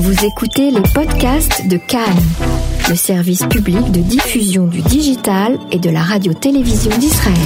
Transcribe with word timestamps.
Vous 0.00 0.24
écoutez 0.24 0.70
les 0.70 0.80
podcasts 0.94 1.66
de 1.66 1.76
Cannes, 1.76 2.22
le 2.88 2.94
service 2.94 3.44
public 3.46 3.90
de 3.90 3.98
diffusion 3.98 4.68
du 4.68 4.80
digital 4.80 5.58
et 5.72 5.80
de 5.80 5.90
la 5.90 6.02
radio-télévision 6.02 6.96
d'Israël. 6.98 7.36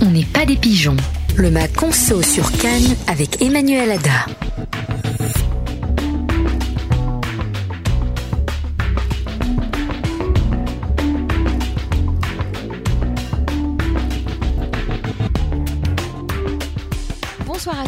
On 0.00 0.06
n'est 0.06 0.24
pas 0.24 0.46
des 0.46 0.56
pigeons. 0.56 0.96
Le 1.36 1.50
Mac 1.50 1.74
Conso 1.74 2.22
sur 2.22 2.50
Cannes 2.52 2.96
avec 3.06 3.42
Emmanuel 3.42 3.90
Ada. 3.90 4.41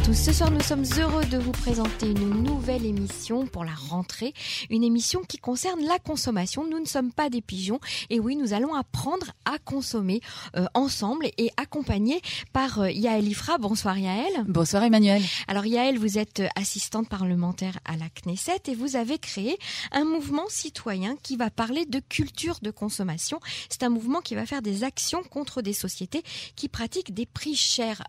Tous. 0.04 0.12
Ce 0.12 0.32
soir, 0.32 0.50
nous 0.50 0.60
sommes 0.60 0.84
heureux 0.98 1.24
de 1.24 1.38
vous 1.38 1.52
présenter 1.52 2.10
une 2.10 2.42
nouvelle 2.42 2.84
émission 2.84 3.46
pour 3.46 3.64
la 3.64 3.74
rentrée. 3.74 4.34
Une 4.68 4.84
émission 4.84 5.22
qui 5.22 5.38
concerne 5.38 5.82
la 5.84 5.98
consommation. 5.98 6.68
Nous 6.68 6.78
ne 6.78 6.84
sommes 6.84 7.12
pas 7.12 7.30
des 7.30 7.40
pigeons. 7.40 7.80
Et 8.10 8.20
oui, 8.20 8.36
nous 8.36 8.52
allons 8.52 8.74
apprendre 8.74 9.32
à 9.44 9.58
consommer 9.58 10.20
euh, 10.56 10.66
ensemble 10.74 11.26
et 11.38 11.50
accompagnés 11.56 12.20
par 12.52 12.80
euh, 12.80 12.90
Yaël 12.90 13.26
Ifra. 13.26 13.58
Bonsoir 13.58 13.98
Yaël. 13.98 14.44
Bonsoir 14.46 14.82
Emmanuel. 14.82 15.22
Alors 15.48 15.64
Yaël, 15.64 15.98
vous 15.98 16.18
êtes 16.18 16.40
euh, 16.40 16.48
assistante 16.56 17.08
parlementaire 17.08 17.78
à 17.84 17.96
la 17.96 18.06
Knesset 18.10 18.62
et 18.66 18.74
vous 18.74 18.96
avez 18.96 19.18
créé 19.18 19.58
un 19.92 20.04
mouvement 20.04 20.48
citoyen 20.48 21.16
qui 21.22 21.36
va 21.36 21.50
parler 21.50 21.86
de 21.86 22.00
culture 22.00 22.58
de 22.60 22.70
consommation. 22.70 23.40
C'est 23.70 23.82
un 23.82 23.90
mouvement 23.90 24.20
qui 24.20 24.34
va 24.34 24.44
faire 24.44 24.62
des 24.62 24.84
actions 24.84 25.22
contre 25.22 25.62
des 25.62 25.72
sociétés 25.72 26.22
qui 26.56 26.68
pratiquent 26.68 27.14
des 27.14 27.26
prix 27.26 27.56
chers 27.56 28.02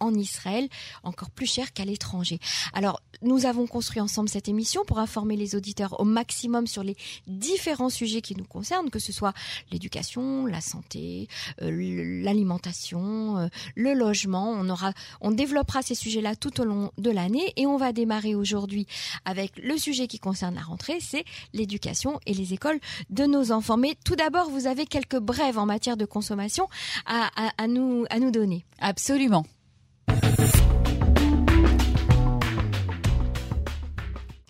en 0.00 0.14
Israël, 0.14 0.68
encore 1.02 1.30
plus 1.30 1.46
cher 1.46 1.72
qu'à 1.72 1.84
l'étranger. 1.84 2.38
Alors, 2.72 3.00
nous 3.22 3.46
avons 3.46 3.66
construit 3.66 4.00
ensemble 4.00 4.28
cette 4.28 4.48
émission 4.48 4.84
pour 4.84 4.98
informer 4.98 5.36
les 5.36 5.56
auditeurs 5.56 6.00
au 6.00 6.04
maximum 6.04 6.66
sur 6.66 6.82
les 6.84 6.96
différents 7.26 7.88
sujets 7.88 8.20
qui 8.20 8.36
nous 8.36 8.44
concernent, 8.44 8.90
que 8.90 8.98
ce 8.98 9.12
soit 9.12 9.32
l'éducation, 9.72 10.46
la 10.46 10.60
santé, 10.60 11.28
euh, 11.62 12.22
l'alimentation, 12.22 13.38
euh, 13.38 13.48
le 13.74 13.94
logement. 13.94 14.50
On 14.50 14.68
aura, 14.68 14.92
on 15.20 15.30
développera 15.32 15.82
ces 15.82 15.94
sujets-là 15.94 16.36
tout 16.36 16.60
au 16.60 16.64
long 16.64 16.92
de 16.98 17.10
l'année 17.10 17.52
et 17.56 17.66
on 17.66 17.76
va 17.76 17.92
démarrer 17.92 18.34
aujourd'hui 18.34 18.86
avec 19.24 19.52
le 19.58 19.76
sujet 19.78 20.06
qui 20.06 20.18
concerne 20.18 20.54
la 20.54 20.62
rentrée, 20.62 20.98
c'est 21.00 21.24
l'éducation 21.52 22.20
et 22.26 22.34
les 22.34 22.54
écoles 22.54 22.78
de 23.10 23.24
nos 23.24 23.50
enfants. 23.52 23.76
Mais 23.76 23.96
tout 24.04 24.16
d'abord, 24.16 24.50
vous 24.50 24.66
avez 24.66 24.86
quelques 24.86 25.18
brèves 25.18 25.58
en 25.58 25.66
matière 25.66 25.96
de 25.96 26.04
consommation 26.04 26.68
à, 27.06 27.30
à, 27.36 27.50
à 27.58 27.66
nous, 27.66 28.04
à 28.10 28.20
nous 28.20 28.30
donner. 28.30 28.64
Absolument. 28.78 29.44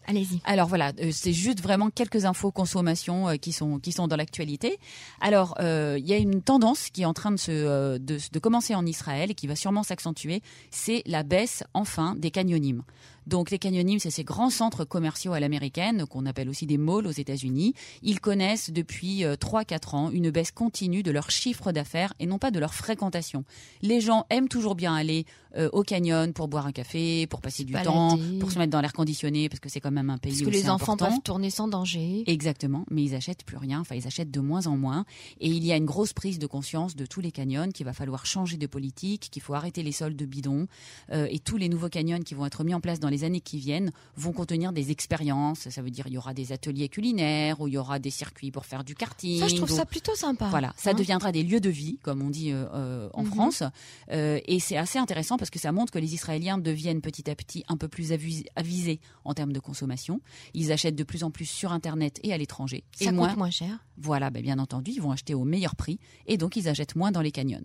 Allez-y. 0.08 0.40
Alors 0.44 0.68
voilà, 0.68 0.92
euh, 1.02 1.10
c'est 1.12 1.34
juste 1.34 1.60
vraiment 1.60 1.90
quelques 1.90 2.24
infos 2.24 2.50
consommation 2.50 3.28
euh, 3.28 3.34
qui 3.36 3.52
sont 3.52 3.78
qui 3.78 3.92
sont 3.92 4.08
dans 4.08 4.16
l'actualité. 4.16 4.78
Alors 5.20 5.54
euh, 5.60 5.96
il 5.98 6.06
y 6.06 6.14
a 6.14 6.16
une 6.16 6.40
tendance 6.40 6.88
qui 6.88 7.02
est 7.02 7.04
en 7.04 7.12
train 7.12 7.30
de 7.30 7.36
se 7.36 7.98
de, 7.98 8.18
de 8.32 8.38
commencer 8.38 8.74
en 8.74 8.86
Israël 8.86 9.30
et 9.30 9.34
qui 9.34 9.46
va 9.46 9.54
sûrement 9.54 9.82
s'accentuer, 9.82 10.40
c'est 10.70 11.02
la 11.04 11.24
baisse 11.24 11.62
enfin 11.74 12.14
des 12.16 12.30
canyonimes. 12.30 12.84
Donc 13.28 13.50
les 13.50 13.58
canyonimes, 13.58 13.98
c'est 13.98 14.10
ces 14.10 14.24
grands 14.24 14.48
centres 14.50 14.84
commerciaux 14.84 15.34
à 15.34 15.40
l'américaine 15.40 16.06
qu'on 16.06 16.24
appelle 16.24 16.48
aussi 16.48 16.66
des 16.66 16.78
malls 16.78 17.06
aux 17.06 17.10
États-Unis. 17.12 17.74
Ils 18.02 18.20
connaissent 18.20 18.70
depuis 18.70 19.22
3-4 19.22 19.94
ans 19.96 20.10
une 20.10 20.30
baisse 20.30 20.50
continue 20.50 21.02
de 21.02 21.10
leur 21.10 21.30
chiffre 21.30 21.70
d'affaires 21.70 22.14
et 22.18 22.26
non 22.26 22.38
pas 22.38 22.50
de 22.50 22.58
leur 22.58 22.74
fréquentation. 22.74 23.44
Les 23.82 24.00
gens 24.00 24.24
aiment 24.30 24.48
toujours 24.48 24.74
bien 24.74 24.94
aller 24.94 25.26
euh, 25.56 25.68
au 25.72 25.82
canyon 25.82 26.32
pour 26.32 26.48
boire 26.48 26.66
un 26.66 26.72
café, 26.72 27.26
pour 27.26 27.40
passer 27.40 27.64
du 27.64 27.72
balader. 27.72 27.88
temps, 27.90 28.18
pour 28.40 28.50
se 28.50 28.58
mettre 28.58 28.70
dans 28.70 28.80
l'air 28.80 28.92
conditionné 28.92 29.48
parce 29.48 29.60
que 29.60 29.68
c'est 29.68 29.80
quand 29.80 29.90
même 29.90 30.08
un 30.10 30.18
pays 30.18 30.32
Parce 30.32 30.42
que 30.42 30.46
où 30.46 30.50
les 30.50 30.62
c'est 30.62 30.68
enfants 30.70 30.92
important. 30.92 31.10
peuvent 31.16 31.22
tourner 31.22 31.50
sans 31.50 31.68
danger. 31.68 32.24
Exactement, 32.26 32.84
mais 32.90 33.02
ils 33.02 33.14
achètent 33.14 33.44
plus 33.44 33.56
rien, 33.56 33.80
enfin 33.80 33.94
ils 33.94 34.06
achètent 34.06 34.30
de 34.30 34.40
moins 34.40 34.66
en 34.66 34.76
moins. 34.76 35.04
Et 35.40 35.48
il 35.48 35.64
y 35.64 35.72
a 35.72 35.76
une 35.76 35.84
grosse 35.86 36.12
prise 36.12 36.38
de 36.38 36.46
conscience 36.46 36.96
de 36.96 37.06
tous 37.06 37.20
les 37.20 37.32
canyons 37.32 37.70
qu'il 37.72 37.84
va 37.84 37.92
falloir 37.92 38.24
changer 38.26 38.56
de 38.56 38.66
politique, 38.66 39.28
qu'il 39.30 39.42
faut 39.42 39.54
arrêter 39.54 39.82
les 39.82 39.92
soldes 39.92 40.16
de 40.16 40.26
bidons. 40.26 40.66
Euh, 41.12 41.26
et 41.30 41.38
tous 41.38 41.56
les 41.56 41.68
nouveaux 41.68 41.88
canyons 41.88 42.20
qui 42.20 42.34
vont 42.34 42.46
être 42.46 42.62
mis 42.64 42.74
en 42.74 42.80
place 42.80 43.00
dans 43.00 43.08
les 43.08 43.17
années 43.24 43.40
qui 43.40 43.58
viennent 43.58 43.90
vont 44.16 44.32
contenir 44.32 44.72
des 44.72 44.90
expériences. 44.90 45.68
Ça 45.68 45.82
veut 45.82 45.90
dire 45.90 46.06
il 46.06 46.14
y 46.14 46.18
aura 46.18 46.34
des 46.34 46.52
ateliers 46.52 46.88
culinaires, 46.88 47.60
ou 47.60 47.68
il 47.68 47.74
y 47.74 47.78
aura 47.78 47.98
des 47.98 48.10
circuits 48.10 48.50
pour 48.50 48.64
faire 48.66 48.84
du 48.84 48.94
karting. 48.94 49.40
Ça, 49.40 49.48
je 49.48 49.56
trouve 49.56 49.70
ou- 49.72 49.76
ça 49.76 49.86
plutôt 49.86 50.14
sympa. 50.14 50.48
voilà, 50.48 50.72
ça 50.76 50.90
Hein 50.90 50.94
deviendra 50.94 51.32
des 51.32 51.42
lieux 51.42 51.60
de 51.60 51.70
vie, 51.70 51.98
comme 52.02 52.22
on 52.22 52.30
dit 52.30 52.52
euh, 52.52 52.66
euh, 52.74 53.08
en 53.14 53.22
Mhm. 53.24 53.30
France. 53.30 53.62
Euh, 54.10 54.40
et 54.46 54.60
c'est 54.60 54.76
assez 54.76 54.98
intéressant 54.98 55.36
parce 55.36 55.50
que 55.50 55.58
ça 55.58 55.72
montre 55.72 55.92
que 55.92 55.98
les 55.98 56.14
Israéliens 56.14 56.58
deviennent 56.58 57.00
petit 57.00 57.30
à 57.30 57.34
petit 57.34 57.64
un 57.68 57.76
peu 57.76 57.88
plus 57.88 58.12
avis- 58.12 58.44
avisés 58.56 59.00
en 59.24 59.34
termes 59.34 59.52
de 59.52 59.60
consommation. 59.60 60.20
Ils 60.54 60.72
achètent 60.72 60.96
de 60.96 61.04
plus 61.04 61.24
en 61.24 61.30
plus 61.30 61.46
sur 61.46 61.72
Internet 61.72 62.18
et 62.22 62.32
à 62.32 62.38
l'étranger. 62.38 62.84
Ça 62.92 63.04
et 63.04 63.08
coûte 63.08 63.16
moins, 63.16 63.36
moins 63.36 63.50
cher. 63.50 63.78
voilà, 63.96 64.30
ben, 64.30 64.42
bien 64.42 64.58
entendu, 64.58 64.90
ils 64.92 65.00
vont 65.02 65.10
acheter 65.12 65.34
au 65.34 65.44
meilleur 65.44 65.76
prix 65.76 65.98
et 66.26 66.36
donc 66.36 66.56
ils 66.56 66.68
achètent 66.68 66.96
moins 66.96 67.12
dans 67.12 67.20
les 67.22 67.32
canyons. 67.32 67.62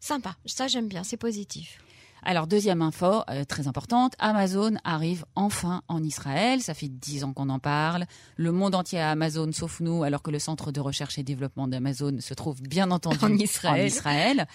Sympa. 0.00 0.36
Ça, 0.46 0.68
j'aime 0.68 0.88
bien. 0.88 1.02
C'est 1.02 1.16
positif. 1.16 1.78
Alors, 2.22 2.46
deuxième 2.46 2.82
info, 2.82 3.22
euh, 3.30 3.44
très 3.44 3.68
importante, 3.68 4.14
Amazon 4.18 4.74
arrive 4.84 5.24
enfin 5.34 5.82
en 5.88 6.02
Israël. 6.02 6.60
Ça 6.60 6.74
fait 6.74 6.88
dix 6.88 7.24
ans 7.24 7.32
qu'on 7.32 7.48
en 7.48 7.58
parle. 7.58 8.06
Le 8.36 8.52
monde 8.52 8.74
entier 8.74 8.98
a 9.00 9.10
Amazon, 9.10 9.50
sauf 9.52 9.80
nous, 9.80 10.02
alors 10.02 10.22
que 10.22 10.30
le 10.30 10.38
centre 10.38 10.72
de 10.72 10.80
recherche 10.80 11.18
et 11.18 11.22
développement 11.22 11.68
d'Amazon 11.68 12.16
se 12.20 12.34
trouve 12.34 12.60
bien 12.62 12.90
entendu 12.90 13.18
En 13.22 13.32
Israël. 13.36 13.82
en 13.82 13.86
Israël. 13.86 14.46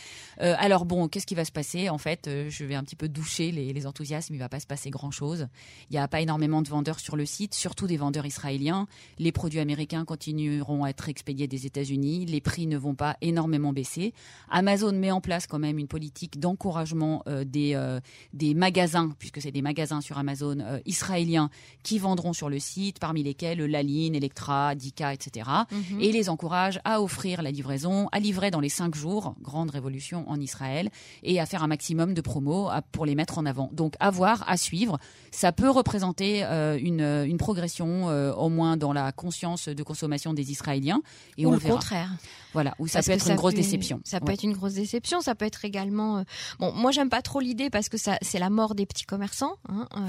Euh, 0.41 0.55
alors 0.57 0.85
bon, 0.85 1.07
qu'est-ce 1.07 1.25
qui 1.25 1.35
va 1.35 1.45
se 1.45 1.51
passer? 1.51 1.89
En 1.89 1.97
fait, 1.97 2.27
euh, 2.27 2.49
je 2.49 2.65
vais 2.65 2.75
un 2.75 2.83
petit 2.83 2.95
peu 2.95 3.07
doucher 3.07 3.51
les, 3.51 3.73
les 3.73 3.87
enthousiasmes. 3.87 4.33
Il 4.33 4.39
va 4.39 4.49
pas 4.49 4.59
se 4.59 4.67
passer 4.67 4.89
grand-chose. 4.89 5.47
Il 5.89 5.93
n'y 5.93 5.99
a 5.99 6.07
pas 6.07 6.21
énormément 6.21 6.61
de 6.61 6.69
vendeurs 6.69 6.99
sur 6.99 7.15
le 7.15 7.25
site, 7.25 7.53
surtout 7.53 7.87
des 7.87 7.97
vendeurs 7.97 8.25
israéliens. 8.25 8.87
Les 9.19 9.31
produits 9.31 9.59
américains 9.59 10.05
continueront 10.05 10.83
à 10.83 10.89
être 10.89 11.09
expédiés 11.09 11.47
des 11.47 11.65
États-Unis. 11.65 12.25
Les 12.25 12.41
prix 12.41 12.67
ne 12.67 12.77
vont 12.77 12.95
pas 12.95 13.17
énormément 13.21 13.73
baisser. 13.73 14.13
Amazon 14.49 14.93
met 14.93 15.11
en 15.11 15.21
place 15.21 15.47
quand 15.47 15.59
même 15.59 15.79
une 15.79 15.87
politique 15.87 16.39
d'encouragement 16.39 17.23
euh, 17.27 17.45
des, 17.53 17.75
euh, 17.75 18.01
des 18.33 18.53
magasins, 18.53 19.15
puisque 19.19 19.41
c'est 19.41 19.51
des 19.51 19.61
magasins 19.61 20.01
sur 20.01 20.17
Amazon 20.17 20.59
euh, 20.59 20.79
israéliens 20.85 21.49
qui 21.83 21.99
vendront 21.99 22.33
sur 22.33 22.49
le 22.49 22.59
site, 22.59 22.99
parmi 22.99 23.23
lesquels 23.23 23.59
Laline, 23.63 24.15
Electra, 24.15 24.75
Dika, 24.75 25.13
etc. 25.13 25.49
Mhm. 25.71 26.01
Et 26.01 26.11
les 26.11 26.29
encourage 26.29 26.81
à 26.83 27.01
offrir 27.01 27.41
la 27.41 27.51
livraison, 27.51 28.09
à 28.11 28.19
livrer 28.19 28.51
dans 28.51 28.59
les 28.59 28.69
cinq 28.69 28.95
jours, 28.95 29.35
grande 29.41 29.69
révolution 29.69 30.29
en 30.29 30.39
Israël, 30.41 30.89
et 31.21 31.39
à 31.39 31.45
faire 31.45 31.63
un 31.63 31.67
maximum 31.67 32.13
de 32.13 32.21
promos 32.21 32.69
pour 32.91 33.05
les 33.05 33.15
mettre 33.15 33.37
en 33.37 33.45
avant. 33.45 33.69
Donc 33.71 33.93
à 33.99 34.09
voir, 34.09 34.43
à 34.47 34.57
suivre. 34.57 34.97
Ça 35.31 35.51
peut 35.51 35.69
représenter 35.69 36.43
euh, 36.43 36.77
une, 36.81 37.01
une 37.01 37.37
progression, 37.37 38.07
au 38.35 38.49
moins 38.49 38.75
dans 38.75 38.93
la 38.93 39.11
conscience 39.11 39.69
de 39.69 39.83
consommation 39.83 40.33
des 40.33 40.51
Israéliens. 40.51 41.01
Et 41.37 41.45
Ou 41.45 41.49
on 41.49 41.53
le 41.53 41.59
verra. 41.59 41.75
contraire. 41.75 42.09
Voilà, 42.53 42.73
ou 42.79 42.87
ça 42.87 42.99
Parce 42.99 43.07
peut 43.07 43.11
être 43.13 43.29
une 43.29 43.35
grosse 43.35 43.53
peut- 43.53 43.61
déception. 43.61 43.99
Ça 44.03 44.19
peut 44.19 44.27
Ouais. 44.27 44.33
être 44.35 44.43
une 44.43 44.53
grosse 44.53 44.73
déception. 44.73 45.21
Ça 45.21 45.35
peut 45.35 45.45
être 45.45 45.65
également. 45.65 46.17
euh, 46.19 46.23
Bon, 46.59 46.71
moi 46.73 46.91
j'aime 46.91 47.09
pas 47.09 47.21
trop 47.21 47.39
l'idée 47.39 47.69
parce 47.69 47.89
que 47.89 47.97
ça, 47.97 48.17
c'est 48.21 48.39
la 48.39 48.49
mort 48.49 48.75
des 48.75 48.85
petits 48.85 49.05
commerçants. 49.05 49.55
hein. 49.69 49.87
Euh, 49.97 50.07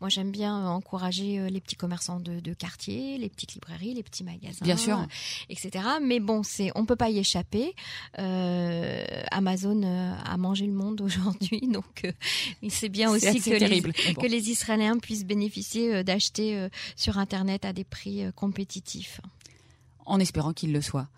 moi 0.00 0.08
j'aime 0.08 0.30
bien 0.30 0.56
euh, 0.64 0.68
encourager 0.68 1.48
les 1.50 1.60
petits 1.60 1.76
commerçants 1.76 2.20
de, 2.20 2.40
de 2.40 2.54
quartier, 2.54 3.18
les 3.18 3.28
petites 3.28 3.54
librairies, 3.54 3.94
les 3.94 4.02
petits 4.02 4.24
magasins, 4.24 4.62
Bien 4.64 4.76
sûr. 4.76 5.04
etc. 5.48 5.84
Mais 6.02 6.20
bon, 6.20 6.42
c'est, 6.42 6.70
on 6.74 6.86
peut 6.86 6.96
pas 6.96 7.10
y 7.10 7.18
échapper. 7.18 7.74
Euh, 8.18 9.04
Amazon 9.30 9.82
a 10.24 10.36
mangé 10.36 10.66
le 10.66 10.72
monde 10.72 11.00
aujourd'hui, 11.04 11.60
donc 11.68 12.06
c'est 12.68 12.88
bien 12.88 13.10
aussi 13.10 13.40
que 13.40 13.50
les, 13.50 13.58
terrible. 13.58 13.92
mais 14.06 14.12
bon. 14.14 14.22
que 14.22 14.26
les 14.26 14.50
Israéliens 14.50 14.98
puissent 14.98 15.24
bénéficier 15.24 16.04
d'acheter 16.04 16.68
sur 16.96 17.18
Internet 17.18 17.64
à 17.64 17.72
des 17.72 17.84
prix 17.84 18.24
compétitifs. 18.36 19.20
En 20.06 20.20
espérant 20.20 20.52
qu'il 20.52 20.72
le 20.72 20.80
soit. 20.80 21.08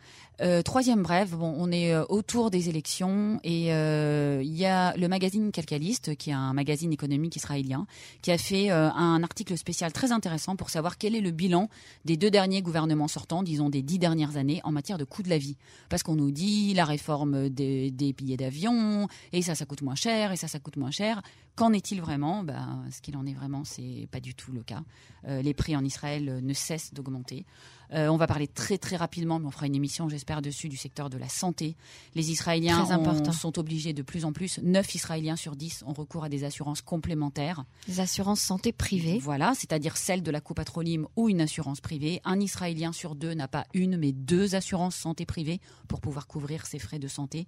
Euh, 0.41 0.63
troisième 0.63 1.03
brève, 1.03 1.37
bon, 1.37 1.55
on 1.57 1.71
est 1.71 1.95
euh, 1.95 2.05
autour 2.09 2.51
des 2.51 2.69
élections 2.69 3.39
et 3.45 3.73
euh, 3.73 4.41
il 4.43 4.57
y 4.57 4.65
a 4.65 4.97
le 4.97 5.07
magazine 5.07 5.53
Calcaliste, 5.53 6.17
qui 6.17 6.31
est 6.31 6.33
un 6.33 6.53
magazine 6.53 6.93
économique 6.93 7.37
israélien, 7.37 7.87
qui 8.23 8.33
a 8.33 8.39
fait 8.39 8.71
un 8.71 9.23
article 9.23 9.57
spécial 9.57 9.93
très 9.93 10.11
intéressant 10.11 10.57
pour 10.57 10.71
savoir 10.71 10.99
quel 10.99 11.15
est 11.15 11.21
le 11.21 11.31
bilan 11.31 11.69
des 12.05 12.17
deux 12.17 12.31
derniers 12.31 12.63
gouvernements 12.63 13.09
sortants, 13.09 13.43
disons 13.43 13.69
des 13.69 13.83
dix 13.83 13.99
dernières 13.99 14.37
années, 14.37 14.61
en 14.65 14.73
matière 14.73 14.99
de 14.99 15.05
coût 15.05 15.23
de 15.23 15.29
la 15.29 15.39
vie. 15.39 15.57
Parce 15.89 16.03
qu'on 16.03 16.17
nous 16.17 16.31
dit 16.31 16.75
la 16.75 16.85
réforme 16.85 17.49
des, 17.49 17.91
des 17.91 18.13
billets 18.13 18.37
d'avion, 18.37 19.09
et 19.33 19.43
ça, 19.43 19.55
ça 19.55 19.67
coûte 19.67 19.83
moins 19.83 19.95
cher, 19.95 20.33
et 20.33 20.37
ça, 20.37 20.49
ça 20.49 20.59
coûte 20.59 20.77
moins 20.77 20.91
cher. 20.91 21.23
Qu'en 21.55 21.73
est-il 21.73 22.01
vraiment? 22.01 22.43
Ben, 22.43 22.85
Ce 22.91 23.03
qu'il 23.03 23.17
en 23.17 23.27
est 23.27 23.35
vraiment, 23.35 23.65
c'est 23.65 24.09
pas 24.11 24.21
du 24.21 24.35
tout 24.35 24.53
le 24.53 24.63
cas. 24.63 24.83
Les 25.29 25.55
prix 25.55 25.77
en 25.77 25.85
Israël 25.85 26.41
ne 26.43 26.53
cessent 26.55 26.95
d'augmenter. 26.95 27.45
Euh, 27.93 28.09
on 28.09 28.17
va 28.17 28.27
parler 28.27 28.49
très 28.49 28.79
très 28.79 28.97
rapidement, 28.97 29.39
mais 29.39 29.47
on 29.47 29.51
fera 29.51 29.67
une 29.67 29.75
émission, 29.75 30.09
j'espère, 30.09 30.37
par-dessus 30.37 30.69
du 30.69 30.77
secteur 30.79 31.11
de 31.11 31.19
la 31.19 31.29
santé. 31.29 31.77
Les 32.15 32.31
Israéliens 32.31 32.79
ont- 32.99 33.05
sont 33.33 33.59
obligés 33.59 33.93
de 33.93 34.01
plus 34.03 34.25
en 34.25 34.33
plus, 34.33 34.59
9 34.63 34.95
Israéliens 34.95 35.37
sur 35.37 35.57
10 35.57 35.83
ont 35.87 35.93
recours 35.93 36.25
à 36.25 36.29
des 36.31 36.45
assurances 36.45 36.81
complémentaires. 36.81 37.65
Les 37.89 38.01
assurances 38.01 38.41
santé 38.41 38.73
privées. 38.73 39.19
Voilà, 39.19 39.53
c'est-à-dire 39.55 39.97
celle 39.99 40.23
de 40.23 40.31
la 40.31 40.41
copatrolim 40.41 41.07
ou 41.17 41.29
une 41.29 41.41
assurance 41.43 41.81
privée. 41.83 42.21
Un 42.25 42.41
Israélien 42.41 42.93
sur 42.93 43.15
deux 43.15 43.35
n'a 43.35 43.47
pas 43.49 43.67
une, 43.75 43.97
mais 43.99 44.13
deux 44.13 44.55
assurances 44.55 44.97
santé 44.97 45.27
privées 45.27 45.61
pour 45.89 46.01
pouvoir 46.01 46.27
couvrir 46.27 46.65
ses 46.67 46.79
frais 46.79 46.99
de 46.99 47.09
santé. 47.09 47.47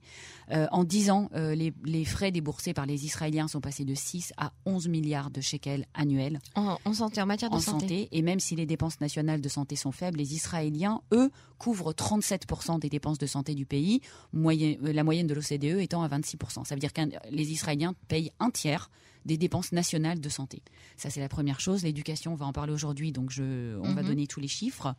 Euh, 0.51 0.67
en 0.73 0.85
10 0.85 1.11
ans, 1.11 1.31
euh, 1.35 1.55
les, 1.55 1.73
les 1.85 2.05
frais 2.05 2.31
déboursés 2.33 2.75
par 2.75 2.85
les 2.85 3.07
Israéliens 3.07 3.49
sont 3.49 3.61
passés 3.63 3.85
de 3.87 3.95
6 3.95 4.33
à 4.37 4.53
11 4.67 4.89
milliards 4.89 5.31
de 5.31 5.41
shekels 5.41 5.87
annuels 5.95 6.41
En, 6.55 6.77
en 6.85 6.93
santé, 6.93 7.23
en 7.23 7.27
matière 7.27 7.49
de 7.51 7.57
en 7.57 7.61
santé. 7.61 7.81
santé. 7.89 8.09
Et 8.13 8.21
même 8.23 8.41
si 8.41 8.57
les 8.57 8.67
dépenses 8.67 9.01
nationales 9.01 9.41
de 9.41 9.49
santé 9.49 9.77
sont 9.77 9.93
faibles, 9.93 10.19
les 10.19 10.34
Israéliens, 10.35 11.01
eux, 11.13 11.31
couvrent 11.59 11.93
37% 11.93 12.79
des 12.79 12.89
dépenses 12.89 13.19
de 13.19 13.27
santé 13.27 13.55
du 13.55 13.65
pays, 13.67 14.01
euh, 14.35 14.75
la 14.93 15.05
moyenne 15.05 15.27
de 15.27 15.35
l'OCDE 15.35 15.81
étant 15.81 16.03
à 16.03 16.09
26%. 16.09 16.65
Ça 16.65 16.75
veut 16.75 16.81
dire 16.81 16.93
que 16.93 17.01
les 17.31 17.53
Israéliens 17.53 17.95
payent 18.09 18.31
un 18.41 18.51
tiers 18.51 18.91
des 19.25 19.39
dépenses 19.39 19.73
nationales 19.73 20.21
de 20.21 20.29
santé. 20.29 20.61
Ça, 20.99 21.09
c'est 21.09 21.21
la 21.21 21.31
première 21.31 21.59
chose. 21.59 21.83
L'éducation, 21.83 22.33
on 22.35 22.37
va 22.37 22.45
en 22.45 22.53
parler 22.53 22.75
aujourd'hui, 22.75 23.11
donc 23.11 23.31
je, 23.31 23.79
on 23.79 23.95
va 23.95 24.03
Mhm. 24.03 24.09
donner 24.09 24.27
tous 24.27 24.41
les 24.41 24.49
chiffres. 24.49 24.95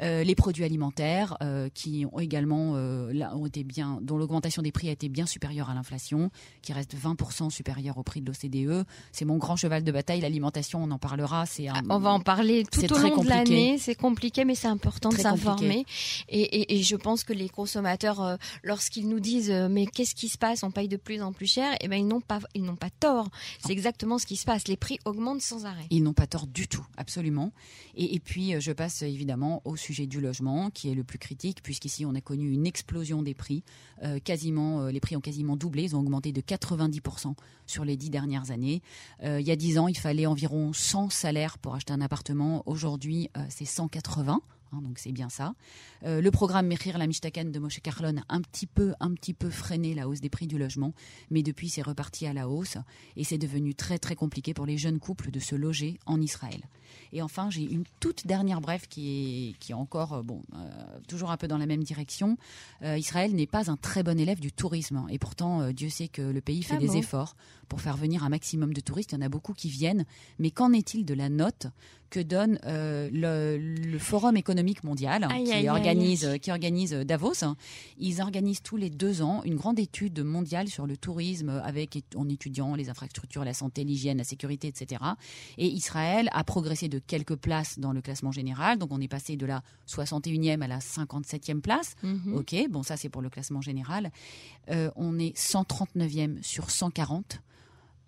Euh, 0.00 0.24
les 0.24 0.34
produits 0.34 0.64
alimentaires 0.64 1.36
euh, 1.42 1.68
qui 1.74 2.06
ont 2.12 2.18
également 2.18 2.72
euh, 2.76 3.12
là, 3.12 3.36
ont 3.36 3.46
été 3.46 3.62
bien, 3.64 3.98
dont 4.02 4.16
l'augmentation 4.16 4.62
des 4.62 4.72
prix 4.72 4.88
a 4.88 4.92
été 4.92 5.08
bien 5.08 5.26
supérieure 5.26 5.68
à 5.70 5.74
l'inflation, 5.74 6.30
qui 6.62 6.72
reste 6.72 6.94
20% 6.96 7.50
supérieure 7.50 7.98
au 7.98 8.02
prix 8.02 8.20
de 8.22 8.26
l'OCDE. 8.26 8.84
C'est 9.12 9.24
mon 9.24 9.36
grand 9.36 9.56
cheval 9.56 9.84
de 9.84 9.92
bataille. 9.92 10.20
L'alimentation, 10.20 10.82
on 10.82 10.90
en 10.90 10.98
parlera. 10.98 11.46
C'est 11.46 11.68
un, 11.68 11.74
Ah, 11.76 11.82
On 11.90 11.98
va 11.98 12.10
en 12.12 12.20
parler 12.20 12.64
tout 12.64 12.80
au 12.92 12.98
long 12.98 13.22
de 13.22 13.28
l'année. 13.28 13.76
C'est 13.78 13.94
compliqué, 13.94 14.44
mais 14.44 14.54
c'est 14.54 14.68
important 14.68 15.10
de 15.10 15.16
s'informer. 15.16 15.84
Et, 16.28 16.40
et- 16.40 16.78
et 16.78 16.82
je 16.82 16.96
pense 16.96 17.24
que 17.24 17.32
les 17.32 17.48
consommateurs, 17.48 18.38
lorsqu'ils 18.62 19.08
nous 19.08 19.20
disent 19.20 19.50
mais 19.70 19.86
qu'est-ce 19.86 20.14
qui 20.14 20.28
se 20.28 20.38
passe, 20.38 20.62
on 20.62 20.70
paye 20.70 20.88
de 20.88 20.96
plus 20.96 21.20
en 21.22 21.32
plus 21.32 21.46
cher, 21.46 21.74
eh 21.80 21.88
ben 21.88 21.96
ils 21.96 22.06
n'ont 22.06 22.20
pas, 22.20 22.40
ils 22.54 22.62
n'ont 22.62 22.76
pas 22.76 22.90
tort. 22.90 23.28
C'est 23.64 23.72
exactement 23.72 24.18
ce 24.18 24.26
qui 24.26 24.36
se 24.36 24.44
passe. 24.44 24.68
Les 24.68 24.76
prix 24.76 24.98
augmentent 25.04 25.42
sans 25.42 25.64
arrêt. 25.66 25.86
Ils 25.90 26.02
n'ont 26.02 26.12
pas 26.12 26.26
tort 26.26 26.46
du 26.46 26.68
tout, 26.68 26.84
absolument. 26.96 27.52
Et, 27.94 28.14
et 28.14 28.20
puis, 28.20 28.54
je 28.60 28.72
passe 28.72 29.02
évidemment 29.02 29.60
au 29.64 29.76
sujet 29.82 30.06
du 30.06 30.20
logement, 30.20 30.70
qui 30.70 30.90
est 30.90 30.94
le 30.94 31.04
plus 31.04 31.18
critique, 31.18 31.62
puisqu'ici, 31.62 32.06
on 32.06 32.14
a 32.14 32.20
connu 32.20 32.50
une 32.50 32.66
explosion 32.66 33.22
des 33.22 33.34
prix. 33.34 33.62
Euh, 34.02 34.18
euh, 34.18 34.92
les 34.92 35.00
prix 35.00 35.16
ont 35.16 35.20
quasiment 35.20 35.56
doublé, 35.56 35.84
ils 35.84 35.96
ont 35.96 36.00
augmenté 36.00 36.32
de 36.32 36.40
90% 36.40 37.34
sur 37.66 37.84
les 37.84 37.96
dix 37.96 38.10
dernières 38.10 38.50
années. 38.50 38.82
Euh, 39.22 39.40
il 39.40 39.46
y 39.46 39.50
a 39.50 39.56
dix 39.56 39.78
ans, 39.78 39.88
il 39.88 39.98
fallait 39.98 40.26
environ 40.26 40.72
100 40.72 41.10
salaires 41.10 41.58
pour 41.58 41.74
acheter 41.74 41.92
un 41.92 42.00
appartement. 42.00 42.62
Aujourd'hui, 42.66 43.28
c'est 43.48 43.64
180. 43.64 44.40
Hein, 44.72 44.80
donc 44.82 44.98
c'est 44.98 45.12
bien 45.12 45.28
ça. 45.28 45.54
Euh, 46.04 46.20
le 46.20 46.30
programme 46.30 46.66
Mechir 46.66 46.98
la 46.98 47.06
Mishtaken 47.06 47.52
de 47.52 47.58
Moshe 47.58 47.80
Carlon 47.80 48.16
a 48.28 48.34
un 48.34 48.40
petit 48.40 48.66
peu, 48.66 48.94
un 49.00 49.12
petit 49.14 49.34
peu 49.34 49.50
freiné 49.50 49.94
la 49.94 50.08
hausse 50.08 50.20
des 50.20 50.30
prix 50.30 50.46
du 50.46 50.58
logement, 50.58 50.94
mais 51.30 51.42
depuis 51.42 51.68
c'est 51.68 51.82
reparti 51.82 52.26
à 52.26 52.32
la 52.32 52.48
hausse 52.48 52.76
et 53.16 53.24
c'est 53.24 53.38
devenu 53.38 53.74
très 53.74 53.98
très 53.98 54.14
compliqué 54.14 54.54
pour 54.54 54.66
les 54.66 54.78
jeunes 54.78 54.98
couples 54.98 55.30
de 55.30 55.40
se 55.40 55.54
loger 55.54 55.98
en 56.06 56.20
Israël. 56.20 56.62
Et 57.12 57.22
enfin, 57.22 57.50
j'ai 57.50 57.62
une 57.62 57.84
toute 58.00 58.26
dernière 58.26 58.60
brève 58.60 58.86
qui 58.86 59.50
est, 59.50 59.58
qui 59.58 59.72
est 59.72 59.74
encore, 59.74 60.12
euh, 60.14 60.22
bon, 60.22 60.42
euh, 60.54 60.68
toujours 61.08 61.30
un 61.30 61.36
peu 61.36 61.48
dans 61.48 61.58
la 61.58 61.66
même 61.66 61.82
direction. 61.82 62.36
Euh, 62.82 62.98
Israël 62.98 63.34
n'est 63.34 63.46
pas 63.46 63.70
un 63.70 63.76
très 63.76 64.02
bon 64.02 64.18
élève 64.18 64.40
du 64.40 64.52
tourisme. 64.52 65.06
Et 65.10 65.18
pourtant, 65.18 65.60
euh, 65.62 65.72
Dieu 65.72 65.88
sait 65.88 66.08
que 66.08 66.22
le 66.22 66.40
pays 66.40 66.62
fait 66.62 66.74
Ah 66.76 66.80
des 66.80 66.88
bon? 66.88 66.94
efforts 66.94 67.36
pour 67.68 67.80
faire 67.80 67.96
venir 67.96 68.24
un 68.24 68.28
maximum 68.28 68.74
de 68.74 68.80
touristes. 68.80 69.12
Il 69.12 69.14
y 69.14 69.18
en 69.18 69.22
a 69.22 69.28
beaucoup 69.28 69.54
qui 69.54 69.68
viennent. 69.70 70.04
Mais 70.38 70.50
qu'en 70.50 70.72
est-il 70.72 71.04
de 71.06 71.14
la 71.14 71.28
note 71.30 71.66
que 72.12 72.20
donne 72.20 72.58
euh, 72.66 73.08
le, 73.10 73.56
le 73.56 73.98
Forum 73.98 74.36
économique 74.36 74.84
mondial 74.84 75.26
Aïe, 75.30 75.44
qui, 75.44 75.52
aïe, 75.52 75.58
aïe. 75.60 75.68
organise, 75.70 76.28
qui 76.42 76.50
organise 76.50 76.92
Davos 76.92 77.42
Ils 77.98 78.20
organisent 78.20 78.62
tous 78.62 78.76
les 78.76 78.90
deux 78.90 79.22
ans 79.22 79.42
une 79.44 79.56
grande 79.56 79.78
étude 79.78 80.20
mondiale 80.20 80.68
sur 80.68 80.86
le 80.86 80.98
tourisme 80.98 81.48
avec 81.64 81.98
en 82.14 82.28
étudiant 82.28 82.74
les 82.74 82.90
infrastructures, 82.90 83.44
la 83.46 83.54
santé, 83.54 83.82
l'hygiène, 83.82 84.18
la 84.18 84.24
sécurité, 84.24 84.68
etc. 84.68 85.02
Et 85.56 85.66
Israël 85.66 86.28
a 86.32 86.44
progressé 86.44 86.88
de 86.88 86.98
quelques 86.98 87.36
places 87.36 87.78
dans 87.78 87.92
le 87.92 88.02
classement 88.02 88.30
général. 88.30 88.78
Donc 88.78 88.90
on 88.92 89.00
est 89.00 89.08
passé 89.08 89.36
de 89.36 89.46
la 89.46 89.62
61e 89.88 90.60
à 90.60 90.68
la 90.68 90.80
57e 90.80 91.62
place. 91.62 91.94
Mhm. 92.02 92.34
Ok, 92.34 92.54
bon 92.68 92.82
ça 92.82 92.98
c'est 92.98 93.08
pour 93.08 93.22
le 93.22 93.30
classement 93.30 93.62
général. 93.62 94.12
Euh, 94.70 94.90
on 94.96 95.18
est 95.18 95.34
139e 95.34 96.42
sur 96.42 96.70
140 96.70 97.40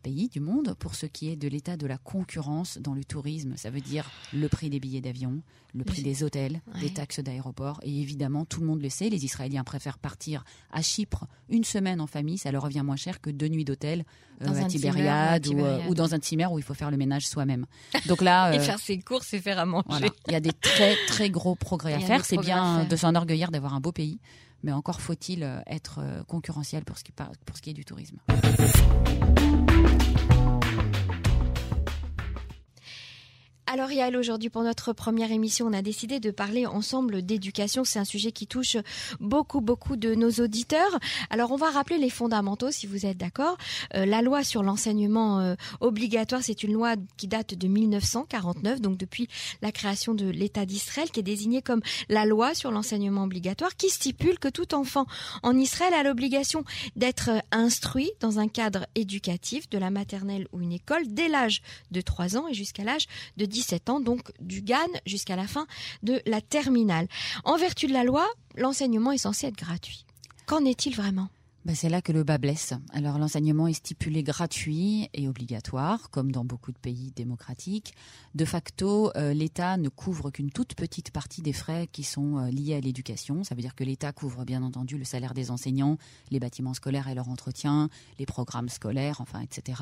pays 0.05 0.29
du 0.29 0.39
monde 0.41 0.75
pour 0.79 0.95
ce 0.95 1.07
qui 1.07 1.31
est 1.31 1.37
de 1.37 1.49
l'état 1.49 1.77
de 1.79 1.87
la 1.87 1.97
concurrence 1.99 2.79
dans 2.79 2.93
le 2.95 3.03
tourisme. 3.05 3.55
Ça 3.57 3.71
veut 3.71 3.81
dire 3.81 4.11
le 4.35 4.49
prix 4.49 4.69
des 4.71 4.79
billets 4.79 5.01
d'avion, 5.01 5.41
le 5.75 5.83
prix 5.83 6.03
des 6.03 6.23
hôtels, 6.23 6.61
Ouais. 6.75 6.81
des 6.83 6.91
taxes 6.93 7.21
d'aéroport. 7.21 7.81
Et 7.83 8.01
évidemment, 8.01 8.45
tout 8.45 8.61
le 8.61 8.67
monde 8.67 8.83
le 8.83 8.89
sait, 8.91 9.09
les 9.09 9.25
Israéliens 9.25 9.65
préfèrent 9.65 9.99
partir 9.99 10.45
à 10.73 10.83
Chypre 10.83 11.27
une 11.49 11.65
semaine 11.65 12.01
en 12.01 12.07
famille. 12.07 12.39
Ça 12.39 12.53
leur 12.53 12.63
revient 12.63 12.83
moins 12.85 12.97
cher 12.97 13.21
que 13.21 13.31
deux 13.31 13.49
nuits 13.49 13.65
d'hôtel 13.65 14.05
euh, 14.43 14.47
Dans 14.47 14.55
à 14.55 14.65
Tibériade 14.67 15.47
ou, 15.47 15.51
euh, 15.53 15.57
Tibériade. 15.57 15.91
ou 15.91 15.95
dans 15.95 16.15
un 16.15 16.19
timmer 16.19 16.47
où 16.53 16.59
il 16.59 16.65
faut 16.65 16.75
faire 16.75 16.91
le 16.91 16.97
ménage 16.97 17.27
soi-même. 17.27 17.67
Donc 18.07 18.21
là, 18.23 18.53
Et 18.55 18.59
euh, 18.59 18.61
faire 18.61 18.79
ses 18.79 18.99
courses 19.01 19.33
et 19.35 19.41
faire 19.41 19.59
à 19.59 19.65
manger. 19.65 19.85
voilà. 19.89 20.09
Il 20.29 20.33
y 20.33 20.37
a 20.37 20.41
des 20.41 20.53
très 20.53 20.95
très 21.09 21.31
gros 21.31 21.55
progrès 21.55 21.95
à 21.95 22.01
faire. 22.01 22.25
C'est 22.25 22.37
bien 22.39 22.85
de 22.85 22.95
s'enorgueillir 22.97 23.51
d'avoir 23.51 23.75
un 23.75 23.81
beau 23.81 23.93
pays, 23.93 24.19
mais 24.65 24.73
encore 24.73 25.01
faut-il 25.01 25.43
euh, 25.45 25.61
être 25.67 25.99
euh, 26.01 26.25
concurrentiel 26.25 26.85
pour 26.85 26.99
ce 26.99 27.05
qui, 27.05 27.13
par- 27.13 27.31
pour 27.45 27.57
ce 27.57 27.63
qui 27.63 27.71
est 27.71 27.75
du 27.75 27.85
tourisme. 27.85 28.17
Alors 33.75 33.91
Yael, 33.91 34.17
aujourd'hui 34.17 34.51
pour 34.51 34.63
notre 34.63 34.93
première 34.93 35.33
émission, 35.33 35.67
on 35.67 35.73
a 35.73 35.83
décidé 35.83 36.21
de 36.21 36.31
parler 36.31 36.65
ensemble 36.65 37.23
d'éducation. 37.23 37.83
C'est 37.83 37.99
un 37.99 38.05
sujet 38.05 38.31
qui 38.31 38.47
touche 38.47 38.77
beaucoup, 39.19 39.61
beaucoup 39.61 39.97
de 39.97 40.15
nos 40.15 40.31
auditeurs. 40.31 40.97
Alors 41.29 41.51
on 41.51 41.57
va 41.57 41.71
rappeler 41.71 41.99
les 41.99 42.09
fondamentaux 42.09 42.71
si 42.71 42.87
vous 42.87 43.05
êtes 43.05 43.17
d'accord. 43.17 43.59
Euh, 43.97 44.07
la 44.07 44.23
loi 44.23 44.45
sur 44.45 44.63
l'enseignement 44.63 45.41
euh, 45.41 45.57
obligatoire, 45.81 46.41
c'est 46.45 46.63
une 46.63 46.73
loi 46.73 46.95
qui 47.17 47.27
date 47.27 47.55
de 47.55 47.67
1949, 47.67 48.81
donc 48.81 48.97
depuis 48.97 49.27
la 49.61 49.73
création 49.73 50.15
de 50.15 50.27
l'État 50.27 50.67
d'Israël, 50.67 51.11
qui 51.11 51.19
est 51.19 51.25
désignée 51.25 51.61
comme 51.61 51.81
la 52.09 52.27
loi 52.27 52.55
sur 52.55 52.71
l'enseignement 52.71 53.25
obligatoire, 53.25 53.75
qui 53.75 53.91
stipule 53.91 54.39
que 54.39 54.47
tout 54.47 54.73
enfant 54.77 55.07
en 55.43 55.59
Israël 55.59 55.95
a 55.95 56.05
l'obligation 56.05 56.63
d'être 56.95 57.31
instruit 57.51 58.13
dans 58.21 58.39
un 58.39 58.47
cadre 58.47 58.87
éducatif, 58.95 59.69
de 59.69 59.79
la 59.79 59.91
maternelle 59.91 60.47
ou 60.53 60.61
une 60.61 60.71
école, 60.71 61.09
dès 61.09 61.27
l'âge 61.27 61.61
de 61.91 62.01
3 62.01 62.37
ans 62.37 62.47
et 62.47 62.55
jusqu'à 62.55 62.85
l'âge 62.85 63.09
de 63.37 63.47
17 63.65 63.89
ans, 63.89 64.01
donc 64.01 64.31
du 64.41 64.61
GAN 64.61 64.77
jusqu'à 65.07 65.37
la 65.37 65.47
fin 65.47 65.67
de 66.03 66.21
la 66.27 66.43
terminale. 66.43 67.09
En 67.45 67.57
vertu 67.57 67.87
de 67.87 67.93
la 67.93 68.05
loi, 68.05 68.27
l'enseignement 68.57 69.13
est 69.13 69.19
censé 69.19 69.47
être 69.47 69.57
gratuit. 69.57 70.05
Qu'en 70.47 70.65
est-il 70.67 70.95
vraiment? 70.95 71.29
Ben, 71.65 71.75
c'est 71.75 71.89
là 71.89 72.03
que 72.03 72.13
le 72.13 72.25
bas 72.25 72.37
blesse. 72.37 72.75
Alors 72.93 73.17
l'enseignement 73.19 73.67
est 73.67 73.73
stipulé 73.73 74.23
gratuit 74.23 75.09
et 75.15 75.29
obligatoire, 75.29 76.11
comme 76.11 76.31
dans 76.31 76.45
beaucoup 76.45 76.73
de 76.73 76.79
pays 76.79 77.11
démocratiques. 77.17 77.95
De 78.35 78.45
facto, 78.45 79.11
euh, 79.17 79.33
l'État 79.33 79.79
ne 79.79 79.89
couvre 79.89 80.31
qu'une 80.31 80.51
toute 80.51 80.75
petite 80.75 81.11
partie 81.11 81.41
des 81.41 81.55
frais 81.55 81.89
qui 81.91 82.03
sont 82.03 82.37
euh, 82.37 82.51
liés 82.51 82.75
à 82.75 82.81
l'éducation. 82.81 83.45
Ça 83.45 83.55
veut 83.55 83.63
dire 83.63 83.75
que 83.75 83.83
l'État 83.83 84.13
couvre 84.13 84.45
bien 84.45 84.63
entendu 84.63 84.99
le 84.99 85.05
salaire 85.05 85.33
des 85.33 85.51
enseignants, 85.51 85.97
les 86.31 86.39
bâtiments 86.39 86.75
scolaires 86.75 87.09
et 87.09 87.15
leur 87.15 87.31
entretien, 87.31 87.89
les 88.19 88.27
programmes 88.27 88.69
scolaires, 88.69 89.23
enfin, 89.23 89.41
etc. 89.41 89.81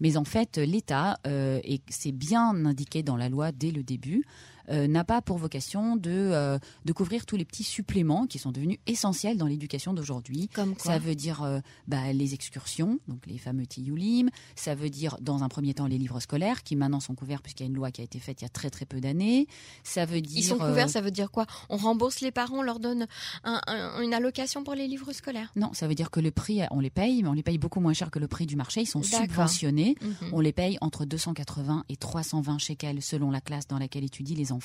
Mais 0.00 0.16
en 0.16 0.24
fait, 0.24 0.58
l'État, 0.58 1.20
euh, 1.28 1.60
et 1.62 1.80
c'est 1.90 2.10
bien 2.10 2.66
indiqué 2.66 3.04
dans 3.04 3.16
la 3.16 3.28
loi 3.28 3.52
dès 3.52 3.70
le 3.70 3.84
début, 3.84 4.24
n'a 4.70 5.04
pas 5.04 5.20
pour 5.22 5.38
vocation 5.38 5.96
de, 5.96 6.10
euh, 6.10 6.58
de 6.84 6.92
couvrir 6.92 7.26
tous 7.26 7.36
les 7.36 7.44
petits 7.44 7.64
suppléments 7.64 8.26
qui 8.26 8.38
sont 8.38 8.52
devenus 8.52 8.78
essentiels 8.86 9.36
dans 9.36 9.46
l'éducation 9.46 9.92
d'aujourd'hui. 9.94 10.48
Comme 10.54 10.74
quoi 10.74 10.92
Ça 10.92 10.98
veut 10.98 11.14
dire 11.14 11.42
euh, 11.42 11.60
bah, 11.88 12.12
les 12.12 12.34
excursions, 12.34 12.98
donc 13.08 13.26
les 13.26 13.38
fameux 13.38 13.66
tiyulim. 13.66 14.30
Ça 14.56 14.74
veut 14.74 14.90
dire, 14.90 15.16
dans 15.20 15.42
un 15.42 15.48
premier 15.48 15.74
temps, 15.74 15.86
les 15.86 15.98
livres 15.98 16.20
scolaires, 16.20 16.62
qui 16.62 16.76
maintenant 16.76 17.00
sont 17.00 17.14
couverts 17.14 17.42
puisqu'il 17.42 17.64
y 17.64 17.66
a 17.66 17.68
une 17.68 17.74
loi 17.76 17.90
qui 17.90 18.00
a 18.00 18.04
été 18.04 18.18
faite 18.18 18.40
il 18.42 18.44
y 18.44 18.46
a 18.46 18.50
très 18.50 18.70
très 18.70 18.86
peu 18.86 19.00
d'années. 19.00 19.46
Ça 19.84 20.04
veut 20.06 20.20
dire... 20.20 20.38
Ils 20.38 20.42
sont 20.44 20.58
couverts, 20.58 20.86
euh, 20.86 20.88
ça 20.88 21.00
veut 21.00 21.10
dire 21.10 21.30
quoi? 21.30 21.46
On 21.68 21.76
rembourse 21.76 22.20
les 22.20 22.30
parents, 22.30 22.58
on 22.58 22.62
leur 22.62 22.80
donne 22.80 23.06
un- 23.44 23.60
un- 23.66 24.02
une 24.02 24.14
allocation 24.14 24.62
pour 24.64 24.74
les 24.74 24.86
livres 24.88 25.12
scolaires? 25.12 25.52
Non, 25.56 25.72
ça 25.72 25.88
veut 25.88 25.94
dire 25.94 26.10
que 26.10 26.20
le 26.20 26.30
prix, 26.30 26.60
on 26.70 26.80
les 26.80 26.90
paye, 26.90 27.22
mais 27.22 27.28
on 27.28 27.32
les 27.32 27.42
paye 27.42 27.58
beaucoup 27.58 27.80
moins 27.80 27.92
cher 27.94 28.10
que 28.10 28.18
le 28.18 28.28
prix 28.28 28.46
du 28.46 28.56
marché. 28.56 28.82
Ils 28.82 28.86
sont 28.86 29.02
subventionnés. 29.02 29.96
Mhm. 30.00 30.14
On 30.32 30.40
les 30.40 30.52
paye 30.52 30.78
entre 30.80 31.04
280 31.04 31.84
et 31.88 31.96
320 31.96 32.58
shekels 32.58 33.02
selon 33.02 33.30
la 33.30 33.40
classe 33.40 33.66
dans 33.66 33.78
laquelle 33.78 34.04
étudient 34.04 34.36
les 34.36 34.52
enfants. 34.52 34.59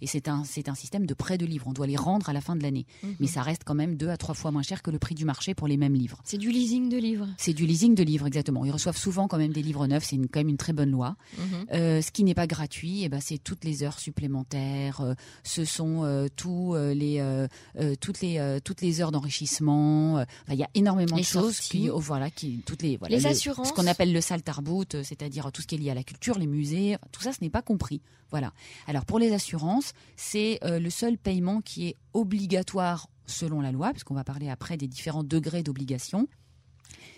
Et 0.00 0.06
c'est 0.06 0.28
un, 0.28 0.44
c'est 0.44 0.68
un 0.68 0.74
système 0.74 1.06
de 1.06 1.14
prêt 1.14 1.38
de 1.38 1.46
livres. 1.46 1.66
On 1.68 1.72
doit 1.72 1.86
les 1.86 1.96
rendre 1.96 2.28
à 2.28 2.32
la 2.32 2.40
fin 2.40 2.56
de 2.56 2.62
l'année. 2.62 2.86
Mhm. 3.02 3.16
Mais 3.20 3.26
ça 3.26 3.42
reste 3.42 3.62
quand 3.64 3.74
même 3.74 3.96
deux 3.96 4.08
à 4.08 4.16
trois 4.16 4.34
fois 4.34 4.50
moins 4.50 4.62
cher 4.62 4.82
que 4.82 4.90
le 4.90 4.98
prix 4.98 5.14
du 5.14 5.24
marché 5.24 5.54
pour 5.54 5.68
les 5.68 5.76
mêmes 5.76 5.94
livres. 5.94 6.20
C'est 6.24 6.38
du 6.38 6.50
leasing 6.50 6.88
de 6.88 6.96
livres. 6.96 7.28
C'est 7.38 7.52
du 7.52 7.66
leasing 7.66 7.94
de 7.94 8.02
livres, 8.02 8.26
exactement. 8.26 8.64
Ils 8.64 8.70
reçoivent 8.70 8.96
souvent 8.96 9.28
quand 9.28 9.38
même 9.38 9.52
des 9.52 9.62
livres 9.62 9.86
neufs. 9.86 10.04
C'est 10.04 10.16
quand 10.16 10.40
même 10.40 10.48
une 10.48 10.56
très 10.56 10.72
bonne 10.72 10.90
loi. 10.90 11.16
Mhm. 11.38 11.44
Euh, 11.72 12.02
ce 12.02 12.10
qui 12.10 12.24
n'est 12.24 12.34
pas 12.34 12.46
gratuit, 12.46 13.02
eh 13.04 13.08
ben, 13.08 13.20
c'est 13.20 13.38
toutes 13.38 13.64
les 13.64 13.82
heures 13.82 13.98
supplémentaires. 13.98 15.00
euh, 15.00 15.14
ce 15.44 15.64
sont 15.64 16.04
euh, 16.04 16.28
tous, 16.34 16.74
euh, 16.74 16.94
les, 16.94 17.18
euh, 17.20 17.46
euh, 17.78 17.94
toutes, 18.00 18.20
les, 18.20 18.58
toutes 18.64 18.80
les 18.80 19.00
heures 19.00 19.12
d'enrichissement. 19.12 20.18
euh, 20.18 20.24
enfin, 20.44 20.54
Il 20.54 20.58
y 20.58 20.62
a 20.64 20.68
énormément 20.74 21.16
Les 21.16 21.22
de 21.22 21.26
choses 21.26 21.60
qui, 21.60 21.90
oh, 21.90 21.98
voilà, 21.98 22.30
qui, 22.30 22.62
toutes 22.64 22.82
les, 22.82 22.96
voilà, 22.96 23.16
Les 23.16 23.22
le- 23.22 23.28
assurances. 23.30 23.68
ce 23.68 23.72
qu'on 23.72 23.86
appelle 23.86 24.12
le 24.12 24.20
sal 24.20 24.42
tarbout, 24.42 24.94
euh, 24.94 25.02
c'est-à-dire 25.04 25.50
tout 25.52 25.62
ce 25.62 25.66
qui 25.66 25.74
est 25.74 25.78
lié 25.78 25.90
à 25.90 25.94
la 25.94 26.04
culture, 26.04 26.38
les 26.38 26.46
musées. 26.46 26.94
enfin, 26.94 27.08
tout 27.12 27.22
ça, 27.22 27.32
ce 27.32 27.38
n'est 27.40 27.50
pas 27.50 27.62
compris. 27.62 28.00
Voilà. 28.30 28.52
Alors 28.86 29.04
pour 29.04 29.18
les 29.22 29.32
assurances, 29.32 29.92
c'est 30.16 30.58
le 30.62 30.90
seul 30.90 31.16
paiement 31.16 31.60
qui 31.60 31.88
est 31.88 31.96
obligatoire 32.12 33.08
selon 33.26 33.60
la 33.60 33.72
loi, 33.72 33.92
puisqu'on 33.92 34.14
va 34.14 34.24
parler 34.24 34.50
après 34.50 34.76
des 34.76 34.88
différents 34.88 35.24
degrés 35.24 35.62
d'obligation. 35.62 36.28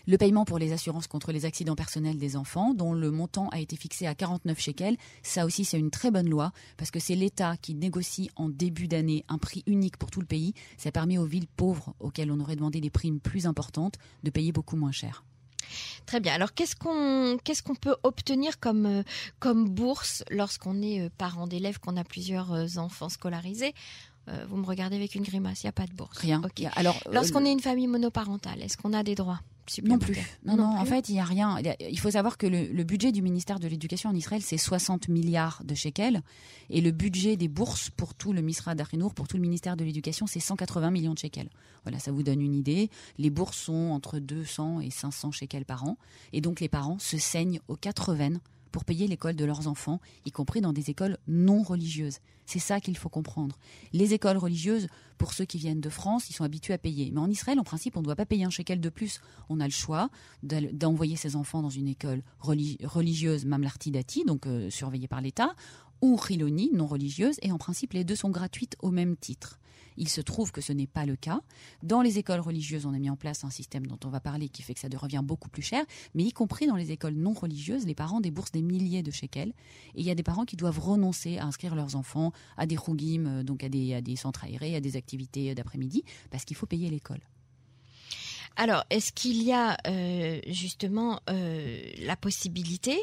Le 0.07 0.19
paiement 0.19 0.45
pour 0.45 0.59
les 0.59 0.73
assurances 0.73 1.07
contre 1.07 1.33
les 1.33 1.47
accidents 1.47 1.75
personnels 1.75 2.19
des 2.19 2.37
enfants, 2.37 2.75
dont 2.75 2.93
le 2.93 3.11
montant 3.11 3.49
a 3.49 3.59
été 3.59 3.75
fixé 3.75 4.07
à 4.07 4.15
49 4.15 4.59
shekels, 4.59 4.97
ça 5.23 5.47
aussi 5.47 5.65
c'est 5.65 5.79
une 5.79 5.91
très 5.91 6.11
bonne 6.11 6.29
loi, 6.29 6.53
parce 6.77 6.91
que 6.91 7.01
c'est 7.01 7.15
l'État 7.15 7.57
qui 7.57 7.75
négocie 7.75 8.31
en 8.37 8.51
début 8.51 8.87
d'année 8.87 9.25
un 9.29 9.39
prix 9.39 9.63
unique 9.67 9.97
pour 9.97 10.11
tout 10.11 10.21
le 10.21 10.27
pays. 10.27 10.53
Ça 10.77 10.93
permet 10.93 11.17
aux 11.17 11.25
villes 11.25 11.49
pauvres, 11.49 11.95
auxquelles 12.01 12.31
on 12.31 12.41
aurait 12.41 12.57
demandé 12.57 12.81
des 12.81 12.91
primes 12.91 13.19
plus 13.19 13.47
importantes, 13.47 13.97
de 14.23 14.31
payer 14.31 14.53
beaucoup 14.53 14.77
moins 14.77 14.93
cher. 14.93 15.25
Très 16.06 16.21
bien. 16.21 16.35
Alors 16.35 16.54
qu'est-ce 16.54 16.76
qu'on 16.76 17.38
qu'est-ce 17.42 17.62
qu'on 17.62 17.75
peut 17.75 17.97
obtenir 18.02 18.61
comme 18.61 18.87
euh, 18.87 19.02
comme 19.38 19.68
bourse 19.68 20.25
lorsqu'on 20.30 20.83
est 20.83 21.00
euh, 21.00 21.09
parent 21.16 21.47
d'élèves, 21.47 21.78
qu'on 21.78 21.97
a 21.97 22.04
plusieurs 22.04 22.52
euh, 22.52 22.66
enfants 22.76 23.09
scolarisés? 23.09 23.75
Vous 24.49 24.56
me 24.56 24.64
regardez 24.64 24.97
avec 24.97 25.14
une 25.16 25.23
grimace. 25.23 25.62
Il 25.62 25.66
n'y 25.66 25.68
a 25.68 25.73
pas 25.73 25.87
de 25.87 25.92
bourse. 25.92 26.16
Rien. 26.16 26.40
Alors 26.76 26.99
lorsqu'on 27.12 27.44
est 27.44 27.52
une 27.52 27.61
famille 27.61 27.87
monoparentale, 27.87 28.62
est-ce 28.62 28.78
qu'on 28.78 28.94
a 28.94 29.02
des 29.02 29.14
droits? 29.14 29.40
Non 29.83 29.99
plus. 29.99 30.16
Non, 30.44 30.56
non, 30.56 30.76
en 30.78 30.85
fait, 30.85 31.09
il 31.09 31.12
n'y 31.12 31.21
a 31.21 31.25
rien. 31.25 31.59
Il 31.80 31.99
faut 31.99 32.11
savoir 32.11 32.38
que 32.38 32.47
le, 32.47 32.85
budget 32.85 33.12
du 33.12 33.23
ministère 33.23 33.59
de 33.59 33.66
l'Éducation 33.66 34.11
en 34.11 34.14
Israël, 34.14 34.42
c'est 34.42 34.59
60 34.59 35.09
milliards 35.09 35.62
de 35.64 35.75
shekels. 35.75 36.23
Et 36.71 36.80
le 36.80 36.90
budget 36.90 37.37
des 37.37 37.49
bourses 37.49 37.90
pour 37.90 38.14
tout 38.14 38.33
le 38.33 38.42
Misra 38.42 38.75
d'Arinour, 38.75 39.14
pour 39.14 39.28
tout 39.28 39.37
le 39.37 39.42
ministère 39.42 39.76
de 39.76 39.85
l'Éducation, 39.85 40.26
c'est 40.26 40.40
180 40.40 40.90
millions 40.90 41.14
de 41.14 41.18
shekels. 41.18 41.50
Voilà, 41.85 41.99
ça 41.99 42.12
vous 42.12 42.23
donne 42.23 42.40
une 42.40 42.54
idée. 42.54 42.90
Les 43.18 43.30
bourses 43.30 43.59
sont 43.59 43.90
entre 43.90 44.18
200 44.18 44.80
et 44.80 44.90
500 44.90 45.33
shekels 45.33 45.64
par 45.64 45.85
an. 45.85 45.97
Et 46.33 46.40
donc, 46.40 46.61
les 46.61 46.68
parents 46.68 46.99
se 46.99 47.18
saignent 47.18 47.61
aux 47.68 47.76
quatre 47.76 48.14
veines 48.14 48.40
pour 48.75 48.85
payer 48.85 49.07
l'école 49.07 49.37
de 49.37 49.45
leurs 49.45 49.69
enfants, 49.69 50.00
y 50.25 50.33
compris 50.33 50.61
dans 50.61 50.73
des 50.73 50.90
écoles 50.90 51.16
non 51.28 51.62
religieuses. 51.62 52.19
C'est 52.45 52.59
ça 52.59 52.81
qu'il 52.81 52.97
faut 52.97 53.09
comprendre. 53.09 53.57
Les 53.93 54.14
écoles 54.14 54.37
religieuses, 54.37 54.88
pour 55.16 55.33
ceux 55.33 55.45
qui 55.45 55.59
viennent 55.59 55.81
de 55.81 55.88
France, 55.88 56.28
ils 56.28 56.33
sont 56.33 56.43
habitués 56.43 56.75
à 56.75 56.78
payer. 56.78 57.12
Mais 57.12 57.21
en 57.21 57.31
Israël, 57.31 57.61
en 57.61 57.62
principe, 57.62 57.97
on 57.97 58.00
ne 58.00 58.04
doit 58.04 58.16
pas 58.16 58.26
payer 58.26 58.43
un 58.43 58.50
shekel 58.50 58.81
de 58.81 58.88
plus. 58.88 59.21
On 59.49 59.61
a 59.61 59.64
le 59.66 59.71
choix 59.71 60.11
d'envoyer 60.43 61.14
ses 61.14 61.37
enfants 61.37 61.62
dans 61.62 61.71
une 61.71 61.87
école 61.87 62.25
religieuse 62.40 63.45
mamlarti 63.45 63.93
dati, 63.93 64.25
donc 64.25 64.49
euh, 64.49 64.69
surveillée 64.71 65.07
par 65.07 65.21
l'État, 65.21 65.54
ou 66.02 66.16
riloni, 66.16 66.71
non 66.73 66.88
religieuse, 66.88 67.37
et 67.43 67.52
en 67.52 67.59
principe, 67.59 67.93
les 67.93 68.02
deux 68.02 68.16
sont 68.16 68.31
gratuites 68.31 68.75
au 68.81 68.90
même 68.90 69.16
titre. 69.16 69.61
Il 69.97 70.09
se 70.09 70.21
trouve 70.21 70.53
que 70.53 70.61
ce 70.61 70.73
n'est 70.73 70.87
pas 70.87 71.07
le 71.07 71.17
cas. 71.17 71.41
Dans 71.83 72.03
les 72.03 72.19
écoles 72.19 72.41
religieuses, 72.41 72.87
on 72.87 72.95
a 72.95 72.99
mis 72.99 73.11
en 73.11 73.17
place 73.17 73.45
un 73.45 73.51
système 73.51 73.87
dont 73.87 73.99
on 74.05 74.09
va 74.09 74.21
parler 74.21 74.49
qui 74.49 74.63
fait 74.63 74.75
que 74.75 74.81
ça 74.81 74.89
revient 74.97 75.23
beaucoup 75.23 75.49
plus 75.49 75.63
cher, 75.63 75.85
mais 76.15 76.25
y 76.25 76.33
compris 76.33 76.67
dans 76.67 76.77
les 76.77 76.93
écoles 76.93 77.15
non 77.15 77.33
religieuses, 77.33 77.87
les 77.87 77.95
parents 77.95 78.21
déboursent 78.21 78.53
des 78.53 78.63
milliers 78.63 79.03
de 79.03 79.11
shekels. 79.11 79.53
Et 79.95 80.01
il 80.01 80.07
y 80.07 80.11
a 80.11 80.15
des 80.15 80.23
parents 80.23 80.45
qui 80.45 80.57
doivent 80.57 80.81
renoncer 80.81 81.39
à 81.39 81.47
inscrire 81.47 81.75
leurs 81.75 81.97
enfants 81.97 82.33
à 82.57 82.67
des 82.67 82.77
rougim, 82.77 83.27
euh, 83.27 83.43
donc 83.43 83.65
à 83.65 83.69
des, 83.69 83.95
à 83.95 84.01
des 84.01 84.17
centres 84.17 84.45
aérés, 84.45 84.77
à 84.77 84.81
des 84.81 84.97
activités 84.97 85.55
d'après-midi, 85.55 86.05
parce 86.31 86.45
qu'il 86.45 86.57
faut 86.57 86.67
payer 86.67 86.91
l'école. 86.91 87.21
Alors, 88.57 88.85
est-ce 88.91 89.13
qu'il 89.13 89.43
y 89.43 89.53
a 89.53 89.77
euh, 89.87 90.39
justement 90.47 91.21
euh, 91.29 91.81
la 91.99 92.17
possibilité 92.17 92.97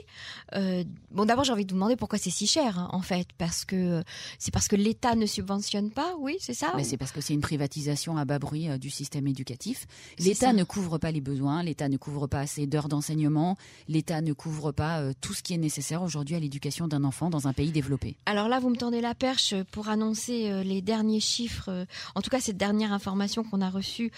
euh, 0.55 0.84
Bon, 1.12 1.25
d'abord, 1.25 1.43
j'ai 1.43 1.51
envie 1.51 1.65
de 1.65 1.72
vous 1.72 1.75
demander 1.75 1.98
pourquoi 1.98 2.17
c'est 2.17 2.29
si 2.29 2.48
cher, 2.48 2.79
hein, 2.79 2.89
en 2.93 3.01
fait, 3.01 3.27
parce 3.38 3.65
que 3.65 4.01
c'est 4.39 4.51
parce 4.51 4.70
que 4.70 4.77
l'État 4.77 5.15
ne 5.15 5.25
subventionne 5.25 5.91
pas, 5.91 6.15
oui, 6.20 6.38
c'est 6.39 6.53
ça 6.53 6.74
Mais 6.77 6.86
c'est 6.86 6.98
parce 6.98 7.12
que 7.12 7.20
c'est 7.20 7.34
une 7.34 7.41
privatisation 7.41 8.17
à 8.17 8.24
bas 8.24 8.39
bruit 8.39 8.67
du 8.79 8.89
système 8.89 9.27
éducatif. 9.27 9.88
L'État 10.20 10.53
ne 10.53 10.63
couvre 10.63 10.98
pas 10.98 11.12
les 11.12 11.22
besoins, 11.22 11.63
l'État 11.63 11.89
ne 11.89 11.98
couvre 11.98 12.27
pas 12.27 12.39
assez 12.39 12.65
d'heures 12.65 12.88
d'enseignement, 12.88 13.58
l'État 13.89 14.22
ne 14.22 14.31
couvre 14.31 14.72
pas 14.72 15.13
tout 15.20 15.34
ce 15.34 15.43
qui 15.43 15.53
est 15.53 15.58
nécessaire 15.58 16.01
aujourd'hui 16.01 16.36
à 16.36 16.39
l'éducation 16.39 16.88
d'un 16.88 17.03
enfant 17.03 17.29
dans 17.29 17.48
un 17.48 17.53
pays 17.53 17.72
développé. 17.72 18.15
Alors 18.25 18.48
là, 18.48 18.60
vous 18.60 18.70
me 18.70 18.77
tendez 18.77 19.01
la 19.01 19.15
perche 19.15 19.53
pour 19.72 19.89
annoncer 19.89 20.63
les 20.63 20.81
derniers 20.81 21.20
chiffres, 21.20 21.86
en 22.15 22.22
tout 22.22 22.29
cas 22.29 22.39
cette 22.39 22.58
dernière 22.58 22.93
information 22.93 23.43
qu'on 23.43 23.62
a 23.62 23.70
reçue 23.70 24.12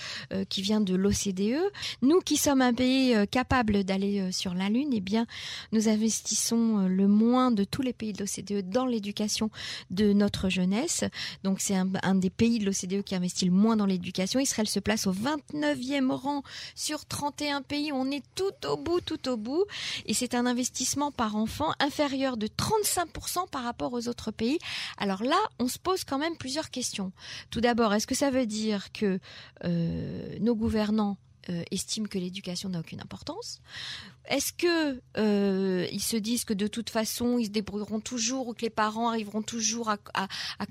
qui 0.50 0.62
vient 0.62 0.82
de 0.82 0.96
l'OCDE 0.96 1.23
CDE. 1.24 1.72
Nous 2.02 2.20
qui 2.20 2.38
sommes 2.38 2.62
un 2.62 2.74
pays 2.74 3.16
euh, 3.16 3.26
capable 3.26 3.84
d'aller 3.84 4.20
euh, 4.20 4.32
sur 4.32 4.54
la 4.54 4.70
Lune, 4.70 4.90
eh 4.94 5.00
bien, 5.00 5.26
nous 5.72 5.88
investissons 5.88 6.80
euh, 6.80 6.88
le 6.88 7.08
moins 7.08 7.52
de 7.52 7.64
tous 7.64 7.82
les 7.82 7.94
pays 7.94 8.14
de 8.14 8.20
l'OCDE 8.24 8.70
dans 8.70 8.86
l'éducation 8.86 9.50
de 9.90 10.12
notre 10.12 10.50
jeunesse. 10.50 11.04
Donc 11.44 11.62
c'est 11.62 11.76
un, 11.76 12.16
des 12.16 12.30
pays 12.30 12.60
de 12.60 12.66
l'OCDE 12.66 13.04
qui 13.04 13.16
investit 13.16 13.46
le 13.46 13.52
moins 13.52 13.78
dans 13.78 13.86
l'éducation. 13.86 14.40
Israël 14.40 14.68
se 14.68 14.80
place 14.80 15.08
au 15.08 15.14
29e 15.14 16.12
rang 16.12 16.44
sur 16.76 17.06
31 17.06 17.62
pays. 17.62 17.92
On 17.94 18.12
est 18.12 18.24
tout 18.36 18.68
au 18.68 18.78
bout, 18.78 19.00
tout 19.02 19.30
au 19.30 19.38
bout. 19.38 19.64
Et 20.06 20.14
c'est 20.14 20.36
un 20.36 20.46
investissement 20.46 21.12
par 21.12 21.36
enfant 21.36 21.72
inférieur 21.80 22.38
de 22.38 22.48
35% 22.48 23.50
par 23.50 23.64
rapport 23.64 23.94
aux 23.94 24.08
autres 24.08 24.32
pays. 24.32 24.60
Alors 24.98 25.24
là, 25.24 25.38
on 25.60 25.68
se 25.68 25.80
pose 25.80 26.04
quand 26.04 26.18
même 26.18 26.36
plusieurs 26.38 26.70
questions. 26.70 27.12
Tout 27.50 27.62
d'abord, 27.62 27.94
est-ce 27.94 28.08
que 28.08 28.16
ça 28.16 28.30
veut 28.30 28.46
dire 28.46 28.92
que 28.92 29.20
nos 30.40 30.56
gouvernants 30.56 31.13
euh, 31.50 31.64
estiment 31.72 32.08
que 32.08 32.18
l'éducation 32.18 32.70
n'a 32.70 32.80
aucune 32.80 33.02
importance. 33.02 33.60
Est-ce 34.30 34.54
que 34.54 35.02
euh, 35.18 35.86
ils 35.92 36.02
se 36.02 36.16
disent 36.16 36.46
que 36.46 36.54
de 36.54 36.68
toute 36.68 36.90
façon 36.90 37.38
ils 37.38 37.48
se 37.48 37.50
débrouilleront 37.50 38.00
toujours 38.00 38.48
ou 38.48 38.54
que 38.54 38.62
les 38.62 38.70
parents 38.70 39.10
arriveront 39.10 39.42
toujours 39.42 39.90
à, 39.90 39.98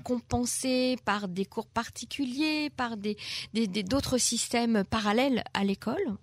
compenser 0.03 0.97
par 1.05 1.27
des 1.27 1.45
cours 1.45 1.67
particuliers, 1.67 2.71
par 2.71 2.97
des 2.97 3.17
d'autres 3.53 4.17
systèmes 4.17 4.83
parallèles 4.89 5.43
à 5.53 5.63
l'école? 5.63 6.17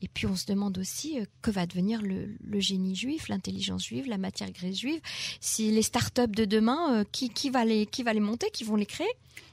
Et 0.00 0.08
puis 0.08 0.26
on 0.26 0.36
se 0.36 0.46
demande 0.46 0.78
aussi 0.78 1.20
euh, 1.20 1.24
que 1.42 1.50
va 1.50 1.66
devenir 1.66 2.00
le, 2.00 2.60
génie 2.60 2.96
juif, 2.96 3.28
l'intelligence 3.28 3.84
juive, 3.84 4.08
la 4.08 4.18
matière 4.18 4.50
grise 4.50 4.78
juive? 4.78 5.00
Si 5.40 5.70
les 5.70 5.82
start-up 5.82 6.30
de 6.30 6.46
demain, 6.46 7.04
qui, 7.12 7.28
qui 7.28 7.50
va 7.50 7.66
les 7.66 7.84
qui 7.84 8.02
va 8.02 8.14
les 8.14 8.20
monter, 8.20 8.50
qui 8.50 8.64
vont 8.64 8.76
les 8.76 8.86
créer? 8.86 9.12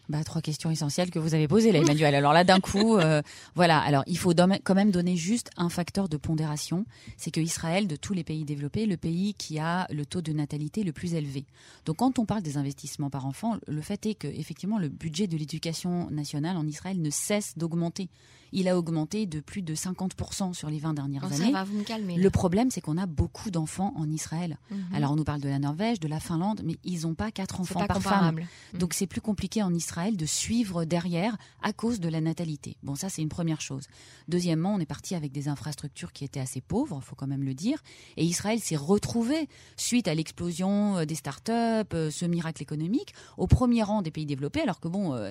Bah, 0.09 0.23
trois 0.23 0.41
questions 0.41 0.71
essentielles 0.71 1.11
que 1.11 1.19
vous 1.19 1.33
avez 1.33 1.47
posées 1.47 1.71
là, 1.71 1.79
Emmanuel. 1.79 2.15
Alors 2.15 2.33
là, 2.33 2.43
d'un 2.43 2.59
coup, 2.59 2.97
euh, 2.97 3.21
voilà. 3.55 3.79
Alors 3.79 4.03
il 4.07 4.17
faut 4.17 4.33
quand 4.63 4.75
même 4.75 4.91
donner 4.91 5.15
juste 5.15 5.49
un 5.57 5.69
facteur 5.69 6.09
de 6.09 6.17
pondération, 6.17 6.85
c'est 7.17 7.31
que 7.31 7.41
Israël, 7.41 7.87
de 7.87 7.95
tous 7.95 8.13
les 8.13 8.23
pays 8.23 8.45
développés, 8.45 8.85
le 8.85 8.97
pays 8.97 9.33
qui 9.33 9.59
a 9.59 9.87
le 9.89 10.05
taux 10.05 10.21
de 10.21 10.31
natalité 10.31 10.83
le 10.83 10.91
plus 10.91 11.13
élevé. 11.13 11.45
Donc 11.85 11.97
quand 11.97 12.19
on 12.19 12.25
parle 12.25 12.41
des 12.41 12.57
investissements 12.57 13.09
par 13.09 13.25
enfant, 13.25 13.57
le 13.67 13.81
fait 13.81 14.05
est 14.05 14.15
que 14.15 14.27
effectivement 14.27 14.79
le 14.79 14.89
budget 14.89 15.27
de 15.27 15.37
l'éducation 15.37 16.09
nationale 16.09 16.57
en 16.57 16.65
Israël 16.65 17.01
ne 17.01 17.09
cesse 17.09 17.57
d'augmenter 17.57 18.09
il 18.51 18.67
a 18.67 18.77
augmenté 18.77 19.25
de 19.25 19.39
plus 19.39 19.61
de 19.61 19.75
50% 19.75 20.53
sur 20.53 20.69
les 20.69 20.79
20 20.79 20.93
dernières 20.93 21.25
années. 21.25 21.53
vous 21.65 21.77
me 21.79 21.83
calmer, 21.83 22.17
le 22.17 22.29
problème, 22.29 22.71
c'est 22.71 22.81
qu'on 22.81 22.97
a 22.97 23.05
beaucoup 23.05 23.51
d'enfants 23.51 23.93
en 23.95 24.09
Israël. 24.09 24.57
Mhm. 24.71 24.77
Alors, 24.93 25.11
on 25.11 25.15
nous 25.15 25.23
parle 25.23 25.41
de 25.41 25.49
la 25.49 25.59
Norvège, 25.59 25.99
de 25.99 26.07
la 26.07 26.19
Finlande, 26.19 26.61
mais 26.63 26.77
ils 26.83 27.01
n'ont 27.01 27.15
pas 27.15 27.31
quatre 27.31 27.59
enfants 27.59 27.85
par 27.85 28.01
femme. 28.01 28.35
Mhm. 28.73 28.79
Donc, 28.79 28.93
c'est 28.93 29.07
plus 29.07 29.21
compliqué 29.21 29.63
en 29.63 29.73
Israël 29.73 30.17
de 30.17 30.25
suivre 30.25 30.85
derrière 30.85 31.37
à 31.61 31.73
cause 31.73 31.99
de 31.99 32.09
la 32.09 32.21
natalité. 32.21 32.77
Bon, 32.83 32.95
ça, 32.95 33.09
c'est 33.09 33.21
une 33.21 33.29
première 33.29 33.61
chose. 33.61 33.87
Deuxièmement, 34.27 34.73
on 34.73 34.79
est 34.79 34.85
parti 34.85 35.15
avec 35.15 35.31
des 35.31 35.47
infrastructures 35.47 36.13
qui 36.13 36.23
étaient 36.23 36.39
assez 36.39 36.61
pauvres, 36.61 37.01
faut 37.01 37.15
quand 37.15 37.27
même 37.27 37.43
le 37.43 37.53
dire. 37.53 37.81
Et 38.17 38.25
Israël 38.25 38.59
s'est 38.59 38.75
retrouvé, 38.75 39.47
suite 39.75 40.07
à 40.07 40.15
l'explosion 40.15 40.97
euh, 40.97 41.05
des 41.05 41.15
start-up, 41.15 41.93
euh, 41.93 42.11
ce 42.11 42.25
miracle 42.25 42.61
économique, 42.61 43.13
au 43.37 43.47
premier 43.47 43.83
rang 43.83 44.01
des 44.01 44.11
pays 44.11 44.25
développés, 44.25 44.61
alors 44.61 44.79
que 44.79 44.87
bon, 44.87 45.13
euh, 45.13 45.29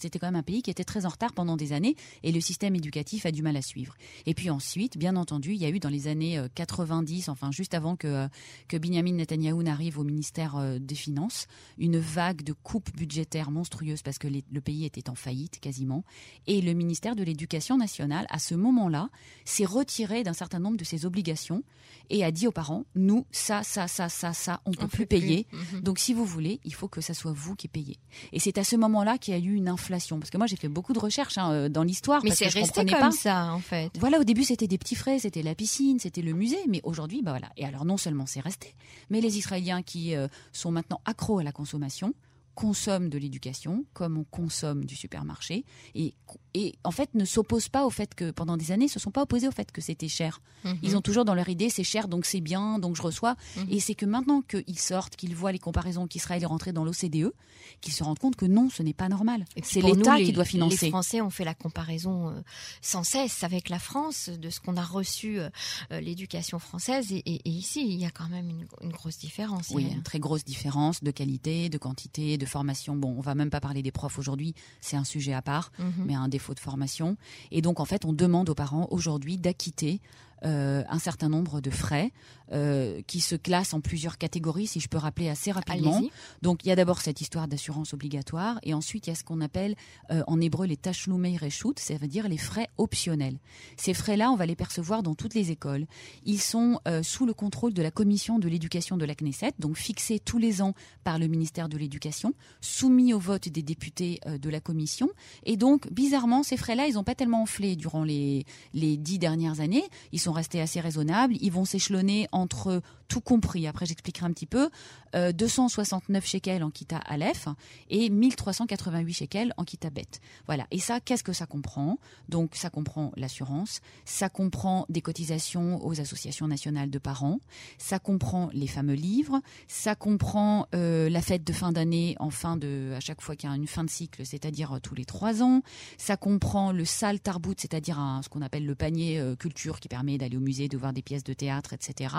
c'était 0.00 0.18
quand 0.18 0.26
même 0.26 0.36
un 0.36 0.42
pays 0.42 0.62
qui 0.62 0.70
était 0.70 0.84
très 0.84 1.06
en 1.06 1.10
retard 1.10 1.32
pendant 1.32 1.56
des 1.56 1.72
années. 1.72 1.96
Et 2.22 2.32
le 2.32 2.40
système 2.42 2.74
éducatif 2.74 3.26
a 3.26 3.30
du 3.30 3.42
mal 3.42 3.56
à 3.56 3.62
suivre. 3.62 3.94
Et 4.26 4.34
puis 4.34 4.50
ensuite, 4.50 4.98
bien 4.98 5.16
entendu, 5.16 5.52
il 5.52 5.60
y 5.60 5.64
a 5.64 5.70
eu 5.70 5.78
dans 5.78 5.88
les 5.88 6.08
années 6.08 6.40
90, 6.54 7.28
euh, 7.28 7.32
enfin 7.32 7.50
juste 7.50 7.74
avant 7.74 7.96
que, 7.96 8.06
euh, 8.06 8.28
que 8.68 8.76
Benjamin 8.76 9.12
Netanyahu 9.12 9.62
n'arrive 9.62 9.98
au 9.98 10.04
ministère 10.04 10.56
euh, 10.56 10.78
des 10.78 10.94
Finances, 10.94 11.46
une 11.78 11.98
vague 11.98 12.42
de 12.42 12.52
coupes 12.52 12.94
budgétaires 12.94 13.50
monstrueuses 13.50 14.02
parce 14.02 14.18
que 14.18 14.28
le 14.28 14.60
pays 14.60 14.84
était 14.84 15.08
en 15.08 15.14
faillite 15.14 15.60
quasiment. 15.60 16.04
Et 16.46 16.60
le 16.60 16.72
ministère 16.74 17.16
de 17.16 17.22
l'Éducation 17.22 17.76
nationale, 17.76 18.26
à 18.30 18.38
ce 18.38 18.54
moment-là, 18.54 19.08
s'est 19.44 19.64
retiré 19.64 20.22
d'un 20.22 20.32
certain 20.32 20.58
nombre 20.58 20.76
de 20.76 20.84
ses 20.84 21.06
obligations 21.06 21.62
et 22.10 22.24
a 22.24 22.30
dit 22.30 22.46
aux 22.46 22.52
parents, 22.52 22.84
nous, 22.94 23.26
ça, 23.30 23.62
ça, 23.62 23.88
ça, 23.88 24.08
ça, 24.08 24.32
ça, 24.32 24.60
on 24.66 24.70
ne 24.70 24.76
peut 24.76 24.88
plus 24.88 25.06
payer. 25.06 25.46
Mhm. 25.52 25.80
Donc 25.80 25.98
si 25.98 26.14
vous 26.14 26.24
voulez, 26.24 26.60
il 26.64 26.74
faut 26.74 26.88
que 26.88 27.00
ça 27.00 27.14
soit 27.14 27.32
vous 27.32 27.54
qui 27.54 27.68
payez. 27.68 27.98
Et 28.32 28.38
c'est 28.38 28.58
à 28.58 28.64
ce 28.64 28.76
moment-là 28.76 29.18
qu'il 29.18 29.34
y 29.34 29.36
a 29.36 29.40
eu 29.40 29.54
une 29.54 29.68
inflation. 29.68 30.18
Parce 30.18 30.30
que 30.30 30.38
moi, 30.38 30.46
j'ai 30.46 30.56
fait 30.56 30.68
beaucoup 30.68 30.92
de 30.92 30.98
recherches 30.98 31.38
hein, 31.38 31.68
dans 31.70 31.82
l'histoire 31.82 32.22
c'est 32.32 32.48
resté 32.48 32.84
comme 32.86 33.12
ça, 33.12 33.52
en 33.52 33.60
fait. 33.60 33.90
Voilà, 33.98 34.18
au 34.18 34.24
début, 34.24 34.44
c'était 34.44 34.66
des 34.66 34.78
petits 34.78 34.94
frais, 34.94 35.18
c'était 35.18 35.42
la 35.42 35.54
piscine, 35.54 35.98
c'était 35.98 36.22
le 36.22 36.32
musée, 36.32 36.60
mais 36.68 36.80
aujourd'hui, 36.84 37.22
bah 37.22 37.32
voilà. 37.32 37.48
Et 37.56 37.64
alors, 37.64 37.84
non 37.84 37.96
seulement 37.96 38.26
c'est 38.26 38.40
resté, 38.40 38.74
mais 39.10 39.20
les 39.20 39.38
Israéliens 39.38 39.82
qui 39.82 40.14
euh, 40.14 40.28
sont 40.52 40.70
maintenant 40.70 41.00
accros 41.04 41.38
à 41.38 41.42
la 41.42 41.52
consommation 41.52 42.14
consomme 42.54 43.08
de 43.08 43.18
l'éducation 43.18 43.84
comme 43.94 44.18
on 44.18 44.24
consomme 44.24 44.84
du 44.84 44.94
supermarché 44.96 45.64
et, 45.94 46.14
et 46.54 46.74
en 46.84 46.90
fait 46.90 47.14
ne 47.14 47.24
s'opposent 47.24 47.68
pas 47.68 47.84
au 47.86 47.90
fait 47.90 48.14
que 48.14 48.30
pendant 48.30 48.56
des 48.56 48.72
années, 48.72 48.88
se 48.88 48.98
sont 49.00 49.10
pas 49.10 49.22
opposés 49.22 49.48
au 49.48 49.52
fait 49.52 49.72
que 49.72 49.80
c'était 49.80 50.08
cher. 50.08 50.40
Mhm. 50.64 50.78
Ils 50.82 50.96
ont 50.96 51.00
toujours 51.00 51.24
dans 51.24 51.34
leur 51.34 51.48
idée 51.48 51.70
c'est 51.70 51.84
cher 51.84 52.08
donc 52.08 52.24
c'est 52.26 52.40
bien 52.40 52.78
donc 52.78 52.96
je 52.96 53.02
reçois. 53.02 53.36
Mhm. 53.56 53.66
Et 53.70 53.80
c'est 53.80 53.94
que 53.94 54.06
maintenant 54.06 54.42
qu'ils 54.42 54.78
sortent, 54.78 55.16
qu'ils 55.16 55.34
voient 55.34 55.52
les 55.52 55.58
comparaisons 55.58 56.06
qu'Israël 56.06 56.42
est 56.42 56.46
rentré 56.46 56.72
dans 56.72 56.84
l'OCDE, 56.84 57.32
qu'ils 57.80 57.92
se 57.94 58.04
rendent 58.04 58.18
compte 58.18 58.36
que 58.36 58.46
non, 58.46 58.68
ce 58.70 58.82
n'est 58.82 58.92
pas 58.94 59.08
normal. 59.08 59.44
C'est 59.62 59.80
l'État 59.80 60.18
les- 60.18 60.24
qui 60.24 60.32
doit 60.32 60.44
Les 60.44 60.50
financer. 60.50 60.88
Français 60.90 61.20
ont 61.20 61.30
fait 61.30 61.44
la 61.44 61.54
comparaison 61.54 62.28
euh, 62.28 62.40
sans 62.80 63.02
cesse 63.04 63.44
avec 63.44 63.68
la 63.68 63.78
France 63.78 64.28
de 64.28 64.50
ce 64.50 64.60
qu'on 64.60 64.76
a 64.76 64.84
reçu 64.84 65.38
euh, 65.40 65.48
euh, 65.90 66.00
l'éducation 66.00 66.58
française 66.58 67.12
et, 67.12 67.22
et- 67.26 67.40
et 67.44 67.50
ici 67.50 67.84
il 67.86 67.98
y 67.98 68.04
a 68.04 68.10
quand 68.10 68.28
même 68.28 68.50
une, 68.50 68.66
une 68.82 68.92
grosse 68.92 69.18
différence. 69.18 69.68
Oui, 69.70 69.82
Il 69.84 69.88
y 69.88 69.92
a- 69.92 69.94
une 69.96 70.02
très 70.02 70.18
grosse 70.20 70.44
différence 70.44 71.02
de 71.02 71.10
qualité, 71.10 71.68
de 71.68 71.78
quantité, 71.78 72.36
de 72.38 72.41
formation. 72.46 72.96
Bon, 72.96 73.14
on 73.16 73.20
va 73.20 73.34
même 73.34 73.50
pas 73.50 73.60
parler 73.60 73.82
des 73.82 73.92
profs 73.92 74.18
aujourd'hui, 74.18 74.54
c'est 74.80 74.96
un 74.96 75.04
sujet 75.04 75.32
à 75.32 75.42
part, 75.42 75.72
Mhm. 75.78 75.92
mais 76.06 76.14
un 76.14 76.28
défaut 76.28 76.54
de 76.54 76.60
formation. 76.60 77.16
Et 77.50 77.62
donc, 77.62 77.80
en 77.80 77.84
fait, 77.84 78.04
on 78.04 78.12
demande 78.12 78.48
aux 78.50 78.54
parents 78.54 78.86
aujourd'hui 78.90 79.38
d'acquitter 79.38 80.00
euh, 80.44 80.82
un 80.88 80.98
certain 80.98 81.28
nombre 81.28 81.60
de 81.60 81.70
frais 81.70 82.10
euh, 82.52 83.00
qui 83.06 83.20
se 83.20 83.34
classent 83.34 83.74
en 83.74 83.80
plusieurs 83.80 84.18
catégories, 84.18 84.66
si 84.66 84.80
je 84.80 84.88
peux 84.88 84.98
rappeler 84.98 85.28
assez 85.28 85.50
rapidement. 85.52 86.02
Donc 86.42 86.64
il 86.64 86.68
y 86.68 86.72
a 86.72 86.76
d'abord 86.76 87.00
cette 87.00 87.20
histoire 87.20 87.48
d'assurance 87.48 87.94
obligatoire 87.94 88.58
et 88.62 88.74
ensuite 88.74 89.06
il 89.06 89.10
y 89.10 89.12
a 89.12 89.16
ce 89.16 89.24
qu'on 89.24 89.40
appelle 89.40 89.74
euh, 90.10 90.22
en 90.26 90.40
hébreu 90.40 90.66
les 90.66 90.76
tashlumei 90.76 91.36
reshut, 91.36 91.78
ça 91.78 91.94
veut 91.94 92.08
dire 92.08 92.28
les 92.28 92.36
frais 92.36 92.68
optionnels. 92.78 93.38
Ces 93.76 93.94
frais-là, 93.94 94.30
on 94.30 94.36
va 94.36 94.46
les 94.46 94.56
percevoir 94.56 95.02
dans 95.02 95.14
toutes 95.14 95.34
les 95.34 95.50
écoles. 95.50 95.86
Ils 96.24 96.40
sont 96.40 96.78
euh, 96.86 97.02
sous 97.02 97.26
le 97.26 97.32
contrôle 97.32 97.72
de 97.72 97.82
la 97.82 97.90
commission 97.90 98.38
de 98.38 98.48
l'éducation 98.48 98.96
de 98.96 99.04
la 99.04 99.14
Knesset, 99.14 99.52
donc 99.58 99.76
fixés 99.76 100.18
tous 100.18 100.38
les 100.38 100.62
ans 100.62 100.74
par 101.04 101.18
le 101.18 101.28
ministère 101.28 101.68
de 101.68 101.78
l'Éducation, 101.78 102.34
soumis 102.60 103.14
au 103.14 103.18
vote 103.18 103.48
des 103.48 103.62
députés 103.62 104.20
de 104.26 104.50
la 104.50 104.60
commission. 104.60 105.08
Et 105.44 105.56
donc 105.56 105.90
bizarrement, 105.92 106.42
ces 106.42 106.56
frais-là, 106.56 106.86
ils 106.86 106.94
n'ont 106.94 107.04
pas 107.04 107.14
tellement 107.14 107.42
enflé 107.42 107.76
durant 107.76 108.04
les, 108.04 108.44
les 108.74 108.96
dix 108.96 109.18
dernières 109.18 109.60
années. 109.60 109.84
Ils 110.12 110.20
sont 110.20 110.32
restés 110.32 110.60
assez 110.60 110.80
raisonnables. 110.80 111.36
Ils 111.40 111.52
vont 111.52 111.64
s'échelonner 111.64 112.28
entre 112.42 112.82
tout 113.08 113.20
compris. 113.20 113.66
Après, 113.66 113.86
j'expliquerai 113.86 114.26
un 114.26 114.32
petit 114.32 114.46
peu. 114.46 114.68
Euh, 115.14 115.32
269 115.32 116.26
shekels 116.26 116.62
en 116.62 116.70
kita 116.70 116.96
Aleph 116.98 117.48
et 117.90 118.10
1388 118.10 119.12
shekels 119.12 119.52
en 119.56 119.64
kita 119.64 119.90
Bet. 119.90 120.20
Voilà. 120.46 120.66
Et 120.70 120.78
ça, 120.78 121.00
qu'est-ce 121.00 121.24
que 121.24 121.32
ça 121.32 121.46
comprend? 121.46 121.98
Donc, 122.28 122.54
ça 122.54 122.70
comprend 122.70 123.12
l'assurance, 123.16 123.80
ça 124.04 124.28
comprend 124.28 124.86
des 124.88 125.02
cotisations 125.02 125.84
aux 125.84 126.00
associations 126.00 126.48
nationales 126.48 126.90
de 126.90 126.98
parents, 126.98 127.40
ça 127.78 127.98
comprend 127.98 128.50
les 128.52 128.66
fameux 128.66 128.94
livres, 128.94 129.40
ça 129.68 129.94
comprend 129.94 130.66
euh, 130.74 131.08
la 131.08 131.20
fête 131.20 131.44
de 131.44 131.52
fin 131.52 131.72
d'année 131.72 132.16
en 132.18 132.30
fin 132.30 132.56
de, 132.56 132.92
à 132.96 133.00
chaque 133.00 133.20
fois 133.20 133.36
qu'il 133.36 133.48
y 133.48 133.52
a 133.52 133.56
une 133.56 133.66
fin 133.66 133.84
de 133.84 133.90
cycle, 133.90 134.24
c'est-à-dire 134.24 134.72
euh, 134.72 134.78
tous 134.80 134.94
les 134.94 135.04
trois 135.04 135.42
ans. 135.42 135.62
Ça 135.98 136.16
comprend 136.16 136.72
le 136.72 136.84
sal 136.84 137.20
tarbout, 137.20 137.54
c'est-à-dire 137.58 137.98
ce 138.22 138.28
qu'on 138.28 138.42
appelle 138.42 138.66
le 138.66 138.74
panier 138.74 139.18
euh, 139.18 139.36
culture 139.36 139.80
qui 139.80 139.88
permet 139.88 140.18
d'aller 140.18 140.36
au 140.36 140.40
musée, 140.40 140.68
de 140.68 140.76
voir 140.76 140.92
des 140.92 141.02
pièces 141.02 141.24
de 141.24 141.32
théâtre, 141.32 141.72
etc. 141.72 142.14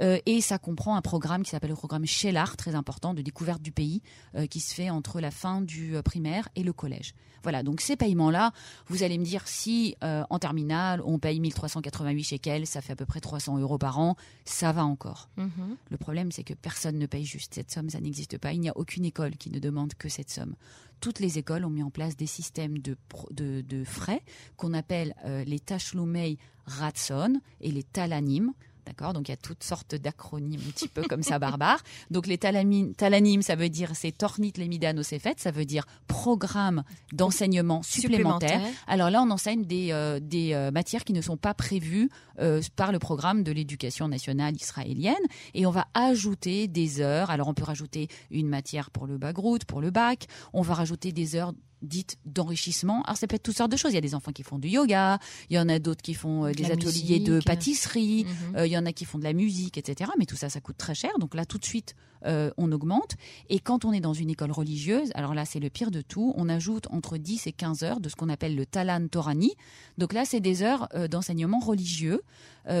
Euh, 0.00 0.18
et 0.26 0.40
ça 0.40 0.58
comprend 0.58 0.96
un 0.96 1.02
programme 1.02 1.42
qui 1.42 1.50
s'appelle 1.50 1.70
le 1.70 1.76
programme 1.76 2.06
Shelar, 2.16 2.56
très 2.56 2.74
important, 2.74 3.12
de 3.14 3.22
découverte 3.22 3.60
du 3.62 3.72
pays, 3.72 4.00
euh, 4.34 4.46
qui 4.46 4.60
se 4.60 4.74
fait 4.74 4.90
entre 4.90 5.20
la 5.20 5.30
fin 5.30 5.60
du 5.60 5.94
euh, 5.96 6.02
primaire 6.02 6.48
et 6.56 6.62
le 6.62 6.72
collège. 6.72 7.14
Voilà, 7.42 7.62
donc 7.62 7.80
ces 7.80 7.94
paiements-là, 7.94 8.52
vous 8.88 9.02
allez 9.04 9.18
me 9.18 9.24
dire 9.24 9.46
si 9.46 9.94
euh, 10.02 10.24
en 10.30 10.38
terminale 10.40 11.00
on 11.04 11.18
paye 11.20 11.38
1388 11.38 12.24
shekels, 12.24 12.66
ça 12.66 12.80
fait 12.80 12.94
à 12.94 12.96
peu 12.96 13.06
près 13.06 13.20
300 13.20 13.58
euros 13.58 13.78
par 13.78 13.98
an, 14.00 14.16
ça 14.44 14.72
va 14.72 14.84
encore. 14.84 15.28
Mhm. 15.36 15.76
Le 15.90 15.96
problème, 15.96 16.32
c'est 16.32 16.42
que 16.42 16.54
personne 16.54 16.98
ne 16.98 17.06
paye 17.06 17.24
juste 17.24 17.54
cette 17.54 17.70
somme, 17.70 17.88
ça 17.90 18.00
n'existe 18.00 18.38
pas. 18.38 18.52
Il 18.52 18.60
n'y 18.60 18.68
a 18.68 18.76
aucune 18.76 19.04
école 19.04 19.36
qui 19.36 19.50
ne 19.50 19.58
demande 19.60 19.94
que 19.94 20.08
cette 20.08 20.30
somme. 20.30 20.56
Toutes 21.00 21.20
les 21.20 21.38
écoles 21.38 21.64
ont 21.64 21.70
mis 21.70 21.82
en 21.84 21.90
place 21.90 22.16
des 22.16 22.26
systèmes 22.26 22.78
de, 22.78 22.96
pro- 23.08 23.28
de, 23.30 23.60
de 23.60 23.84
frais 23.84 24.22
qu'on 24.56 24.72
appelle 24.72 25.14
euh, 25.26 25.44
les 25.44 25.60
tashlumei 25.60 26.38
ratson 26.64 27.40
et 27.60 27.70
les 27.70 27.82
talanim. 27.84 28.52
D'accord 28.86 29.12
Donc 29.12 29.28
il 29.28 29.32
y 29.32 29.34
a 29.34 29.36
toutes 29.36 29.64
sortes 29.64 29.96
d'acronymes 29.96 30.60
un 30.66 30.70
petit 30.70 30.88
peu 30.88 31.02
comme 31.02 31.22
ça 31.22 31.38
barbares. 31.38 31.82
Donc 32.10 32.26
les 32.26 32.36
talamin- 32.36 32.94
talanim, 32.94 33.42
ça 33.42 33.56
veut 33.56 33.68
dire 33.68 33.90
c'est 33.94 34.12
tornit 34.12 34.52
lemida 34.56 34.92
nosefet, 34.92 35.34
ça 35.38 35.50
veut 35.50 35.64
dire 35.64 35.86
programme 36.06 36.84
d'enseignement 37.12 37.82
supplémentaire. 37.82 38.50
Supplémentaire. 38.50 38.82
Alors 38.86 39.10
là, 39.10 39.22
on 39.22 39.30
enseigne 39.30 39.64
des, 39.64 39.88
euh, 39.90 40.20
des 40.20 40.52
euh, 40.52 40.70
matières 40.70 41.04
qui 41.04 41.12
ne 41.12 41.20
sont 41.20 41.36
pas 41.36 41.52
prévues 41.52 42.10
euh, 42.38 42.62
par 42.76 42.92
le 42.92 42.98
programme 42.98 43.42
de 43.42 43.50
l'éducation 43.50 44.08
nationale 44.08 44.54
israélienne. 44.54 45.14
Et 45.54 45.66
on 45.66 45.70
va 45.70 45.88
ajouter 45.94 46.68
des 46.68 47.00
heures. 47.00 47.30
Alors 47.30 47.48
on 47.48 47.54
peut 47.54 47.64
rajouter 47.64 48.08
une 48.30 48.48
matière 48.48 48.90
pour 48.90 49.06
le 49.06 49.18
bagrout, 49.18 49.64
pour 49.66 49.80
le 49.80 49.90
bac. 49.90 50.26
On 50.52 50.62
va 50.62 50.74
rajouter 50.74 51.10
des 51.10 51.34
heures 51.34 51.52
dites 51.82 52.16
d'enrichissement. 52.24 53.02
Alors 53.02 53.16
ça 53.16 53.26
peut 53.26 53.36
être 53.36 53.42
toutes 53.42 53.56
sortes 53.56 53.70
de 53.72 53.76
choses. 53.76 53.92
Il 53.92 53.96
y 53.96 53.98
a 53.98 54.02
des 54.02 54.14
enfants 54.14 54.32
qui 54.32 54.42
font 54.42 54.58
du 54.58 54.68
yoga, 54.68 55.18
il 55.50 55.56
y 55.56 55.58
en 55.58 55.68
a 55.68 55.78
d'autres 55.78 56.02
qui 56.02 56.14
font 56.14 56.44
euh, 56.44 56.50
De 56.50 56.54
des 56.54 56.62
la 56.64 56.70
ateliers 56.70 57.20
de 57.20 57.40
pâtisserie, 57.40 58.24
Mhm. 58.24 58.56
euh, 58.56 58.66
il 58.66 58.72
y 58.72 58.78
en 58.78 58.86
a 58.86 58.92
qui 58.92 59.04
font 59.04 59.18
de 59.18 59.24
la 59.24 59.32
musique, 59.32 59.76
etc. 59.78 60.10
Mais 60.18 60.26
tout 60.26 60.36
ça, 60.36 60.48
ça 60.48 60.60
coûte 60.60 60.76
très 60.78 60.94
cher. 60.94 61.10
Donc 61.20 61.34
là, 61.34 61.44
tout 61.44 61.58
de 61.58 61.64
suite, 61.64 61.94
euh, 62.24 62.50
on 62.56 62.72
augmente. 62.72 63.16
Et 63.50 63.60
quand 63.60 63.84
on 63.84 63.92
est 63.92 64.00
dans 64.00 64.14
une 64.14 64.30
école 64.30 64.50
religieuse, 64.52 65.10
alors 65.14 65.34
là, 65.34 65.44
c'est 65.44 65.60
le 65.60 65.70
pire 65.70 65.90
de 65.90 66.00
tout, 66.00 66.32
on 66.36 66.48
ajoute 66.48 66.86
entre 66.90 67.18
10 67.18 67.46
et 67.46 67.52
15 67.52 67.82
heures 67.84 68.00
de 68.00 68.08
ce 68.08 68.16
qu'on 68.16 68.28
appelle 68.30 68.56
le 68.56 68.64
talan 68.66 69.06
torani. 69.08 69.52
Donc 69.98 70.12
là, 70.12 70.24
c'est 70.24 70.40
des 70.40 70.62
heures 70.62 70.88
euh, 70.94 71.08
d'enseignement 71.08 71.58
religieux 71.60 72.22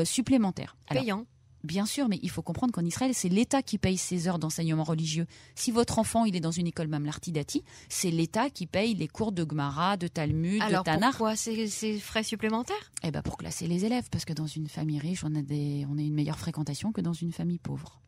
supplémentaires. 0.04 0.76
Alors, 0.88 1.02
Payant. 1.04 1.26
Bien 1.66 1.84
sûr, 1.84 2.08
mais 2.08 2.18
il 2.22 2.30
faut 2.30 2.42
comprendre 2.42 2.72
qu'en 2.72 2.84
Israël, 2.84 3.12
c'est 3.14 3.28
l'État 3.28 3.60
qui 3.62 3.76
paye 3.76 3.96
ces 3.98 4.28
heures 4.28 4.38
d'enseignement 4.38 4.84
religieux. 4.84 5.26
Si 5.54 5.70
votre 5.72 5.98
enfant 5.98 6.24
il 6.24 6.36
est 6.36 6.40
dans 6.40 6.50
une 6.52 6.66
école 6.66 6.86
Mamlarti 6.88 7.32
Dati, 7.32 7.62
c'est 7.88 8.10
l'État 8.10 8.50
qui 8.50 8.66
paye 8.66 8.94
les 8.94 9.08
cours 9.08 9.32
de 9.32 9.44
Gemara, 9.48 9.96
de 9.96 10.06
Talmud, 10.08 10.62
Alors 10.62 10.84
de 10.84 10.84
Tanakh. 10.90 11.10
pourquoi 11.10 11.36
ces, 11.36 11.66
ces 11.68 11.98
frais 11.98 12.22
supplémentaires? 12.22 12.92
Eh 13.02 13.10
ben 13.10 13.22
pour 13.22 13.36
classer 13.36 13.66
les 13.66 13.84
élèves, 13.84 14.08
parce 14.10 14.24
que 14.24 14.32
dans 14.32 14.46
une 14.46 14.68
famille 14.68 14.98
riche, 15.00 15.24
on 15.24 15.34
a, 15.34 15.42
des, 15.42 15.84
on 15.90 15.98
a 15.98 16.00
une 16.02 16.14
meilleure 16.14 16.38
fréquentation 16.38 16.92
que 16.92 17.00
dans 17.00 17.12
une 17.12 17.32
famille 17.32 17.58
pauvre. 17.58 18.00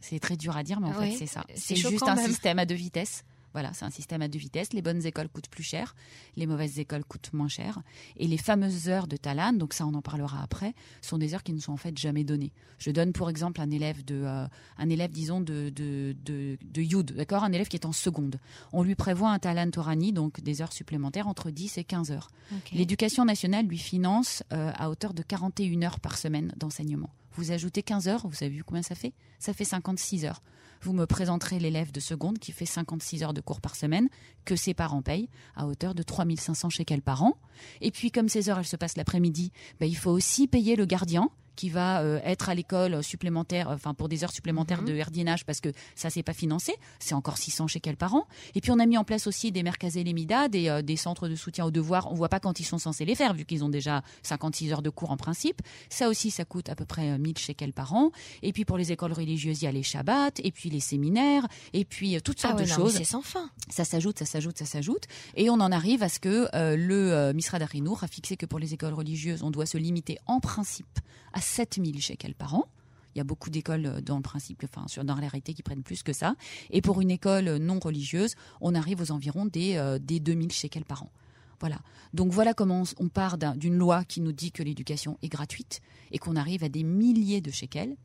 C'est 0.00 0.18
très 0.18 0.36
dur 0.36 0.56
à 0.56 0.62
dire, 0.62 0.80
mais 0.80 0.88
en 0.88 0.98
Oui, 0.98 1.10
fait, 1.12 1.18
c'est 1.18 1.26
ça. 1.26 1.44
c'est 1.54 1.76
juste 1.76 2.02
un 2.08 2.14
même. 2.14 2.26
système 2.26 2.58
à 2.58 2.64
deux 2.64 2.74
vitesses. 2.74 3.22
Voilà, 3.52 3.72
c'est 3.72 3.84
un 3.84 3.90
système 3.90 4.22
à 4.22 4.28
deux 4.28 4.38
vitesses. 4.38 4.72
Les 4.72 4.82
bonnes 4.82 5.04
écoles 5.04 5.28
coûtent 5.28 5.48
plus 5.48 5.62
cher, 5.62 5.94
les 6.36 6.46
mauvaises 6.46 6.78
écoles 6.78 7.04
coûtent 7.04 7.32
moins 7.32 7.48
cher. 7.48 7.82
Et 8.16 8.26
les 8.26 8.36
fameuses 8.36 8.88
heures 8.88 9.06
de 9.06 9.16
Talan, 9.16 9.52
donc 9.54 9.74
ça 9.74 9.86
on 9.86 9.94
en 9.94 10.02
parlera 10.02 10.42
après, 10.42 10.74
sont 11.02 11.18
des 11.18 11.34
heures 11.34 11.42
qui 11.42 11.52
ne 11.52 11.60
sont 11.60 11.72
en 11.72 11.76
fait 11.76 11.96
jamais 11.98 12.24
données. 12.24 12.52
Je 12.78 12.90
donne 12.90 13.12
pour 13.12 13.28
exemple 13.28 13.60
un 13.60 13.70
élève 13.70 14.04
de, 14.04 14.22
euh, 14.24 14.46
un 14.78 14.88
élève 14.88 15.10
disons 15.10 15.40
de 15.40 15.70
de 15.70 16.16
de, 16.24 16.58
de 16.62 16.82
Yud, 16.82 17.12
d'accord, 17.12 17.44
un 17.44 17.52
élève 17.52 17.68
qui 17.68 17.76
est 17.76 17.86
en 17.86 17.92
seconde. 17.92 18.38
On 18.72 18.82
lui 18.82 18.94
prévoit 18.94 19.30
un 19.30 19.38
Talan 19.38 19.70
Torani, 19.70 20.12
donc 20.12 20.40
des 20.40 20.62
heures 20.62 20.72
supplémentaires 20.72 21.28
entre 21.28 21.50
10 21.50 21.78
et 21.78 21.84
15 21.84 22.10
heures. 22.12 22.30
L'éducation 22.72 23.24
nationale 23.24 23.66
lui 23.66 23.78
finance 23.78 24.42
euh, 24.52 24.72
à 24.74 24.90
hauteur 24.90 25.14
de 25.14 25.22
41 25.22 25.82
heures 25.82 26.00
par 26.00 26.16
semaine 26.18 26.52
d'enseignement. 26.56 27.10
Vous 27.32 27.52
ajoutez 27.52 27.82
15 27.82 28.08
heures, 28.08 28.26
vous 28.26 28.42
avez 28.42 28.50
vu 28.50 28.64
combien 28.64 28.82
ça 28.82 28.94
fait? 28.94 29.12
Ça 29.38 29.52
fait 29.52 29.64
56 29.64 30.24
heures. 30.24 30.42
Vous 30.82 30.92
me 30.92 31.04
présenterez 31.04 31.58
l'élève 31.58 31.92
de 31.92 32.00
seconde 32.00 32.38
qui 32.38 32.52
fait 32.52 32.66
56 32.66 33.22
heures 33.22 33.34
de 33.34 33.40
cours 33.40 33.60
par 33.60 33.76
semaine, 33.76 34.08
que 34.44 34.56
ses 34.56 34.72
parents 34.72 35.02
payent 35.02 35.28
à 35.54 35.66
hauteur 35.66 35.94
de 35.94 36.02
3500 36.02 36.70
shekels 36.70 37.02
par 37.02 37.22
an. 37.22 37.36
Et 37.80 37.90
puis, 37.90 38.10
comme 38.10 38.28
ces 38.28 38.48
heures, 38.48 38.64
se 38.64 38.76
passent 38.76 38.96
l'après-midi, 38.96 39.52
ben, 39.78 39.86
il 39.86 39.96
faut 39.96 40.10
aussi 40.10 40.46
payer 40.48 40.76
le 40.76 40.86
gardien 40.86 41.28
qui 41.60 41.68
va 41.68 42.00
euh, 42.00 42.20
être 42.24 42.48
à 42.48 42.54
l'école 42.54 43.02
supplémentaire, 43.04 43.68
euh, 43.68 43.74
enfin 43.74 43.92
pour 43.92 44.08
des 44.08 44.24
heures 44.24 44.32
supplémentaires 44.32 44.80
Mhm. 44.80 44.88
de 44.88 45.02
RDNH 45.02 45.44
parce 45.44 45.60
que 45.60 45.68
ça 45.94 46.08
c'est 46.08 46.22
pas 46.22 46.32
financé, 46.32 46.74
c'est 46.98 47.14
encore 47.14 47.36
600 47.36 47.66
shekels 47.66 47.96
par 47.98 48.14
an. 48.14 48.24
Et 48.54 48.62
puis 48.62 48.70
on 48.70 48.78
a 48.78 48.86
mis 48.86 48.96
en 48.96 49.04
place 49.04 49.26
aussi 49.26 49.52
des 49.52 49.62
merkazé 49.62 50.02
Lemida, 50.02 50.48
des, 50.48 50.68
euh, 50.68 50.80
des 50.80 50.96
centres 50.96 51.28
de 51.28 51.34
soutien 51.34 51.66
aux 51.66 51.70
devoirs. 51.70 52.10
On 52.10 52.14
voit 52.14 52.30
pas 52.30 52.40
quand 52.40 52.60
ils 52.60 52.64
sont 52.64 52.78
censés 52.78 53.04
les 53.04 53.14
faire 53.14 53.34
vu 53.34 53.44
qu'ils 53.44 53.62
ont 53.62 53.68
déjà 53.68 54.02
56 54.22 54.72
heures 54.72 54.80
de 54.82 54.88
cours 54.90 55.10
en 55.10 55.18
principe. 55.18 55.60
Ça 55.90 56.08
aussi 56.08 56.30
ça 56.30 56.46
coûte 56.46 56.70
à 56.70 56.74
peu 56.74 56.86
près 56.86 57.10
euh, 57.10 57.18
1000 57.18 57.36
shekels 57.36 57.74
par 57.74 57.92
an. 57.92 58.10
Et 58.42 58.52
puis 58.54 58.64
pour 58.64 58.78
les 58.78 58.90
écoles 58.92 59.12
religieuses 59.12 59.60
il 59.60 59.64
y 59.66 59.68
a 59.68 59.72
les 59.72 59.82
Shabbats, 59.82 60.30
et 60.42 60.52
puis 60.52 60.70
les 60.70 60.80
séminaires, 60.80 61.46
et 61.74 61.84
puis 61.84 62.16
euh, 62.16 62.20
toutes 62.20 62.38
Ah 62.42 62.48
sortes 62.48 62.60
ouais, 62.60 62.64
de 62.64 62.70
non, 62.70 62.76
choses 62.76 62.94
c'est 62.96 63.04
sans 63.04 63.20
fin. 63.22 63.50
ça 63.68 63.84
s'ajoute, 63.84 64.18
ça 64.18 64.24
s'ajoute, 64.24 64.56
ça 64.56 64.64
s'ajoute, 64.64 65.04
et 65.36 65.50
on 65.50 65.54
en 65.60 65.72
arrive 65.72 66.02
à 66.02 66.08
ce 66.08 66.18
que 66.20 66.48
euh, 66.54 66.76
le 66.76 67.32
Misrad 67.34 67.60
Harinour 67.60 68.02
a 68.04 68.06
fixé 68.06 68.36
que 68.38 68.46
pour 68.46 68.58
les 68.58 68.72
écoles 68.72 68.94
religieuses, 68.94 69.42
on 69.42 69.50
doit 69.50 69.66
se 69.66 69.76
limiter 69.78 70.18
en 70.26 70.40
principe 70.40 70.86
à 71.32 71.40
7000 71.50 72.00
shekels 72.00 72.34
par 72.34 72.54
an. 72.54 72.64
Il 73.14 73.18
y 73.18 73.20
a 73.20 73.24
beaucoup 73.24 73.50
d'écoles 73.50 73.86
euh, 73.86 74.00
dans 74.00 74.16
le 74.16 74.22
principe, 74.22 74.62
enfin 74.64 74.86
sur 74.86 75.04
dans 75.04 75.16
la 75.16 75.20
réalité 75.28 75.52
qui 75.52 75.62
prennent 75.62 75.82
plus 75.82 76.02
que 76.02 76.12
ça. 76.12 76.36
Et 76.70 76.80
pour 76.80 77.00
une 77.00 77.10
école 77.10 77.48
euh, 77.48 77.58
non 77.58 77.78
religieuse, 77.80 78.34
on 78.60 78.74
arrive 78.74 79.00
aux 79.00 79.10
environs 79.10 79.46
des, 79.46 79.76
euh, 79.76 79.98
des 79.98 80.20
2000 80.20 80.52
shekels 80.52 80.84
par 80.84 81.02
an. 81.02 81.10
Voilà. 81.58 81.80
Donc 82.14 82.32
voilà 82.32 82.54
comment 82.54 82.84
on 82.98 83.08
part 83.08 83.36
d'un- 83.36 83.56
d'une 83.56 83.74
loi 83.76 84.04
qui 84.04 84.20
nous 84.20 84.32
dit 84.32 84.52
que 84.52 84.62
l'éducation 84.62 85.18
est 85.22 85.28
gratuite 85.28 85.80
et 86.12 86.18
qu'on 86.18 86.36
arrive 86.36 86.62
à 86.64 86.68
des 86.68 86.84
milliers 86.84 87.40
de 87.40 87.50
shekels. 87.50 87.96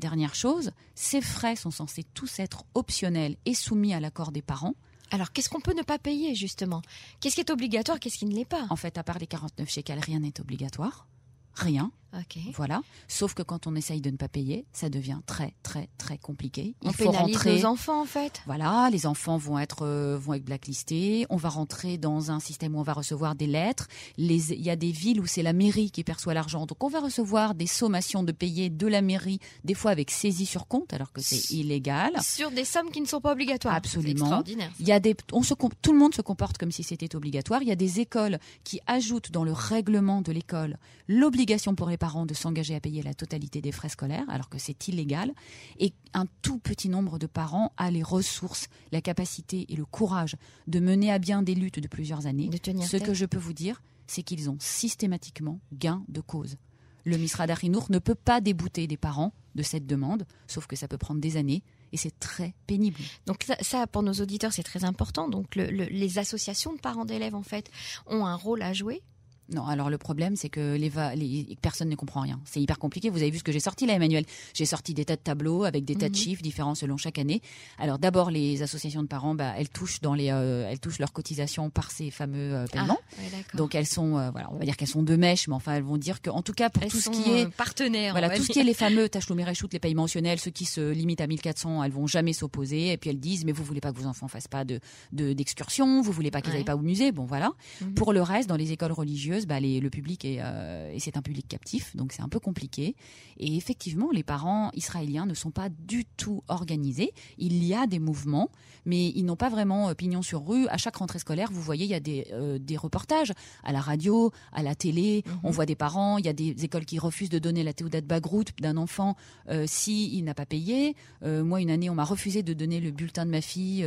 Dernière 0.00 0.34
chose, 0.34 0.70
ces 0.94 1.20
frais 1.20 1.54
sont 1.56 1.70
censés 1.70 2.04
tous 2.14 2.38
être 2.38 2.64
optionnels 2.74 3.36
et 3.44 3.54
soumis 3.54 3.92
à 3.94 4.00
l'accord 4.00 4.32
des 4.32 4.42
parents. 4.42 4.74
Alors 5.10 5.30
qu'est-ce 5.32 5.50
qu'on 5.50 5.60
peut 5.60 5.74
ne 5.76 5.82
pas 5.82 5.98
payer 5.98 6.34
justement? 6.34 6.80
Qu'est-ce 7.20 7.34
qui 7.34 7.40
est 7.42 7.50
obligatoire 7.50 8.00
Qu'est-ce 8.00 8.16
qui 8.16 8.24
ne 8.26 8.34
l'est 8.34 8.46
pas? 8.46 8.66
En 8.70 8.76
fait, 8.76 8.96
à 8.96 9.02
part 9.04 9.18
les 9.18 9.26
49 9.26 9.68
shekels, 9.68 9.98
rien 10.00 10.20
n'est 10.20 10.40
obligatoire. 10.40 11.06
Rien. 11.54 11.92
Ok. 12.14 12.38
Voilà. 12.54 12.82
Sauf 13.08 13.32
que 13.34 13.42
quand 13.42 13.66
on 13.66 13.74
essaye 13.74 14.00
de 14.00 14.10
ne 14.10 14.16
pas 14.16 14.28
payer, 14.28 14.66
ça 14.72 14.90
devient 14.90 15.20
très, 15.26 15.54
très, 15.62 15.88
très 15.96 16.18
compliqué. 16.18 16.74
On 16.82 16.90
Il 16.90 16.94
faut 16.96 17.10
pénalise 17.10 17.36
rentrer. 17.36 17.58
nos 17.60 17.64
enfants 17.66 18.02
en 18.02 18.04
fait. 18.04 18.42
Voilà, 18.46 18.90
les 18.92 19.06
enfants 19.06 19.38
vont 19.38 19.58
être 19.58 19.86
euh, 19.86 20.18
vont 20.18 20.34
être 20.34 20.44
blacklistés. 20.44 21.26
On 21.30 21.36
va 21.36 21.48
rentrer 21.48 21.96
dans 21.96 22.30
un 22.30 22.38
système 22.40 22.74
où 22.74 22.80
on 22.80 22.82
va 22.82 22.92
recevoir 22.92 23.34
des 23.34 23.46
lettres. 23.46 23.88
Les, 24.18 24.52
il 24.52 24.60
y 24.60 24.68
a 24.70 24.76
des 24.76 24.90
villes 24.92 25.20
où 25.20 25.26
c'est 25.26 25.42
la 25.42 25.54
mairie 25.54 25.90
qui 25.90 26.04
perçoit 26.04 26.34
l'argent, 26.34 26.66
donc 26.66 26.82
on 26.84 26.88
va 26.88 27.00
recevoir 27.00 27.54
des 27.54 27.66
sommations 27.66 28.22
de 28.22 28.32
payer 28.32 28.68
de 28.68 28.86
la 28.86 29.00
mairie, 29.00 29.38
des 29.64 29.74
fois 29.74 29.90
avec 29.90 30.10
saisie 30.10 30.46
sur 30.46 30.66
compte, 30.66 30.92
alors 30.92 31.12
que 31.12 31.22
c'est 31.22 31.50
illégal. 31.54 32.12
Sur 32.22 32.50
des 32.50 32.64
sommes 32.64 32.90
qui 32.90 33.00
ne 33.00 33.06
sont 33.06 33.20
pas 33.20 33.32
obligatoires. 33.32 33.74
Absolument. 33.74 34.06
C'est 34.16 34.20
extraordinaire. 34.22 34.70
Il 34.80 34.86
y 34.86 34.92
a 34.92 35.00
des, 35.00 35.16
on 35.32 35.42
se, 35.42 35.54
tout 35.80 35.92
le 35.92 35.98
monde 35.98 36.14
se 36.14 36.22
comporte 36.22 36.58
comme 36.58 36.72
si 36.72 36.82
c'était 36.82 37.16
obligatoire. 37.16 37.62
Il 37.62 37.68
y 37.68 37.72
a 37.72 37.76
des 37.76 38.00
écoles 38.00 38.38
qui 38.64 38.80
ajoutent 38.86 39.30
dans 39.32 39.44
le 39.44 39.52
règlement 39.52 40.20
de 40.20 40.30
l'école 40.32 40.76
l'obligation 41.08 41.74
pour 41.74 41.88
les 41.88 41.96
parents 42.04 42.26
de 42.26 42.34
s'engager 42.34 42.74
à 42.74 42.80
payer 42.80 43.02
la 43.02 43.14
totalité 43.14 43.60
des 43.60 43.70
frais 43.72 43.88
scolaires, 43.88 44.24
alors 44.28 44.48
que 44.48 44.58
c'est 44.58 44.88
illégal. 44.88 45.32
Et 45.78 45.92
un 46.14 46.26
tout 46.42 46.58
petit 46.58 46.88
nombre 46.88 47.18
de 47.18 47.28
parents 47.28 47.70
a 47.76 47.90
les 47.92 48.02
ressources, 48.02 48.66
la 48.90 49.00
capacité 49.00 49.66
et 49.72 49.76
le 49.76 49.84
courage 49.84 50.34
de 50.66 50.80
mener 50.80 51.12
à 51.12 51.18
bien 51.20 51.42
des 51.42 51.54
luttes 51.54 51.78
de 51.78 51.88
plusieurs 51.88 52.26
années. 52.26 52.48
De 52.48 52.58
tenir 52.58 52.86
Ce 52.86 52.96
tête. 52.96 53.06
que 53.06 53.14
je 53.14 53.24
peux 53.26 53.38
vous 53.38 53.52
dire, 53.52 53.80
c'est 54.08 54.22
qu'ils 54.24 54.50
ont 54.50 54.58
systématiquement 54.60 55.60
gain 55.72 56.02
de 56.08 56.20
cause. 56.20 56.56
Le 57.04 57.16
Misra 57.16 57.46
d'Arinour 57.46 57.86
ne 57.90 57.98
peut 57.98 58.14
pas 58.16 58.40
débouter 58.40 58.86
des 58.86 58.96
parents 58.96 59.32
de 59.54 59.62
cette 59.62 59.86
demande, 59.86 60.24
sauf 60.46 60.66
que 60.66 60.76
ça 60.76 60.86
peut 60.88 60.98
prendre 60.98 61.20
des 61.20 61.36
années 61.36 61.62
et 61.92 61.96
c'est 61.96 62.18
très 62.18 62.54
pénible. 62.66 63.00
Donc 63.26 63.42
ça, 63.44 63.56
ça, 63.60 63.86
pour 63.86 64.02
nos 64.02 64.12
auditeurs, 64.14 64.52
c'est 64.52 64.62
très 64.62 64.84
important. 64.84 65.28
Donc 65.28 65.56
le- 65.56 65.70
le- 65.70 65.84
les 66.02 66.18
associations 66.18 66.72
de 66.72 66.78
parents 66.80 67.04
d'élèves, 67.04 67.34
en 67.34 67.42
fait, 67.42 67.70
ont 68.06 68.24
un 68.24 68.34
rôle 68.36 68.62
à 68.62 68.72
jouer. 68.72 69.02
Non, 69.50 69.66
alors 69.66 69.90
le 69.90 69.98
problème, 69.98 70.36
c'est 70.36 70.48
que 70.48 70.76
les, 70.76 70.88
va- 70.88 71.14
les- 71.14 71.56
personne 71.60 71.88
ne 71.88 71.94
comprend 71.96 72.20
rien. 72.20 72.40
C'est 72.44 72.60
hyper 72.60 72.78
compliqué. 72.78 73.10
Vous 73.10 73.18
avez 73.22 73.30
vu 73.30 73.38
ce 73.38 73.44
que 73.44 73.52
j'ai 73.52 73.60
sorti 73.60 73.86
là, 73.86 73.94
Emmanuel? 73.94 74.24
J'ai 74.54 74.64
sorti 74.66 74.94
des 74.94 75.04
tas 75.04 75.16
de 75.16 75.20
tableaux 75.20 75.64
avec 75.64 75.84
des 75.84 75.94
tas 75.94 76.08
de 76.08 76.14
Mhm. 76.14 76.22
chiffres 76.22 76.42
différents 76.42 76.74
selon 76.74 76.96
chaque 76.96 77.18
année. 77.18 77.42
Alors 77.78 77.98
d'abord, 77.98 78.30
les 78.30 78.62
associations 78.62 79.02
de 79.02 79.08
parents, 79.08 79.34
bah, 79.34 79.52
elles 79.58 79.68
touchent 79.68 80.00
dans 80.00 80.14
les, 80.14 80.30
euh, 80.30 80.68
elles 80.70 80.78
touchent 80.80 80.98
leurs 81.00 81.12
cotisations 81.12 81.70
par 81.70 81.90
ces 81.90 82.10
fameux 82.10 82.54
euh, 82.54 82.66
paiements. 82.66 82.98
Ah, 83.00 83.20
ouais, 83.22 83.28
d'accord. 83.30 83.56
Donc 83.58 83.74
elles 83.74 83.86
sont, 83.86 84.16
euh, 84.16 84.30
voilà, 84.30 84.48
on 84.52 84.56
va 84.58 84.64
dire 84.64 84.76
qu'elles 84.76 84.88
sont 84.88 85.02
de 85.02 85.16
mèche, 85.16 85.48
mais 85.48 85.54
enfin 85.54 85.74
elles 85.74 85.82
vont 85.82 85.98
dire 85.98 86.22
qu'en 86.22 86.42
tout 86.42 86.52
cas 86.54 86.70
pour 86.70 86.82
Elles 86.82 86.90
tout 86.90 87.00
ce 87.00 87.10
qui 87.10 87.30
est 87.30 87.50
partenaires. 87.50 88.12
voilà, 88.12 88.30
tout 88.30 88.42
ce 88.44 88.52
qui 88.52 88.60
est 88.60 88.64
les 88.64 88.74
fameux 88.74 89.08
Mirechout, 89.34 89.68
les 89.72 89.78
paiements 89.78 90.02
mentionnels, 90.02 90.38
ceux 90.38 90.50
qui 90.50 90.64
se 90.64 90.90
limitent 90.92 91.20
à 91.20 91.26
1400, 91.26 91.82
elles 91.82 91.92
vont 91.92 92.06
jamais 92.06 92.32
s'opposer. 92.32 92.92
Et 92.92 92.96
puis 92.96 93.10
elles 93.10 93.18
disent, 93.20 93.44
mais 93.44 93.52
vous 93.52 93.64
voulez 93.64 93.80
pas 93.80 93.92
que 93.92 93.98
vos 93.98 94.06
enfants 94.06 94.28
fassent 94.28 94.48
pas 94.48 94.64
de 94.64 94.78
de- 95.12 95.32
d'excursion, 95.32 96.00
vous 96.02 96.12
voulez 96.12 96.30
pas 96.30 96.40
qu'ils 96.40 96.52
Ouais. 96.52 96.58
aillent 96.58 96.64
pas 96.64 96.76
au 96.76 96.80
musée? 96.80 97.12
Bon, 97.12 97.24
voilà. 97.24 97.52
Mhm. 97.80 97.94
Pour 97.94 98.12
le 98.12 98.20
reste, 98.22 98.48
dans 98.48 98.56
les 98.56 98.72
écoles 98.72 98.92
religieuses, 98.92 99.31
bah, 99.46 99.60
les- 99.60 99.80
le 99.80 99.90
public 99.90 100.24
est, 100.24 100.38
euh, 100.40 100.92
et 100.92 100.98
c'est 101.00 101.16
un 101.16 101.22
public 101.22 101.46
captif, 101.48 101.94
donc 101.96 102.12
c'est 102.12 102.22
un 102.22 102.28
peu 102.28 102.38
compliqué. 102.40 102.94
Et 103.38 103.56
effectivement, 103.56 104.10
les 104.12 104.22
parents 104.22 104.70
israéliens 104.74 105.26
ne 105.26 105.34
sont 105.34 105.50
pas 105.50 105.68
du 105.68 106.04
tout 106.16 106.42
organisés. 106.48 107.12
Il 107.38 107.64
y 107.64 107.74
a 107.74 107.86
des 107.86 107.98
mouvements, 107.98 108.50
mais 108.86 109.08
ils 109.10 109.24
n'ont 109.24 109.36
pas 109.36 109.48
vraiment 109.48 109.88
euh, 109.88 109.94
pignon 109.94 110.22
sur 110.22 110.46
rue. 110.46 110.66
À 110.68 110.76
chaque 110.76 110.96
rentrée 110.96 111.18
scolaire, 111.18 111.48
vous 111.52 111.62
voyez, 111.62 111.84
il 111.84 111.90
y 111.90 111.94
a 111.94 112.00
des, 112.00 112.26
euh, 112.32 112.58
des 112.58 112.76
reportages 112.76 113.32
à 113.64 113.72
la 113.72 113.80
radio, 113.80 114.30
à 114.52 114.62
la 114.62 114.74
télé. 114.74 115.22
Mhm. 115.26 115.40
On 115.44 115.50
voit 115.50 115.66
des 115.66 115.74
parents. 115.76 116.18
Il 116.18 116.26
y 116.26 116.28
a 116.28 116.32
des 116.32 116.64
écoles 116.64 116.84
qui 116.84 116.98
refusent 116.98 117.30
de 117.30 117.38
donner 117.38 117.62
la 117.64 117.72
Théoudat 117.72 118.00
Bagrout 118.02 118.44
d'un 118.60 118.76
enfant 118.76 119.16
euh, 119.48 119.64
si 119.66 120.16
il 120.16 120.22
n'a 120.24 120.34
pas 120.34 120.46
payé. 120.46 120.94
Moi, 121.24 121.60
une 121.60 121.70
année, 121.70 121.88
on 121.88 121.94
m'a 121.94 122.04
refusé 122.04 122.42
de 122.42 122.52
donner 122.52 122.80
le 122.80 122.90
bulletin 122.90 123.24
de 123.24 123.30
ma 123.30 123.40
fille 123.40 123.86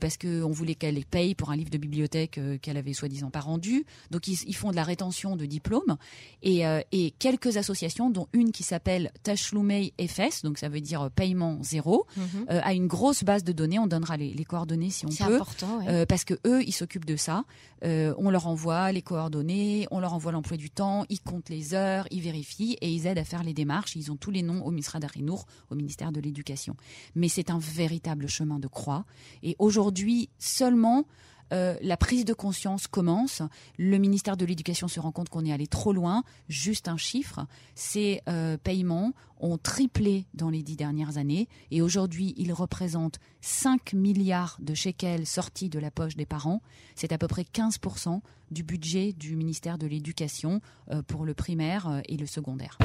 parce 0.00 0.16
qu'on 0.16 0.50
voulait 0.50 0.74
qu'elle 0.74 1.04
paye 1.04 1.34
pour 1.34 1.50
un 1.50 1.56
livre 1.56 1.70
de 1.70 1.78
bibliothèque 1.78 2.40
qu'elle 2.62 2.76
avait 2.76 2.92
soi-disant 2.92 3.30
pas 3.30 3.40
rendu. 3.40 3.84
Donc, 4.10 4.26
ils, 4.28 4.36
ils 4.46 4.54
font 4.56 4.70
de 4.74 4.76
la 4.76 4.84
rétention 4.84 5.36
de 5.36 5.46
diplômes. 5.46 5.96
Et, 6.42 6.66
euh, 6.66 6.80
et 6.92 7.12
quelques 7.18 7.56
associations, 7.56 8.10
dont 8.10 8.26
une 8.32 8.52
qui 8.52 8.62
s'appelle 8.62 9.10
Tashloumei 9.22 9.94
FS, 9.98 10.42
donc 10.42 10.58
ça 10.58 10.68
veut 10.68 10.80
dire 10.80 11.02
euh, 11.02 11.08
paiement 11.08 11.58
zéro, 11.62 12.06
Mhm. 12.16 12.46
euh, 12.50 12.60
a 12.62 12.74
une 12.74 12.86
grosse 12.86 13.24
base 13.24 13.44
de 13.44 13.52
données. 13.52 13.78
On 13.78 13.86
donnera 13.86 14.16
les, 14.16 14.34
les 14.34 14.44
coordonnées 14.44 14.90
si 14.90 15.06
on 15.06 15.10
C'est 15.10 15.24
peut. 15.24 15.36
important. 15.36 15.78
ouais. 15.78 15.84
Euh, 15.88 16.06
parce 16.06 16.24
que 16.24 16.34
eux, 16.46 16.62
ils 16.62 16.72
s'occupent 16.72 17.04
de 17.06 17.16
ça. 17.16 17.44
On 17.86 18.30
leur 18.30 18.46
envoie 18.46 18.92
les 18.92 19.02
coordonnées, 19.02 19.86
on 19.90 20.00
leur 20.00 20.14
envoie 20.14 20.32
l'emploi 20.32 20.56
du 20.56 20.70
temps, 20.70 21.04
ils 21.10 21.20
comptent 21.20 21.50
les 21.50 21.74
heures, 21.74 22.06
ils 22.10 22.22
vérifient 22.22 22.78
et 22.80 22.90
ils 22.90 23.06
aident 23.06 23.18
à 23.18 23.24
faire 23.24 23.42
les 23.42 23.52
démarches. 23.52 23.94
Ils 23.94 24.10
ont 24.10 24.16
tous 24.16 24.30
les 24.30 24.40
noms 24.40 24.64
au 24.64 24.70
Misra 24.70 25.00
d'Arinour, 25.00 25.44
au 25.70 25.74
ministère 25.74 26.10
de 26.10 26.18
l'Éducation. 26.18 26.76
Mais 27.14 27.28
c'est 27.28 27.50
un 27.50 27.58
véritable 27.58 28.26
chemin 28.26 28.58
de 28.58 28.68
croix. 28.68 29.04
Et 29.42 29.54
aujourd'hui, 29.58 30.30
seulement 30.38 31.04
euh, 31.52 31.76
la 31.82 31.96
prise 31.96 32.24
de 32.24 32.32
conscience 32.32 32.86
commence. 32.86 33.42
Le 33.78 33.98
ministère 33.98 34.36
de 34.36 34.44
l'Éducation 34.44 34.88
se 34.88 35.00
rend 35.00 35.12
compte 35.12 35.28
qu'on 35.28 35.44
est 35.44 35.52
allé 35.52 35.66
trop 35.66 35.92
loin. 35.92 36.24
Juste 36.48 36.88
un 36.88 36.96
chiffre, 36.96 37.46
ces 37.74 38.20
euh, 38.28 38.56
paiements 38.56 39.12
ont 39.40 39.58
triplé 39.58 40.26
dans 40.34 40.48
les 40.48 40.62
dix 40.62 40.76
dernières 40.76 41.18
années 41.18 41.48
et 41.70 41.82
aujourd'hui 41.82 42.34
ils 42.36 42.52
représentent 42.52 43.18
5 43.40 43.92
milliards 43.92 44.56
de 44.60 44.74
shekels 44.74 45.26
sortis 45.26 45.68
de 45.68 45.78
la 45.78 45.90
poche 45.90 46.16
des 46.16 46.26
parents. 46.26 46.62
C'est 46.94 47.12
à 47.12 47.18
peu 47.18 47.28
près 47.28 47.42
15% 47.42 48.20
du 48.50 48.62
budget 48.62 49.12
du 49.12 49.36
ministère 49.36 49.78
de 49.78 49.86
l'Éducation 49.86 50.60
euh, 50.90 51.02
pour 51.02 51.24
le 51.24 51.34
primaire 51.34 52.02
et 52.08 52.16
le 52.16 52.26
secondaire. 52.26 52.78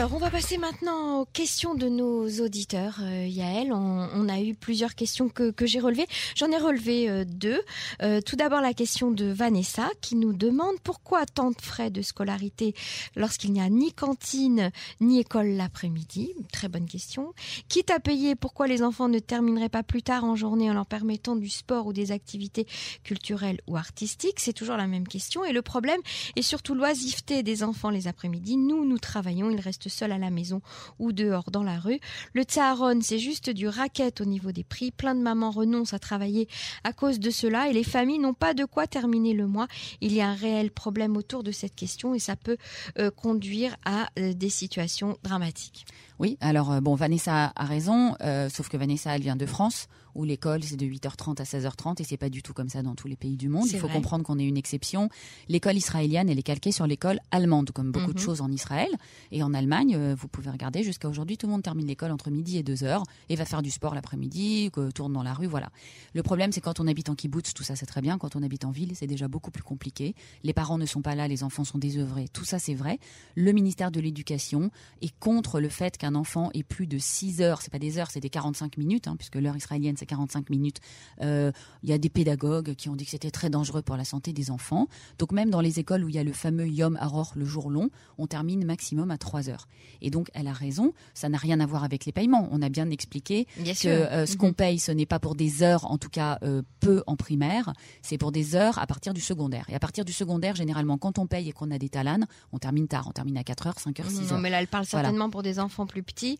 Alors, 0.00 0.14
on 0.14 0.18
va 0.18 0.30
passer 0.30 0.56
maintenant 0.56 1.20
aux 1.20 1.26
questions 1.26 1.74
de 1.74 1.86
nos 1.86 2.26
auditeurs. 2.40 3.00
Euh, 3.02 3.26
Yael, 3.26 3.70
on, 3.70 4.30
a 4.30 4.40
eu 4.40 4.54
plusieurs 4.54 4.94
questions 4.94 5.28
que, 5.28 5.52
j'ai 5.66 5.78
relevées. 5.78 6.06
J'en 6.34 6.50
ai 6.50 6.56
relevé 6.56 7.10
euh, 7.10 7.26
deux. 7.26 7.60
Euh, 8.00 8.22
tout 8.22 8.34
d'abord, 8.34 8.62
la 8.62 8.72
question 8.72 9.10
de 9.10 9.26
Vanessa 9.26 9.90
qui 10.00 10.16
nous 10.16 10.32
demande 10.32 10.80
pourquoi 10.82 11.26
tant 11.26 11.50
de 11.50 11.60
frais 11.60 11.90
de 11.90 12.00
scolarité 12.00 12.74
lorsqu'il 13.14 13.52
n'y 13.52 13.60
a 13.60 13.68
ni 13.68 13.92
cantine 13.92 14.70
ni 15.02 15.20
école 15.20 15.48
l'après-midi? 15.48 16.32
Très 16.50 16.68
bonne 16.68 16.86
question. 16.86 17.34
Quitte 17.68 17.90
à 17.90 18.00
payer, 18.00 18.36
pourquoi 18.36 18.68
les 18.68 18.82
enfants 18.82 19.10
ne 19.10 19.18
termineraient 19.18 19.68
pas 19.68 19.82
plus 19.82 20.02
tard 20.02 20.24
en 20.24 20.34
journée 20.34 20.70
en 20.70 20.72
leur 20.72 20.86
permettant 20.86 21.36
du 21.36 21.50
sport 21.50 21.86
ou 21.86 21.92
des 21.92 22.10
activités 22.10 22.66
culturelles 23.04 23.60
ou 23.66 23.76
artistiques? 23.76 24.40
C'est 24.40 24.54
toujours 24.54 24.78
la 24.78 24.86
même 24.86 25.06
question. 25.06 25.44
Et 25.44 25.52
le 25.52 25.60
problème 25.60 26.00
est 26.36 26.42
surtout 26.42 26.74
l'oisiveté 26.74 27.42
des 27.42 27.62
enfants 27.62 27.90
les 27.90 28.08
après-midi. 28.08 28.56
Nous, 28.56 28.86
nous 28.86 28.98
travaillons, 28.98 29.50
ils 29.50 29.60
restent 29.60 29.89
seuls 29.90 30.12
à 30.12 30.18
la 30.18 30.30
maison 30.30 30.62
ou 30.98 31.12
dehors 31.12 31.50
dans 31.50 31.62
la 31.62 31.78
rue. 31.78 32.00
Le 32.32 32.42
tsaharon, 32.42 33.00
c'est 33.02 33.18
juste 33.18 33.50
du 33.50 33.68
racket 33.68 34.20
au 34.20 34.24
niveau 34.24 34.52
des 34.52 34.64
prix. 34.64 34.90
Plein 34.90 35.14
de 35.14 35.20
mamans 35.20 35.50
renoncent 35.50 35.92
à 35.92 35.98
travailler 35.98 36.48
à 36.84 36.92
cause 36.92 37.20
de 37.20 37.30
cela 37.30 37.68
et 37.68 37.72
les 37.72 37.84
familles 37.84 38.18
n'ont 38.18 38.34
pas 38.34 38.54
de 38.54 38.64
quoi 38.64 38.86
terminer 38.86 39.34
le 39.34 39.46
mois. 39.46 39.68
Il 40.00 40.12
y 40.12 40.20
a 40.20 40.28
un 40.28 40.34
réel 40.34 40.70
problème 40.70 41.16
autour 41.16 41.42
de 41.42 41.52
cette 41.52 41.74
question 41.74 42.14
et 42.14 42.18
ça 42.18 42.36
peut 42.36 42.56
euh, 42.98 43.10
conduire 43.10 43.76
à 43.84 44.08
euh, 44.18 44.32
des 44.32 44.50
situations 44.50 45.18
dramatiques. 45.22 45.84
Oui, 46.18 46.38
alors 46.40 46.72
euh, 46.72 46.80
bon, 46.80 46.94
Vanessa 46.94 47.52
a 47.54 47.64
raison, 47.64 48.14
sauf 48.50 48.68
que 48.68 48.76
Vanessa, 48.76 49.14
elle 49.14 49.22
vient 49.22 49.36
de 49.36 49.46
France, 49.46 49.88
où 50.14 50.24
l'école 50.24 50.62
c'est 50.62 50.76
de 50.76 50.86
8h30 50.86 51.40
à 51.40 51.44
16h30 51.44 52.00
et 52.00 52.04
c'est 52.04 52.16
pas 52.16 52.28
du 52.30 52.42
tout 52.42 52.52
comme 52.52 52.68
ça 52.68 52.82
dans 52.82 52.94
tous 52.94 53.08
les 53.08 53.16
pays 53.16 53.36
du 53.36 53.48
monde. 53.48 53.66
Il 53.66 53.78
faut 53.78 53.86
vrai. 53.86 53.96
comprendre 53.96 54.24
qu'on 54.24 54.38
est 54.38 54.44
une 54.46 54.56
exception. 54.56 55.08
L'école 55.48 55.76
israélienne, 55.76 56.28
elle 56.28 56.38
est 56.38 56.42
calquée 56.42 56.72
sur 56.72 56.86
l'école 56.86 57.20
allemande, 57.30 57.70
comme 57.72 57.92
beaucoup 57.92 58.12
de 58.12 58.18
Mhm. 58.18 58.24
choses 58.24 58.40
en 58.40 58.50
Israël. 58.50 58.88
Et 59.32 59.42
en 59.42 59.54
Allemagne, 59.54 59.94
euh, 59.96 60.14
vous 60.18 60.28
pouvez 60.28 60.50
regarder, 60.50 60.82
jusqu'à 60.82 61.08
aujourd'hui, 61.08 61.36
tout 61.36 61.46
le 61.46 61.52
monde 61.52 61.62
termine 61.62 61.86
l'école 61.86 62.10
entre 62.10 62.30
midi 62.30 62.58
et 62.58 62.62
2h 62.62 63.02
et 63.28 63.36
va 63.36 63.44
faire 63.44 63.62
du 63.62 63.70
sport 63.70 63.94
l'après-midi, 63.94 64.70
tourne 64.94 65.12
dans 65.12 65.22
la 65.22 65.34
rue, 65.34 65.46
voilà. 65.46 65.70
Le 66.14 66.22
problème, 66.22 66.52
c'est 66.52 66.60
quand 66.60 66.80
on 66.80 66.86
habite 66.86 67.08
en 67.08 67.14
kibbutz, 67.14 67.54
tout 67.54 67.62
ça 67.62 67.76
c'est 67.76 67.86
très 67.86 68.00
bien. 68.00 68.18
Quand 68.18 68.36
on 68.36 68.42
habite 68.42 68.64
en 68.64 68.70
ville, 68.70 68.92
c'est 68.94 69.06
déjà 69.06 69.28
beaucoup 69.28 69.50
plus 69.50 69.62
compliqué. 69.62 70.14
Les 70.42 70.52
parents 70.52 70.78
ne 70.78 70.86
sont 70.86 71.02
pas 71.02 71.14
là, 71.14 71.28
les 71.28 71.42
enfants 71.42 71.64
sont 71.64 71.78
désœuvrés. 71.78 72.28
Tout 72.32 72.44
ça, 72.44 72.58
c'est 72.58 72.74
vrai. 72.74 72.98
Le 73.36 73.52
ministère 73.52 73.90
de 73.90 74.00
l'Éducation 74.00 74.70
est 75.02 75.12
contre 75.18 75.60
le 75.60 75.68
fait 75.68 75.96
qu'un 75.96 76.14
enfant 76.14 76.50
ait 76.54 76.62
plus 76.62 76.86
de 76.86 76.98
6 76.98 77.40
heures. 77.42 77.62
C'est 77.62 77.70
pas 77.70 77.78
des 77.78 77.98
heures, 77.98 78.10
c'est 78.10 78.20
des 78.20 78.30
45 78.30 78.76
minutes, 78.78 79.08
hein, 79.08 79.16
puisque 79.16 79.36
l'heure 79.36 79.56
israélienne, 79.56 79.96
c'est 80.00 80.06
45 80.06 80.50
minutes. 80.50 80.78
Euh, 81.22 81.52
Il 81.82 81.88
y 81.88 81.92
a 81.92 81.98
des 81.98 82.08
pédagogues 82.10 82.74
qui 82.74 82.88
ont 82.88 82.96
dit 82.96 83.04
que 83.04 83.10
c'était 83.12 83.30
très 83.30 83.50
dangereux 83.50 83.82
pour 83.82 83.96
la 83.96 84.04
santé 84.04 84.32
des 84.32 84.50
enfants. 84.50 84.88
Donc 85.18 85.30
même 85.32 85.50
dans 85.50 85.60
les 85.60 85.78
écoles 85.78 86.04
où 86.04 86.08
il 86.08 86.14
y 86.14 86.18
a 86.18 86.24
le 86.24 86.32
fameux 86.32 86.66
Yom 86.68 86.96
Aror, 87.00 87.32
le 87.36 87.44
jour 87.44 87.70
long, 87.70 87.90
on 88.18 88.26
termine 88.26 88.64
maximum 88.64 89.10
à 89.10 89.18
3 89.18 89.48
heures. 89.48 89.68
Et 90.02 90.10
donc, 90.10 90.30
elle 90.34 90.46
a 90.48 90.52
raison, 90.52 90.92
ça 91.14 91.28
n'a 91.28 91.38
rien 91.38 91.60
à 91.60 91.66
voir 91.66 91.84
avec 91.84 92.04
les 92.06 92.12
paiements. 92.12 92.48
On 92.50 92.62
a 92.62 92.68
bien 92.68 92.90
expliqué 92.90 93.46
Bien 93.58 93.74
que 93.74 93.88
euh, 93.88 94.26
ce 94.26 94.36
qu'on 94.36 94.52
paye, 94.52 94.78
ce 94.78 94.90
n'est 94.92 95.06
pas 95.06 95.18
pour 95.18 95.34
des 95.34 95.62
heures, 95.62 95.90
en 95.90 95.98
tout 95.98 96.08
cas 96.08 96.38
euh, 96.42 96.62
peu 96.80 97.02
en 97.06 97.16
primaire, 97.16 97.72
c'est 98.02 98.16
pour 98.18 98.32
des 98.32 98.56
heures 98.56 98.78
à 98.78 98.86
partir 98.86 99.12
du 99.14 99.20
secondaire. 99.20 99.66
Et 99.68 99.74
à 99.74 99.78
partir 99.78 100.04
du 100.04 100.12
secondaire, 100.12 100.54
généralement, 100.56 100.96
quand 100.98 101.18
on 101.18 101.26
paye 101.26 101.48
et 101.48 101.52
qu'on 101.52 101.70
a 101.70 101.78
des 101.78 101.88
talanes, 101.90 102.26
on 102.52 102.58
termine 102.58 102.88
tard, 102.88 103.06
on 103.08 103.12
termine 103.12 103.36
à 103.36 103.44
4 103.44 103.66
heures, 103.66 103.78
5 103.78 104.00
heures, 104.00 104.10
6 104.10 104.20
Non, 104.20 104.32
heures. 104.32 104.38
mais 104.40 104.48
là, 104.50 104.60
elle 104.60 104.68
parle 104.68 104.86
Voilà. 104.90 105.04
certainement 105.08 105.28
pour 105.28 105.42
des 105.42 105.58
enfants 105.60 105.86
plus 105.86 106.02
petits 106.02 106.38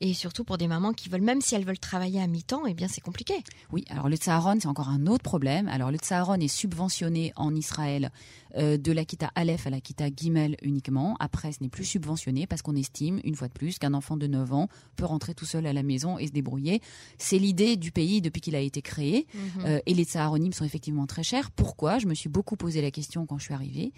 et 0.00 0.14
surtout 0.14 0.44
pour 0.44 0.56
des 0.56 0.68
mamans 0.68 0.92
qui 0.94 1.08
veulent, 1.10 1.20
même 1.20 1.40
si 1.42 1.54
elles 1.54 1.64
veulent 1.66 1.78
travailler 1.78 2.20
à 2.22 2.26
mi-temps, 2.26 2.64
et 2.66 2.72
bien 2.72 2.88
c'est 2.88 3.01
compliqué. 3.02 3.34
Oui, 3.72 3.84
alors 3.88 4.08
le 4.08 4.16
Tsaharon, 4.16 4.58
c'est 4.60 4.68
encore 4.68 4.88
un 4.88 5.06
autre 5.06 5.22
problème. 5.22 5.68
Alors 5.68 5.90
le 5.90 5.98
Tsaharon 5.98 6.34
est 6.34 6.48
subventionné 6.48 7.32
en 7.36 7.54
Israël 7.54 8.10
euh, 8.56 8.76
de 8.76 8.92
l'Akita 8.92 9.30
Aleph 9.34 9.66
à 9.66 9.70
l'Akita 9.70 10.06
Gimel 10.14 10.56
uniquement. 10.62 11.16
Après, 11.20 11.52
ce 11.52 11.62
n'est 11.62 11.68
plus 11.68 11.84
subventionné 11.84 12.46
parce 12.46 12.62
qu'on 12.62 12.76
estime, 12.76 13.20
une 13.24 13.34
fois 13.34 13.48
de 13.48 13.52
plus, 13.52 13.78
qu'un 13.78 13.94
enfant 13.94 14.16
de 14.16 14.26
9 14.26 14.52
ans 14.52 14.68
peut 14.96 15.04
rentrer 15.04 15.34
tout 15.34 15.46
seul 15.46 15.66
à 15.66 15.72
la 15.72 15.82
maison 15.82 16.18
et 16.18 16.26
se 16.26 16.32
débrouiller. 16.32 16.80
C'est 17.18 17.38
l'idée 17.38 17.76
du 17.76 17.92
pays 17.92 18.20
depuis 18.20 18.40
qu'il 18.40 18.56
a 18.56 18.60
été 18.60 18.82
créé. 18.82 19.26
Mhm. 19.34 19.64
Euh, 19.64 19.80
et 19.86 19.94
les 19.94 20.04
Tsaharonimes 20.04 20.52
sont 20.52 20.64
effectivement 20.64 21.06
très 21.06 21.22
chers. 21.22 21.50
Pourquoi? 21.50 21.98
Je 21.98 22.06
me 22.06 22.14
suis 22.14 22.28
beaucoup 22.28 22.56
posé 22.56 22.82
la 22.82 22.90
question 22.90 23.26
quand 23.26 23.38
je 23.38 23.44
suis 23.44 23.54
arrivée. 23.54 23.92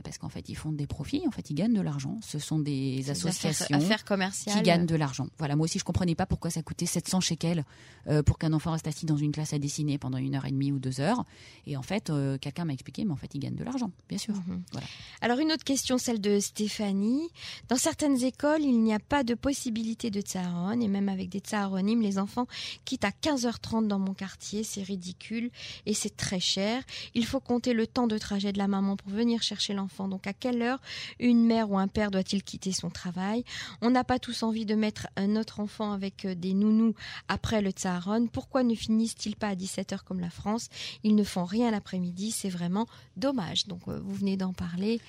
Parce 0.00 0.16
qu'en 0.16 0.30
fait, 0.30 0.48
ils 0.48 0.54
font 0.54 0.72
des 0.72 0.86
profits, 0.86 1.22
en 1.26 1.30
fait, 1.30 1.50
ils 1.50 1.54
gagnent 1.54 1.74
de 1.74 1.80
l'argent. 1.80 2.18
Ce 2.22 2.38
sont 2.38 2.58
des 2.58 3.10
associations 3.10 3.76
affaires, 3.76 4.04
commerciales. 4.04 4.56
qui 4.56 4.62
gagnent 4.62 4.86
de 4.86 4.96
l'argent. 4.96 5.26
Voilà, 5.38 5.54
moi 5.54 5.64
aussi, 5.64 5.78
je 5.78 5.84
comprenais 5.84 6.14
pas 6.14 6.24
pourquoi 6.24 6.50
ça 6.50 6.62
coûtait 6.62 6.86
700 6.86 7.20
shekels 7.20 7.64
euh, 8.08 8.22
pour 8.22 8.38
qu'un 8.38 8.52
enfant 8.54 8.72
reste 8.72 8.86
assis 8.86 9.04
dans 9.04 9.16
une 9.16 9.32
classe 9.32 9.52
à 9.52 9.58
dessiner 9.58 9.98
pendant 9.98 10.16
une 10.18 10.34
heure 10.34 10.46
et 10.46 10.50
demie 10.50 10.72
ou 10.72 10.78
deux 10.78 11.00
heures. 11.00 11.24
Et 11.66 11.76
en 11.76 11.82
fait, 11.82 12.08
euh, 12.08 12.38
quelqu'un 12.38 12.64
m'a 12.64 12.72
expliqué, 12.72 13.04
mais 13.04 13.12
en 13.12 13.16
fait, 13.16 13.34
ils 13.34 13.38
gagnent 13.38 13.54
de 13.54 13.64
l'argent, 13.64 13.90
bien 14.08 14.18
sûr. 14.18 14.34
Mhm. 14.34 14.62
Voilà. 14.72 14.86
Alors 15.20 15.38
une 15.40 15.52
autre 15.52 15.64
question, 15.64 15.98
celle 15.98 16.20
de 16.20 16.40
Stéphanie. 16.40 17.28
Dans 17.68 17.76
certaines 17.76 18.22
écoles, 18.24 18.62
il 18.62 18.80
n'y 18.82 18.94
a 18.94 18.98
pas 18.98 19.24
de 19.24 19.34
possibilité 19.34 20.10
de 20.10 20.20
tsaharon 20.20 20.80
et 20.80 20.88
même 20.88 21.08
avec 21.08 21.28
des 21.28 21.40
tsaharonimes, 21.40 22.00
les 22.00 22.18
enfants 22.18 22.46
quittent 22.84 23.04
à 23.04 23.10
15h30 23.10 23.88
dans 23.88 23.98
mon 23.98 24.14
quartier, 24.14 24.64
c'est 24.64 24.82
ridicule 24.82 25.50
et 25.86 25.94
c'est 25.94 26.16
très 26.16 26.40
cher. 26.40 26.82
Il 27.14 27.26
faut 27.26 27.40
compter 27.40 27.74
le 27.74 27.86
temps 27.86 28.06
de 28.06 28.16
trajet 28.16 28.52
de 28.52 28.58
la 28.58 28.68
maman 28.68 28.96
pour 28.96 29.10
venir 29.10 29.42
chercher 29.42 29.74
l'enfant. 29.74 29.81
Donc 30.08 30.26
à 30.26 30.32
quelle 30.32 30.62
heure 30.62 30.80
une 31.18 31.44
mère 31.44 31.70
ou 31.70 31.78
un 31.78 31.88
père 31.88 32.10
doit-il 32.10 32.42
quitter 32.42 32.72
son 32.72 32.90
travail? 32.90 33.44
On 33.80 33.90
n'a 33.90 34.04
pas 34.04 34.18
tous 34.18 34.42
envie 34.42 34.66
de 34.66 34.74
mettre 34.74 35.08
un 35.16 35.36
autre 35.36 35.60
enfant 35.60 35.92
avec 35.92 36.24
euh, 36.24 36.34
des 36.34 36.54
nounous 36.54 36.94
après 37.28 37.62
le 37.62 37.70
tsaharon. 37.70 38.26
Pourquoi 38.26 38.62
ne 38.62 38.74
finissent-ils 38.74 39.36
pas 39.36 39.48
à 39.48 39.54
17h 39.54 40.00
comme 40.04 40.20
la 40.20 40.30
France? 40.30 40.68
Ils 41.04 41.14
ne 41.14 41.24
font 41.24 41.44
rien 41.44 41.70
l'après-midi, 41.70 42.30
c'est 42.30 42.48
vraiment 42.48 42.86
dommage. 43.16 43.66
Donc 43.66 43.80
euh, 43.88 44.00
vous 44.02 44.14
venez 44.14 44.36
d'en 44.36 44.52
parler. 44.52 45.00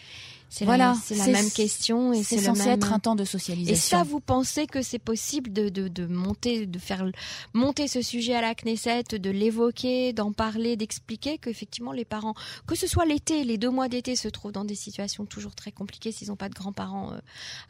C'est 0.50 0.66
Voilà, 0.66 0.96
la, 1.10 1.18
la 1.18 1.28
même 1.28 1.50
question 1.50 2.14
et 2.14 2.22
C'est 2.24 2.38
censé 2.38 2.66
même- 2.66 2.74
être 2.76 2.94
un 2.94 3.00
temps 3.00 3.16
de 3.16 3.24
Et 3.24 3.26
socialisation. 3.26 3.98
ça, 3.98 4.04
vous 4.04 4.20
pensez 4.20 4.68
que 4.68 4.84
c'est 4.84 5.00
possible 5.00 5.52
de, 5.52 5.70
de, 5.70 5.88
de 5.88 6.06
monter, 6.06 6.68
de 6.68 6.78
faire 6.78 7.06
monter 7.54 7.88
ce 7.88 8.04
sujet 8.04 8.36
à 8.36 8.42
la 8.42 8.54
Knesset, 8.54 9.04
de 9.20 9.30
l'évoquer, 9.32 10.14
d'en 10.14 10.32
parler, 10.32 10.76
d'expliquer 10.78 11.40
qu'effectivement 11.40 11.92
les 11.92 12.06
parents, 12.06 12.36
que 12.68 12.76
ce 12.76 12.86
soit 12.86 13.06
l'été, 13.06 13.44
les 13.44 13.58
deux 13.58 13.72
mois 13.72 13.90
d'été, 13.90 14.16
se 14.16 14.28
trouvent 14.28 14.52
dans 14.52 14.64
des 14.66 14.76
situations 14.76 15.26
toujours 15.26 15.56
très 15.56 15.72
compliquées 15.72 16.12
s'ils 16.12 16.28
n'ont 16.28 16.36
pas 16.36 16.50
de 16.50 16.54
grands-parents 16.56 17.14
euh, 17.14 17.18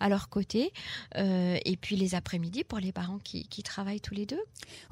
à 0.01 0.09
leur 0.09 0.27
côté, 0.29 0.73
Euh, 1.15 1.57
et 1.63 1.77
puis 1.77 1.95
les 1.95 2.15
après-midi 2.15 2.63
pour 2.63 2.79
les 2.79 2.91
parents 2.91 3.19
qui, 3.23 3.47
qui 3.47 3.63
travaillent 3.63 4.01
tous 4.01 4.13
les 4.15 4.25
deux. 4.25 4.39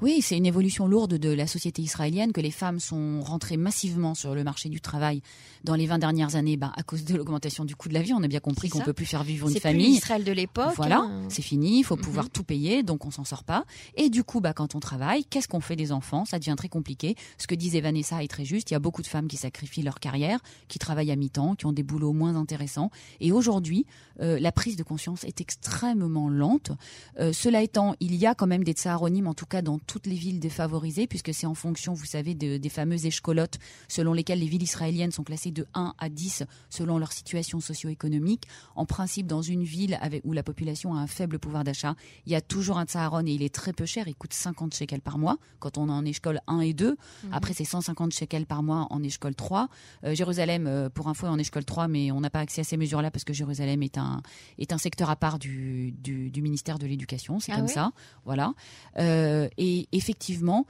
Oui, 0.00 0.22
c'est 0.22 0.36
une 0.36 0.46
évolution 0.46 0.86
lourde 0.86 1.14
de 1.18 1.28
la 1.28 1.46
société 1.46 1.82
israélienne 1.82 2.32
que 2.32 2.40
les 2.40 2.50
femmes 2.50 2.80
sont 2.80 3.20
rentrées 3.22 3.56
massivement 3.56 4.14
sur 4.14 4.34
le 4.34 4.44
marché 4.44 4.68
du 4.68 4.80
travail 4.80 5.20
dans 5.64 5.74
les 5.74 5.86
20 5.86 5.98
dernières 5.98 6.36
années 6.36 6.56
bah, 6.56 6.72
à 6.76 6.82
cause 6.82 7.04
de 7.04 7.16
l'augmentation 7.16 7.64
du 7.64 7.76
coût 7.76 7.81
de 7.88 7.94
la 7.94 8.02
vie. 8.02 8.12
On 8.12 8.22
a 8.22 8.28
bien 8.28 8.40
compris 8.40 8.68
C'est 8.68 8.78
qu'on 8.78 8.84
peut 8.84 8.92
plus 8.92 9.06
faire 9.06 9.22
vivre 9.24 9.48
une 9.48 9.54
C'est 9.54 9.60
famille. 9.60 9.86
l'Israël 9.86 10.24
de 10.24 10.32
l'époque. 10.32 10.74
Voilà, 10.76 10.98
hein. 11.00 11.22
c'est 11.28 11.42
fini, 11.42 11.78
il 11.80 11.82
faut 11.84 11.96
Mhm. 11.96 12.02
pouvoir 12.02 12.30
tout 12.30 12.44
payer, 12.44 12.82
donc 12.82 13.04
on 13.06 13.10
s'en 13.10 13.24
sort 13.24 13.44
pas. 13.44 13.64
Et 13.96 14.10
du 14.10 14.24
coup, 14.24 14.40
bah, 14.40 14.52
quand 14.52 14.74
on 14.74 14.80
travaille, 14.80 15.24
qu'est-ce 15.24 15.48
qu'on 15.48 15.60
fait 15.60 15.76
des 15.76 15.92
enfants? 15.92 16.24
Ça 16.24 16.38
devient 16.38 16.54
très 16.56 16.68
compliqué. 16.68 17.14
Ce 17.38 17.46
que 17.46 17.54
disait 17.54 17.80
Vanessa 17.80 18.22
est 18.22 18.28
très 18.28 18.44
juste. 18.44 18.70
Il 18.70 18.74
y 18.74 18.76
a 18.76 18.80
beaucoup 18.80 19.02
de 19.02 19.06
femmes 19.06 19.28
qui 19.28 19.36
sacrifient 19.36 19.82
leur 19.82 20.00
carrière, 20.00 20.40
qui 20.68 20.78
travaillent 20.78 21.10
à 21.12 21.16
mi-temps, 21.16 21.54
qui 21.54 21.66
ont 21.66 21.72
des 21.72 21.82
boulots 21.82 22.12
moins 22.12 22.36
intéressants. 22.36 22.90
Et 23.20 23.32
aujourd'hui, 23.32 23.86
euh, 24.20 24.38
la 24.38 24.52
prise 24.52 24.76
de 24.76 24.82
conscience 24.82 25.24
est 25.24 25.40
extrêmement 25.40 26.28
lente. 26.28 26.72
Euh, 27.18 27.32
cela 27.32 27.62
étant, 27.62 27.94
il 28.00 28.14
y 28.14 28.26
a 28.26 28.34
quand 28.34 28.46
même 28.46 28.64
des 28.64 28.72
tsaharonimes, 28.72 29.26
en 29.26 29.34
tout 29.34 29.46
cas 29.46 29.62
dans 29.62 29.78
toutes 29.78 30.06
les 30.06 30.14
villes 30.16 30.40
défavorisées, 30.40 31.06
puisque 31.06 31.32
c'est 31.32 31.46
en 31.46 31.54
fonction, 31.54 31.94
vous 31.94 32.04
savez, 32.04 32.34
de- 32.34 32.56
des 32.56 32.68
fameuses 32.68 33.06
échecolotes 33.06 33.58
selon 33.88 34.12
lesquelles 34.12 34.40
les 34.40 34.46
villes 34.46 34.62
israéliennes 34.62 35.12
sont 35.12 35.22
classées 35.24 35.50
de 35.50 35.66
1 35.74 35.94
à 35.98 36.08
10 36.08 36.42
selon 36.70 36.98
leur 36.98 37.12
situation 37.12 37.60
socio-économique. 37.62 38.44
En 38.76 38.84
principe, 38.84 39.26
dans 39.26 39.42
une 39.42 39.64
ville 39.64 39.98
avec, 40.00 40.22
où 40.24 40.32
la 40.32 40.42
population 40.42 40.94
a 40.94 40.98
un 40.98 41.06
faible 41.06 41.38
pouvoir 41.38 41.64
d'achat, 41.64 41.94
il 42.26 42.32
y 42.32 42.34
a 42.34 42.40
toujours 42.40 42.78
un 42.78 42.84
tsaharon 42.84 43.26
et 43.26 43.32
il 43.32 43.42
est 43.42 43.54
très 43.54 43.72
peu 43.72 43.86
cher. 43.86 44.08
Il 44.08 44.14
coûte 44.14 44.34
50 44.34 44.74
shekels 44.74 45.00
par 45.00 45.18
mois 45.18 45.38
quand 45.58 45.78
on 45.78 45.88
est 45.88 45.92
en 45.92 46.04
école 46.04 46.40
1 46.46 46.60
et 46.60 46.74
2. 46.74 46.96
Après, 47.30 47.54
c'est 47.54 47.64
150 47.64 48.12
shekels 48.12 48.46
par 48.46 48.62
mois 48.62 48.86
en 48.90 49.02
école 49.02 49.34
3. 49.34 49.68
Euh, 50.04 50.14
Jérusalem, 50.14 50.66
euh, 50.66 50.88
pour 50.88 51.08
info, 51.08 51.26
est 51.26 51.30
en 51.30 51.38
école 51.38 51.64
3, 51.64 51.88
mais 51.88 52.10
on 52.12 52.20
n'a 52.20 52.30
pas 52.30 52.40
accès 52.40 52.60
à 52.60 52.64
ces 52.64 52.76
mesures-là 52.76 53.10
parce 53.10 53.24
que 53.24 53.32
Jérusalem 53.32 53.82
est 53.82 53.98
un, 53.98 54.22
est 54.58 54.72
un 54.72 54.78
secteur 54.78 55.10
à 55.10 55.16
part 55.16 55.38
du, 55.38 55.92
du, 55.92 56.30
du 56.30 56.42
ministère 56.42 56.78
de 56.78 56.86
l'Éducation. 56.86 57.40
C'est 57.40 57.52
Ah 57.52 57.56
comme 57.56 57.68
ça. 57.68 57.92
Voilà. 58.24 58.54
Euh, 58.98 59.48
et 59.56 59.88
effectivement, 59.92 60.66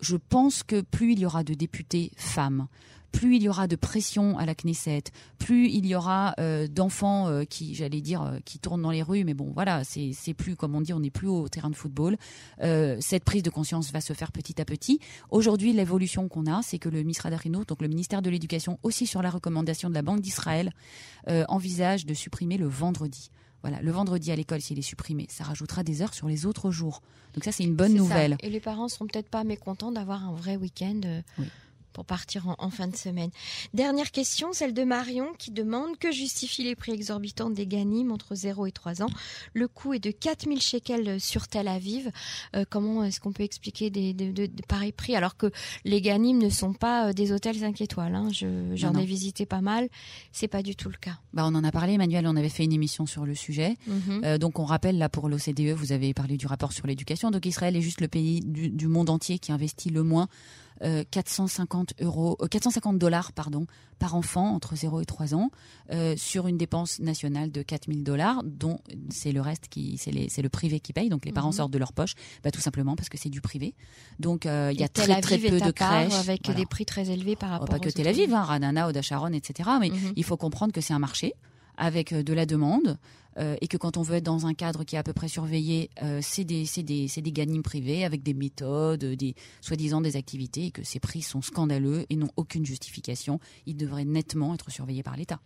je 0.00 0.16
pense 0.16 0.64
que 0.64 0.80
plus 0.80 1.12
il 1.12 1.20
y 1.20 1.26
aura 1.26 1.44
de 1.44 1.54
députés 1.54 2.10
femmes, 2.16 2.66
plus 3.12 3.36
il 3.36 3.42
y 3.42 3.48
aura 3.48 3.68
de 3.68 3.76
pression 3.76 4.38
à 4.38 4.46
la 4.46 4.54
Knesset, 4.54 5.04
plus 5.38 5.68
il 5.68 5.86
y 5.86 5.94
aura 5.94 6.34
euh, 6.40 6.66
d'enfants 6.66 7.28
euh, 7.28 7.44
qui, 7.44 7.74
j'allais 7.74 8.00
dire, 8.00 8.22
euh, 8.22 8.38
qui 8.44 8.58
tournent 8.58 8.82
dans 8.82 8.90
les 8.90 9.02
rues, 9.02 9.24
mais 9.24 9.34
bon, 9.34 9.52
voilà, 9.54 9.82
c'est 9.84 10.34
plus, 10.34 10.56
comme 10.56 10.74
on 10.74 10.80
dit, 10.80 10.92
on 10.92 11.00
n'est 11.00 11.10
plus 11.10 11.28
au 11.28 11.48
terrain 11.48 11.70
de 11.70 11.76
football. 11.76 12.16
Cette 12.58 13.24
prise 13.24 13.42
de 13.42 13.50
conscience 13.50 13.92
va 13.92 14.00
se 14.00 14.12
faire 14.12 14.32
petit 14.32 14.60
à 14.60 14.64
petit. 14.64 14.98
Aujourd'hui, 15.30 15.72
l'évolution 15.72 16.28
qu'on 16.28 16.46
a, 16.46 16.62
c'est 16.62 16.78
que 16.78 16.88
le 16.88 17.02
Misrad 17.02 17.32
Arino, 17.32 17.64
donc 17.64 17.82
le 17.82 17.88
ministère 17.88 18.22
de 18.22 18.30
l'Éducation, 18.30 18.78
aussi 18.82 19.06
sur 19.06 19.22
la 19.22 19.30
recommandation 19.30 19.90
de 19.90 19.94
la 19.94 20.02
Banque 20.02 20.20
d'Israël, 20.20 20.72
envisage 21.48 22.06
de 22.06 22.14
supprimer 22.14 22.56
le 22.56 22.66
vendredi. 22.66 23.30
Voilà, 23.62 23.80
le 23.80 23.92
vendredi 23.92 24.32
à 24.32 24.36
l'école, 24.36 24.60
s'il 24.60 24.78
est 24.78 24.82
supprimé, 24.82 25.26
ça 25.28 25.44
rajoutera 25.44 25.84
des 25.84 26.02
heures 26.02 26.14
sur 26.14 26.26
les 26.26 26.46
autres 26.46 26.70
jours. 26.70 27.00
Donc 27.34 27.44
ça, 27.44 27.52
c'est 27.52 27.62
une 27.62 27.76
bonne 27.76 27.92
ça. 27.92 27.98
nouvelle. 27.98 28.36
Et 28.40 28.50
les 28.50 28.58
parents 28.58 28.88
seront 28.88 29.06
peut-être 29.06 29.28
pas 29.28 29.44
mécontents 29.44 29.92
d'avoir 29.92 30.24
un 30.24 30.34
vrai 30.34 30.56
week-end 30.56 31.00
Oui. 31.38 31.46
Pour 31.92 32.04
partir 32.04 32.48
en, 32.48 32.56
en 32.58 32.70
fin 32.70 32.88
de 32.88 32.96
semaine. 32.96 33.30
Dernière 33.74 34.10
question, 34.10 34.52
celle 34.52 34.74
de 34.74 34.84
Marion 34.84 35.26
qui 35.38 35.50
demande 35.50 35.96
que 35.98 36.10
justifient 36.12 36.64
les 36.64 36.74
prix 36.76 36.92
exorbitants 36.92 37.50
des 37.50 37.66
Ganim 37.66 38.10
entre 38.10 38.34
0 38.34 38.66
et 38.66 38.72
3 38.72 39.02
ans? 39.02 39.08
Le 39.54 39.68
coût 39.68 39.94
est 39.94 39.98
de 39.98 40.10
4000 40.10 40.60
shekels 40.60 41.20
sur 41.20 41.48
Tel 41.48 41.68
Aviv. 41.68 42.10
Euh, 42.56 42.64
comment 42.68 43.04
est-ce 43.04 43.20
qu'on 43.20 43.32
peut 43.32 43.42
expliquer 43.42 43.90
des, 43.90 44.12
de, 44.14 44.30
de- 44.32 44.46
de 44.46 44.62
pareils 44.66 44.92
prix 44.92 45.14
alors 45.16 45.36
que 45.36 45.50
les 45.84 46.00
Ganim 46.00 46.38
ne 46.38 46.48
sont 46.50 46.72
pas 46.72 47.08
euh, 47.08 47.12
des 47.12 47.32
hôtels 47.32 47.56
5 47.58 47.80
étoiles 47.80 48.14
hein? 48.14 48.28
Je- 48.32 48.74
J'en 48.74 48.94
ai 48.94 49.04
visité 49.04 49.46
pas 49.46 49.60
mal. 49.60 49.88
C'est 50.32 50.48
pas 50.48 50.62
du 50.62 50.74
tout 50.76 50.88
le 50.88 50.96
cas. 50.96 51.18
Bah, 51.32 51.44
on 51.46 51.54
en 51.54 51.64
a 51.64 51.70
parlé, 51.72 51.94
Emmanuel, 51.94 52.26
on 52.26 52.36
avait 52.36 52.48
fait 52.48 52.64
une 52.64 52.72
émission 52.72 53.06
sur 53.06 53.24
le 53.26 53.34
sujet. 53.34 53.76
Mhm. 53.86 54.22
Euh, 54.24 54.38
donc 54.38 54.58
on 54.58 54.64
rappelle 54.64 54.98
là 54.98 55.08
pour 55.08 55.28
l'OCDE, 55.28 55.70
vous 55.72 55.92
avez 55.92 56.14
parlé 56.14 56.36
du 56.36 56.46
rapport 56.46 56.72
sur 56.72 56.86
l'éducation. 56.86 57.30
Donc 57.30 57.44
Israël 57.46 57.76
est 57.76 57.80
juste 57.82 58.00
le 58.00 58.08
pays 58.08 58.40
du, 58.40 58.70
du 58.70 58.86
monde 58.88 59.10
entier 59.10 59.38
qui 59.38 59.52
investit 59.52 59.90
le 59.90 60.02
moins 60.02 60.28
euh, 60.82 61.04
450 61.10 61.94
euros, 62.00 62.36
euh, 62.40 62.46
450 62.46 62.98
dollars 62.98 63.32
pardon 63.32 63.66
par 63.98 64.14
enfant 64.16 64.52
entre 64.54 64.74
0 64.74 65.00
et 65.00 65.04
3 65.04 65.34
ans 65.34 65.50
euh, 65.92 66.16
sur 66.16 66.48
une 66.48 66.56
dépense 66.58 66.98
nationale 66.98 67.52
de 67.52 67.62
4000 67.62 68.02
dollars, 68.02 68.42
dont 68.44 68.78
c'est 69.10 69.32
le 69.32 69.40
reste 69.40 69.68
qui 69.68 69.96
c'est 69.98 70.42
le 70.42 70.48
privé 70.48 70.80
qui 70.80 70.92
paye. 70.92 71.08
Donc 71.08 71.24
les 71.24 71.32
parents 71.32 71.48
Mhm. 71.50 71.52
sortent 71.56 71.72
de 71.72 71.78
leur 71.78 71.92
poche, 71.92 72.14
bah, 72.42 72.50
tout 72.50 72.60
simplement 72.60 72.96
parce 72.96 73.08
que 73.08 73.16
c'est 73.18 73.28
du 73.30 73.40
privé. 73.40 73.74
Donc 74.18 74.44
euh, 74.46 74.70
il 74.72 74.80
y 74.80 74.84
a 74.84 74.88
très 74.88 75.20
très 75.20 75.38
peu 75.38 75.60
de 75.60 75.70
crèches 75.70 76.12
avec 76.14 76.42
Voilà. 76.46 76.60
des 76.60 76.66
prix 76.66 76.84
très 76.84 77.10
élevés 77.10 77.36
par 77.36 77.50
Oh, 77.50 77.52
rapport 77.52 77.68
pas 77.68 77.76
aux 77.76 77.80
que 77.80 77.90
Tel 77.90 78.08
Aviv, 78.08 78.34
hein, 78.34 78.42
Ranana, 78.42 78.88
Oda 78.88 79.02
Sharon, 79.02 79.32
etc. 79.32 79.70
Mais 79.80 79.90
Mhm. 79.90 80.12
il 80.16 80.24
faut 80.24 80.36
comprendre 80.36 80.72
que 80.72 80.80
c'est 80.80 80.94
un 80.94 80.98
marché 80.98 81.34
avec 81.76 82.12
euh, 82.12 82.22
de 82.22 82.32
la 82.34 82.44
demande 82.44 82.98
euh, 83.38 83.56
et 83.60 83.68
que 83.68 83.76
quand 83.76 83.96
on 83.96 84.02
veut 84.02 84.16
être 84.16 84.24
dans 84.24 84.46
un 84.46 84.54
cadre 84.54 84.84
qui 84.84 84.96
est 84.96 84.98
à 84.98 85.02
peu 85.02 85.12
près 85.12 85.28
surveillé, 85.28 85.90
euh, 86.02 86.20
c'est 86.22 86.44
des, 86.44 86.64
des, 86.78 87.06
des 87.08 87.32
ganimes 87.32 87.62
privés 87.62 88.04
avec 88.04 88.22
des 88.22 88.34
méthodes, 88.34 89.04
des 89.04 89.34
soi-disant 89.60 90.00
des 90.00 90.16
activités 90.16 90.66
et 90.66 90.70
que 90.70 90.82
ces 90.84 91.00
prix 91.00 91.22
sont 91.22 91.42
scandaleux 91.42 92.06
et 92.10 92.16
n'ont 92.16 92.30
aucune 92.36 92.64
justification. 92.66 93.40
Ils 93.66 93.76
devraient 93.76 94.04
nettement 94.04 94.54
être 94.54 94.70
surveillés 94.70 95.02
par 95.02 95.16
l'État. 95.16 95.40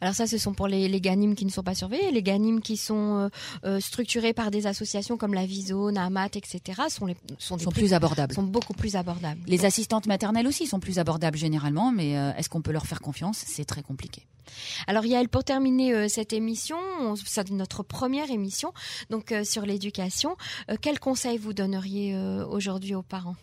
Alors 0.00 0.14
ça, 0.14 0.26
ce 0.26 0.38
sont 0.38 0.52
pour 0.54 0.68
les, 0.68 0.88
les 0.88 1.00
ganimes 1.00 1.34
qui 1.34 1.44
ne 1.46 1.50
sont 1.50 1.62
pas 1.62 1.74
surveillés. 1.74 2.10
Les 2.12 2.22
ganimes 2.22 2.60
qui 2.60 2.76
sont 2.76 3.16
euh, 3.16 3.28
euh, 3.64 3.80
structurés 3.80 4.32
par 4.34 4.50
des 4.50 4.66
associations 4.66 5.16
comme 5.16 5.34
la 5.34 5.46
Viso, 5.46 5.90
Namat, 5.90 6.26
etc. 6.34 6.82
sont, 6.88 7.06
les, 7.06 7.16
sont, 7.38 7.56
des 7.56 7.64
plus 7.66 7.92
abordables. 7.94 8.34
sont 8.34 8.42
beaucoup 8.42 8.74
plus 8.74 8.96
abordables. 8.96 9.40
Les 9.46 9.64
assistantes 9.64 10.06
maternelles 10.06 10.46
aussi 10.46 10.66
sont 10.66 10.80
plus 10.80 10.98
abordables 10.98 11.38
généralement, 11.38 11.92
mais 11.92 12.12
est-ce 12.12 12.48
qu'on 12.48 12.62
peut 12.62 12.72
leur 12.72 12.86
faire 12.86 13.00
confiance? 13.00 13.42
C'est 13.46 13.64
très 13.64 13.82
compliqué. 13.82 14.22
Alors 14.86 15.04
Yael, 15.04 15.28
pour 15.28 15.42
terminer 15.42 15.92
euh, 15.92 16.08
cette 16.08 16.32
émission, 16.32 16.76
on- 17.00 17.16
c'est 17.28 17.50
notre 17.50 17.82
première 17.82 18.30
émission 18.30 18.72
donc 19.10 19.32
euh, 19.32 19.44
sur 19.44 19.66
l'éducation, 19.66 20.36
euh, 20.70 20.76
quels 20.80 20.98
vous 21.38 21.52
donneriez 21.52 22.14
euh, 22.14 22.46
aujourd'hui 22.46 22.94
aux 22.94 23.02
parents? 23.02 23.36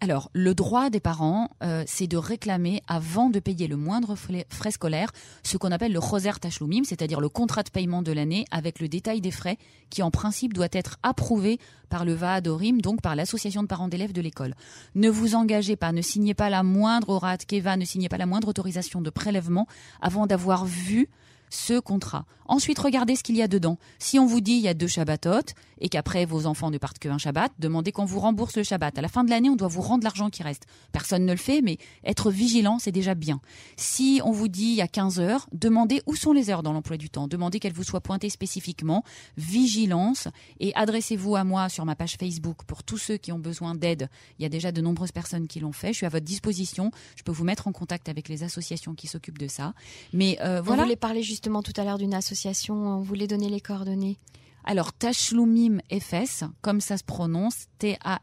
Alors, 0.00 0.30
le 0.32 0.54
droit 0.54 0.90
des 0.90 1.00
parents, 1.00 1.50
euh, 1.62 1.84
c'est 1.86 2.06
de 2.06 2.16
réclamer, 2.16 2.82
avant 2.88 3.30
de 3.30 3.38
payer 3.38 3.68
le 3.68 3.76
moindre 3.76 4.16
frais 4.16 4.70
scolaire, 4.70 5.12
ce 5.42 5.56
qu'on 5.56 5.70
appelle 5.70 5.92
le 5.92 6.00
choser 6.00 6.32
tachlumim, 6.40 6.84
c'est-à-dire 6.84 7.20
le 7.20 7.28
contrat 7.28 7.62
de 7.62 7.70
paiement 7.70 8.02
de 8.02 8.12
l'année 8.12 8.44
avec 8.50 8.80
le 8.80 8.88
détail 8.88 9.20
des 9.20 9.30
frais, 9.30 9.58
qui 9.90 10.02
en 10.02 10.10
principe 10.10 10.52
doit 10.52 10.68
être 10.72 10.98
approuvé 11.02 11.58
par 11.88 12.04
le 12.04 12.14
Vaadorim, 12.14 12.80
donc 12.80 13.00
par 13.00 13.14
l'association 13.14 13.62
de 13.62 13.68
parents 13.68 13.88
d'élèves 13.88 14.12
de 14.12 14.20
l'école. 14.20 14.54
Ne 14.94 15.08
vous 15.08 15.34
engagez 15.34 15.76
pas, 15.76 15.92
ne 15.92 16.02
signez 16.02 16.34
pas 16.34 16.50
la 16.50 16.62
moindre 16.62 17.10
orat 17.10 17.38
keva, 17.38 17.76
ne 17.76 17.84
signez 17.84 18.08
pas 18.08 18.18
la 18.18 18.26
moindre 18.26 18.48
autorisation 18.48 19.00
de 19.00 19.10
prélèvement 19.10 19.66
avant 20.00 20.26
d'avoir 20.26 20.64
vu 20.64 21.08
ce 21.52 21.78
contrat. 21.78 22.24
Ensuite, 22.46 22.78
regardez 22.78 23.14
ce 23.14 23.22
qu'il 23.22 23.36
y 23.36 23.42
a 23.42 23.48
dedans. 23.48 23.78
Si 23.98 24.18
on 24.18 24.26
vous 24.26 24.40
dit 24.40 24.52
il 24.52 24.60
y 24.60 24.68
a 24.68 24.74
deux 24.74 24.86
Shabbatot 24.86 25.54
et 25.78 25.88
qu'après 25.88 26.24
vos 26.24 26.46
enfants 26.46 26.70
ne 26.70 26.78
partent 26.78 26.98
qu'un 26.98 27.18
Shabbat, 27.18 27.52
demandez 27.58 27.92
qu'on 27.92 28.04
vous 28.04 28.20
rembourse 28.20 28.56
le 28.56 28.62
Shabbat. 28.62 28.98
À 28.98 29.00
la 29.02 29.08
fin 29.08 29.22
de 29.22 29.30
l'année, 29.30 29.50
on 29.50 29.56
doit 29.56 29.68
vous 29.68 29.80
rendre 29.80 30.04
l'argent 30.04 30.30
qui 30.30 30.42
reste. 30.42 30.66
Personne 30.92 31.24
ne 31.24 31.32
le 31.32 31.38
fait, 31.38 31.60
mais 31.60 31.78
être 32.04 32.30
vigilant, 32.30 32.78
c'est 32.78 32.92
déjà 32.92 33.14
bien. 33.14 33.40
Si 33.76 34.20
on 34.24 34.32
vous 34.32 34.48
dit 34.48 34.64
il 34.64 34.74
y 34.74 34.80
a 34.80 34.88
15 34.88 35.20
heures, 35.20 35.46
demandez 35.52 36.02
où 36.06 36.16
sont 36.16 36.32
les 36.32 36.50
heures 36.50 36.62
dans 36.62 36.72
l'emploi 36.72 36.96
du 36.96 37.10
temps. 37.10 37.28
Demandez 37.28 37.58
qu'elles 37.58 37.72
vous 37.72 37.84
soient 37.84 38.00
pointées 38.00 38.30
spécifiquement. 38.30 39.04
Vigilance 39.36 40.28
et 40.58 40.74
adressez-vous 40.74 41.36
à 41.36 41.44
moi 41.44 41.68
sur 41.68 41.84
ma 41.84 41.96
page 41.96 42.16
Facebook 42.18 42.64
pour 42.66 42.82
tous 42.82 42.98
ceux 42.98 43.16
qui 43.16 43.32
ont 43.32 43.38
besoin 43.38 43.74
d'aide. 43.74 44.08
Il 44.38 44.42
y 44.42 44.46
a 44.46 44.48
déjà 44.48 44.72
de 44.72 44.80
nombreuses 44.80 45.12
personnes 45.12 45.48
qui 45.48 45.60
l'ont 45.60 45.72
fait. 45.72 45.88
Je 45.88 45.98
suis 45.98 46.06
à 46.06 46.10
votre 46.10 46.24
disposition. 46.24 46.90
Je 47.16 47.22
peux 47.22 47.32
vous 47.32 47.44
mettre 47.44 47.68
en 47.68 47.72
contact 47.72 48.08
avec 48.08 48.28
les 48.28 48.42
associations 48.42 48.94
qui 48.94 49.06
s'occupent 49.06 49.38
de 49.38 49.48
ça. 49.48 49.74
Mais 50.12 50.38
euh, 50.40 50.60
voilà. 50.60 50.82
On 50.82 50.84
voulait 50.84 50.96
parler 50.96 51.22
justement 51.42 51.64
tout 51.64 51.72
à 51.76 51.82
l'heure 51.82 51.98
d'une 51.98 52.14
association. 52.14 52.74
On 52.76 53.00
voulait 53.00 53.26
donner 53.26 53.48
les 53.48 53.60
coordonnées. 53.60 54.16
Alors, 54.62 54.92
Tashlumim 54.92 55.80
FS, 55.90 56.44
comme 56.60 56.80
ça 56.80 56.96
se 56.96 57.02
prononce, 57.02 57.66
T-A-S-H-L-U-M-I-M 57.78 58.22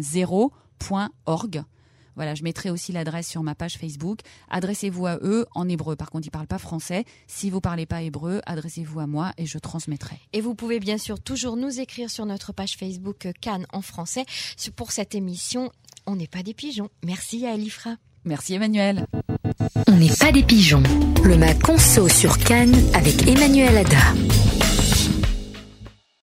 0.org. 0.00 1.62
Voilà, 2.16 2.34
je 2.34 2.42
mettrai 2.42 2.70
aussi 2.70 2.90
l'adresse 2.90 3.28
sur 3.28 3.44
ma 3.44 3.54
page 3.54 3.78
Facebook. 3.78 4.22
Adressez-vous 4.48 5.06
à 5.06 5.18
eux 5.22 5.46
en 5.54 5.68
hébreu. 5.68 5.94
Par 5.94 6.10
contre, 6.10 6.26
ils 6.26 6.32
parlent 6.32 6.48
pas 6.48 6.58
français. 6.58 7.04
Si 7.28 7.48
vous 7.48 7.60
parlez 7.60 7.86
pas 7.86 8.02
hébreu, 8.02 8.40
adressez-vous 8.44 8.98
à 8.98 9.06
moi 9.06 9.32
et 9.38 9.46
je 9.46 9.58
transmettrai. 9.58 10.18
Et 10.32 10.40
vous 10.40 10.56
pouvez 10.56 10.80
bien 10.80 10.98
sûr 10.98 11.20
toujours 11.20 11.54
nous 11.54 11.78
écrire 11.78 12.10
sur 12.10 12.26
notre 12.26 12.52
page 12.52 12.76
Facebook 12.76 13.28
Cannes 13.40 13.68
en 13.72 13.82
français 13.82 14.24
pour 14.74 14.90
cette 14.90 15.14
émission. 15.14 15.70
On 16.06 16.16
n'est 16.16 16.26
pas 16.26 16.42
des 16.42 16.54
pigeons. 16.54 16.88
Merci 17.04 17.46
à 17.46 17.54
Elifra. 17.54 17.94
Merci 18.24 18.54
Emmanuel. 18.54 19.06
On 19.88 19.92
n'est 19.92 20.14
pas 20.18 20.30
des 20.32 20.42
pigeons. 20.42 20.82
Le 21.24 21.36
Mac 21.36 21.60
Conso 21.62 22.08
sur 22.08 22.38
Cannes 22.38 22.76
avec 22.94 23.26
Emmanuel 23.26 23.78
Ada. 23.78 24.59